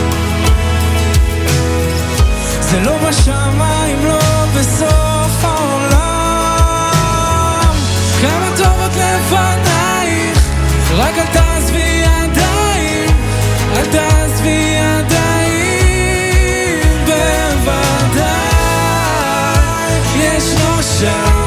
זה 2.61 2.79
לא 2.79 2.97
בשמיים, 3.09 4.05
לא 4.05 4.45
בסוף 4.55 5.43
העולם. 5.45 5.99
כמה 8.21 8.49
טובות 8.57 8.91
לפנייך 8.95 10.37
רק 10.97 11.17
אל 11.17 11.25
תעזבי 11.33 12.03
ידיים 12.05 13.09
אל 13.75 13.85
תעזבי 13.85 14.75
ידיים. 14.79 15.19
בוודאי 17.05 18.29
ישנו 20.15 20.83
שם. 20.99 21.39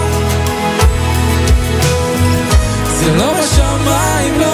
זה 2.86 3.16
לא 3.16 3.32
בשמיים. 3.32 3.71
my 3.84 4.30
blood. 4.38 4.51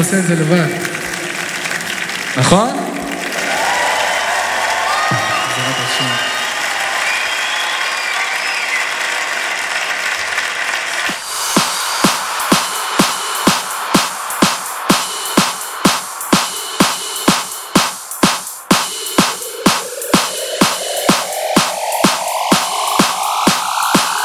السنة 0.00 0.32
اللي 0.32 0.44
فاتت 0.44 0.90
נכון? 2.36 2.68
בעזרת 5.10 5.76
השם. 5.86 6.10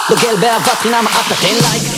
بقلبي 0.10 0.48
عبطنا 0.48 1.02
ما 1.02 1.10
قطعين 1.10 1.56
لايك 1.58 1.91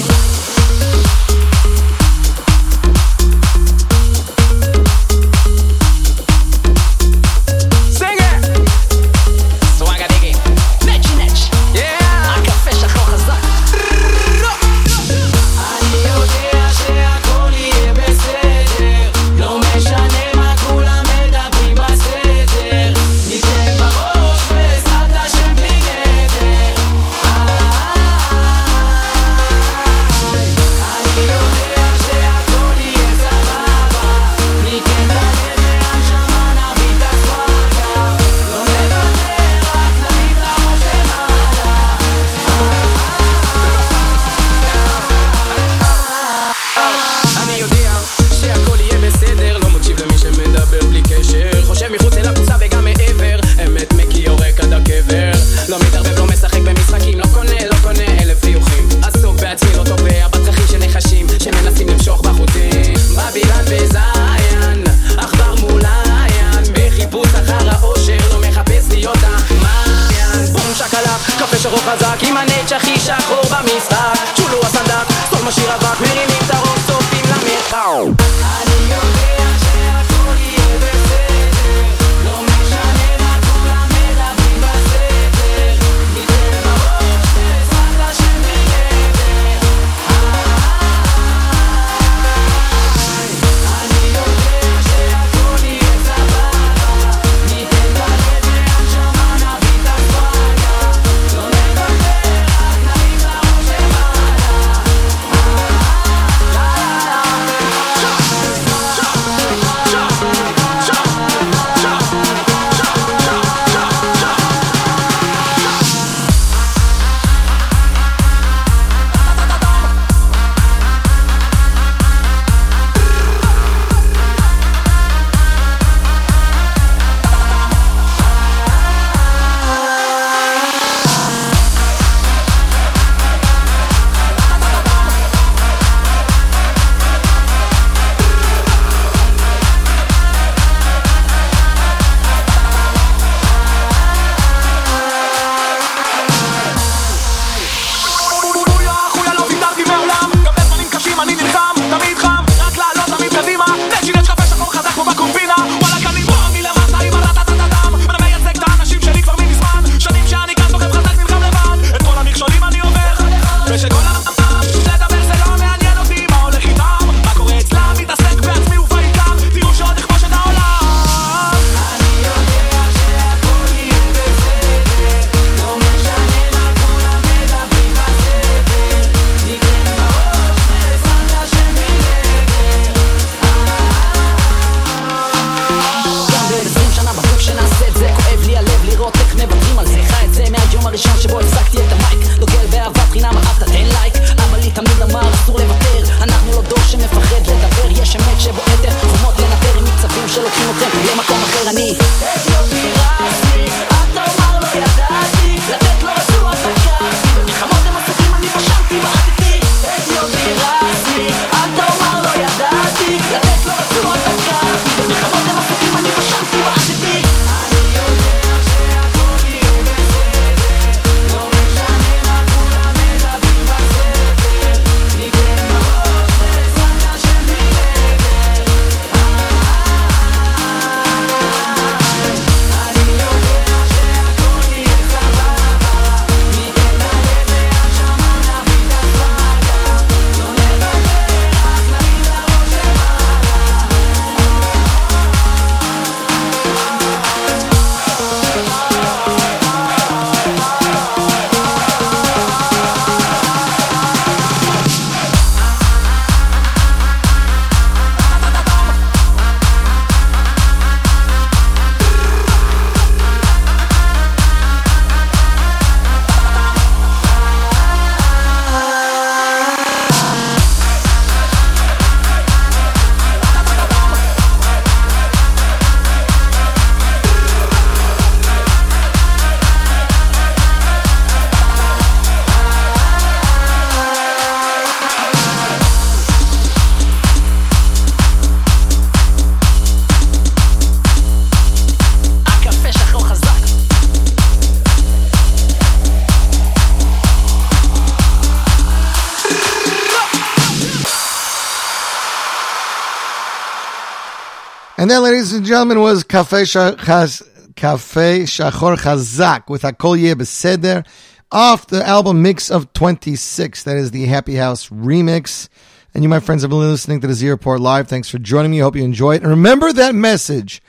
and 305.63 305.69
gentlemen, 305.69 306.01
was 306.01 306.25
Cafe, 306.25 306.65
Sha- 306.65 306.95
Chaz- 306.95 307.41
Cafe 307.77 308.41
Shachor 308.41 308.97
Chazak 308.97 309.69
with 309.69 309.83
Hakol 309.83 310.19
Yeh 310.19 310.33
Beseder 310.33 311.07
off 311.53 311.87
the 311.87 312.05
album 312.05 312.41
Mix 312.41 312.69
of 312.69 312.91
26. 312.91 313.83
That 313.83 313.95
is 313.95 314.11
the 314.11 314.25
Happy 314.25 314.55
House 314.55 314.89
remix. 314.89 315.69
And 316.13 316.21
you, 316.21 316.27
my 316.27 316.41
friends, 316.41 316.63
have 316.63 316.69
been 316.69 316.79
listening 316.81 317.21
to 317.21 317.27
the 317.27 317.33
Z 317.33 317.49
Report 317.49 317.79
Live. 317.79 318.09
Thanks 318.09 318.29
for 318.29 318.39
joining 318.39 318.71
me. 318.71 318.79
Hope 318.79 318.97
you 318.97 319.05
enjoy 319.05 319.35
it. 319.35 319.41
And 319.41 319.51
remember 319.51 319.93
that 319.93 320.13
message. 320.13 320.81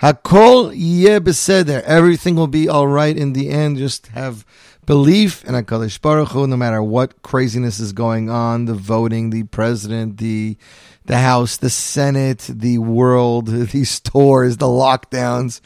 Hakol 0.00 0.72
Yeh 0.74 1.18
Beseder. 1.18 1.82
Everything 1.82 2.34
will 2.34 2.46
be 2.46 2.70
all 2.70 2.88
right 2.88 3.14
in 3.14 3.34
the 3.34 3.50
end. 3.50 3.76
Just 3.76 4.06
have 4.06 4.46
belief 4.86 5.44
in 5.44 5.52
HaKadosh 5.54 6.00
Baruch 6.00 6.30
Hu, 6.30 6.46
no 6.46 6.56
matter 6.56 6.82
what 6.82 7.20
craziness 7.20 7.78
is 7.78 7.92
going 7.92 8.30
on, 8.30 8.64
the 8.64 8.72
voting, 8.72 9.28
the 9.28 9.42
president, 9.42 10.16
the 10.16 10.56
the 11.04 11.18
House, 11.18 11.56
the 11.56 11.70
Senate, 11.70 12.48
the 12.48 12.78
world, 12.78 13.46
the 13.70 13.84
stores, 13.84 14.56
the 14.56 14.66
lockdowns. 14.66 15.60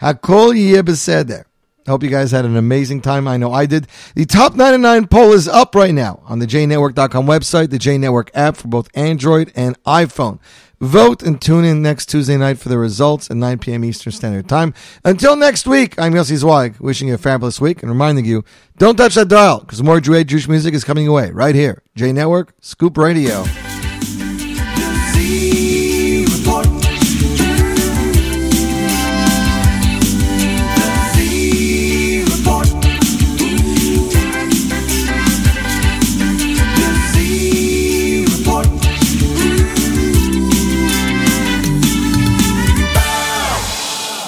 Hakol 0.00 0.54
Yeh 0.54 0.82
Beseder. 0.82 1.44
I 1.88 1.90
hope 1.90 2.02
you 2.02 2.10
guys 2.10 2.32
had 2.32 2.44
an 2.44 2.56
amazing 2.56 3.00
time. 3.00 3.26
I 3.26 3.38
know 3.38 3.50
I 3.50 3.64
did. 3.64 3.86
The 4.14 4.26
top 4.26 4.54
99 4.54 5.06
poll 5.06 5.32
is 5.32 5.48
up 5.48 5.74
right 5.74 5.94
now 5.94 6.22
on 6.26 6.38
the 6.38 6.46
JNetwork.com 6.46 7.26
website, 7.26 7.70
the 7.70 7.78
J 7.78 7.96
Network 7.96 8.30
app 8.34 8.58
for 8.58 8.68
both 8.68 8.90
Android 8.94 9.50
and 9.56 9.82
iPhone. 9.84 10.38
Vote 10.80 11.22
and 11.22 11.40
tune 11.40 11.64
in 11.64 11.80
next 11.80 12.06
Tuesday 12.06 12.36
night 12.36 12.58
for 12.58 12.68
the 12.68 12.76
results 12.76 13.30
at 13.30 13.38
9 13.38 13.58
p.m. 13.58 13.84
Eastern 13.86 14.12
Standard 14.12 14.48
Time. 14.48 14.74
Until 15.02 15.34
next 15.34 15.66
week, 15.66 15.98
I'm 15.98 16.12
Yossi 16.12 16.36
Zweig, 16.36 16.78
wishing 16.78 17.08
you 17.08 17.14
a 17.14 17.18
fabulous 17.18 17.58
week 17.58 17.82
and 17.82 17.90
reminding 17.90 18.26
you, 18.26 18.44
don't 18.76 18.96
touch 18.96 19.14
that 19.14 19.28
dial 19.28 19.60
because 19.60 19.82
more 19.82 19.98
Jew 19.98 20.22
Jewish 20.24 20.46
music 20.46 20.74
is 20.74 20.84
coming 20.84 21.08
away 21.08 21.30
right 21.30 21.54
here. 21.54 21.82
J 21.96 22.12
Network, 22.12 22.52
Scoop 22.60 22.98
Radio. 22.98 23.44
See 25.18 25.57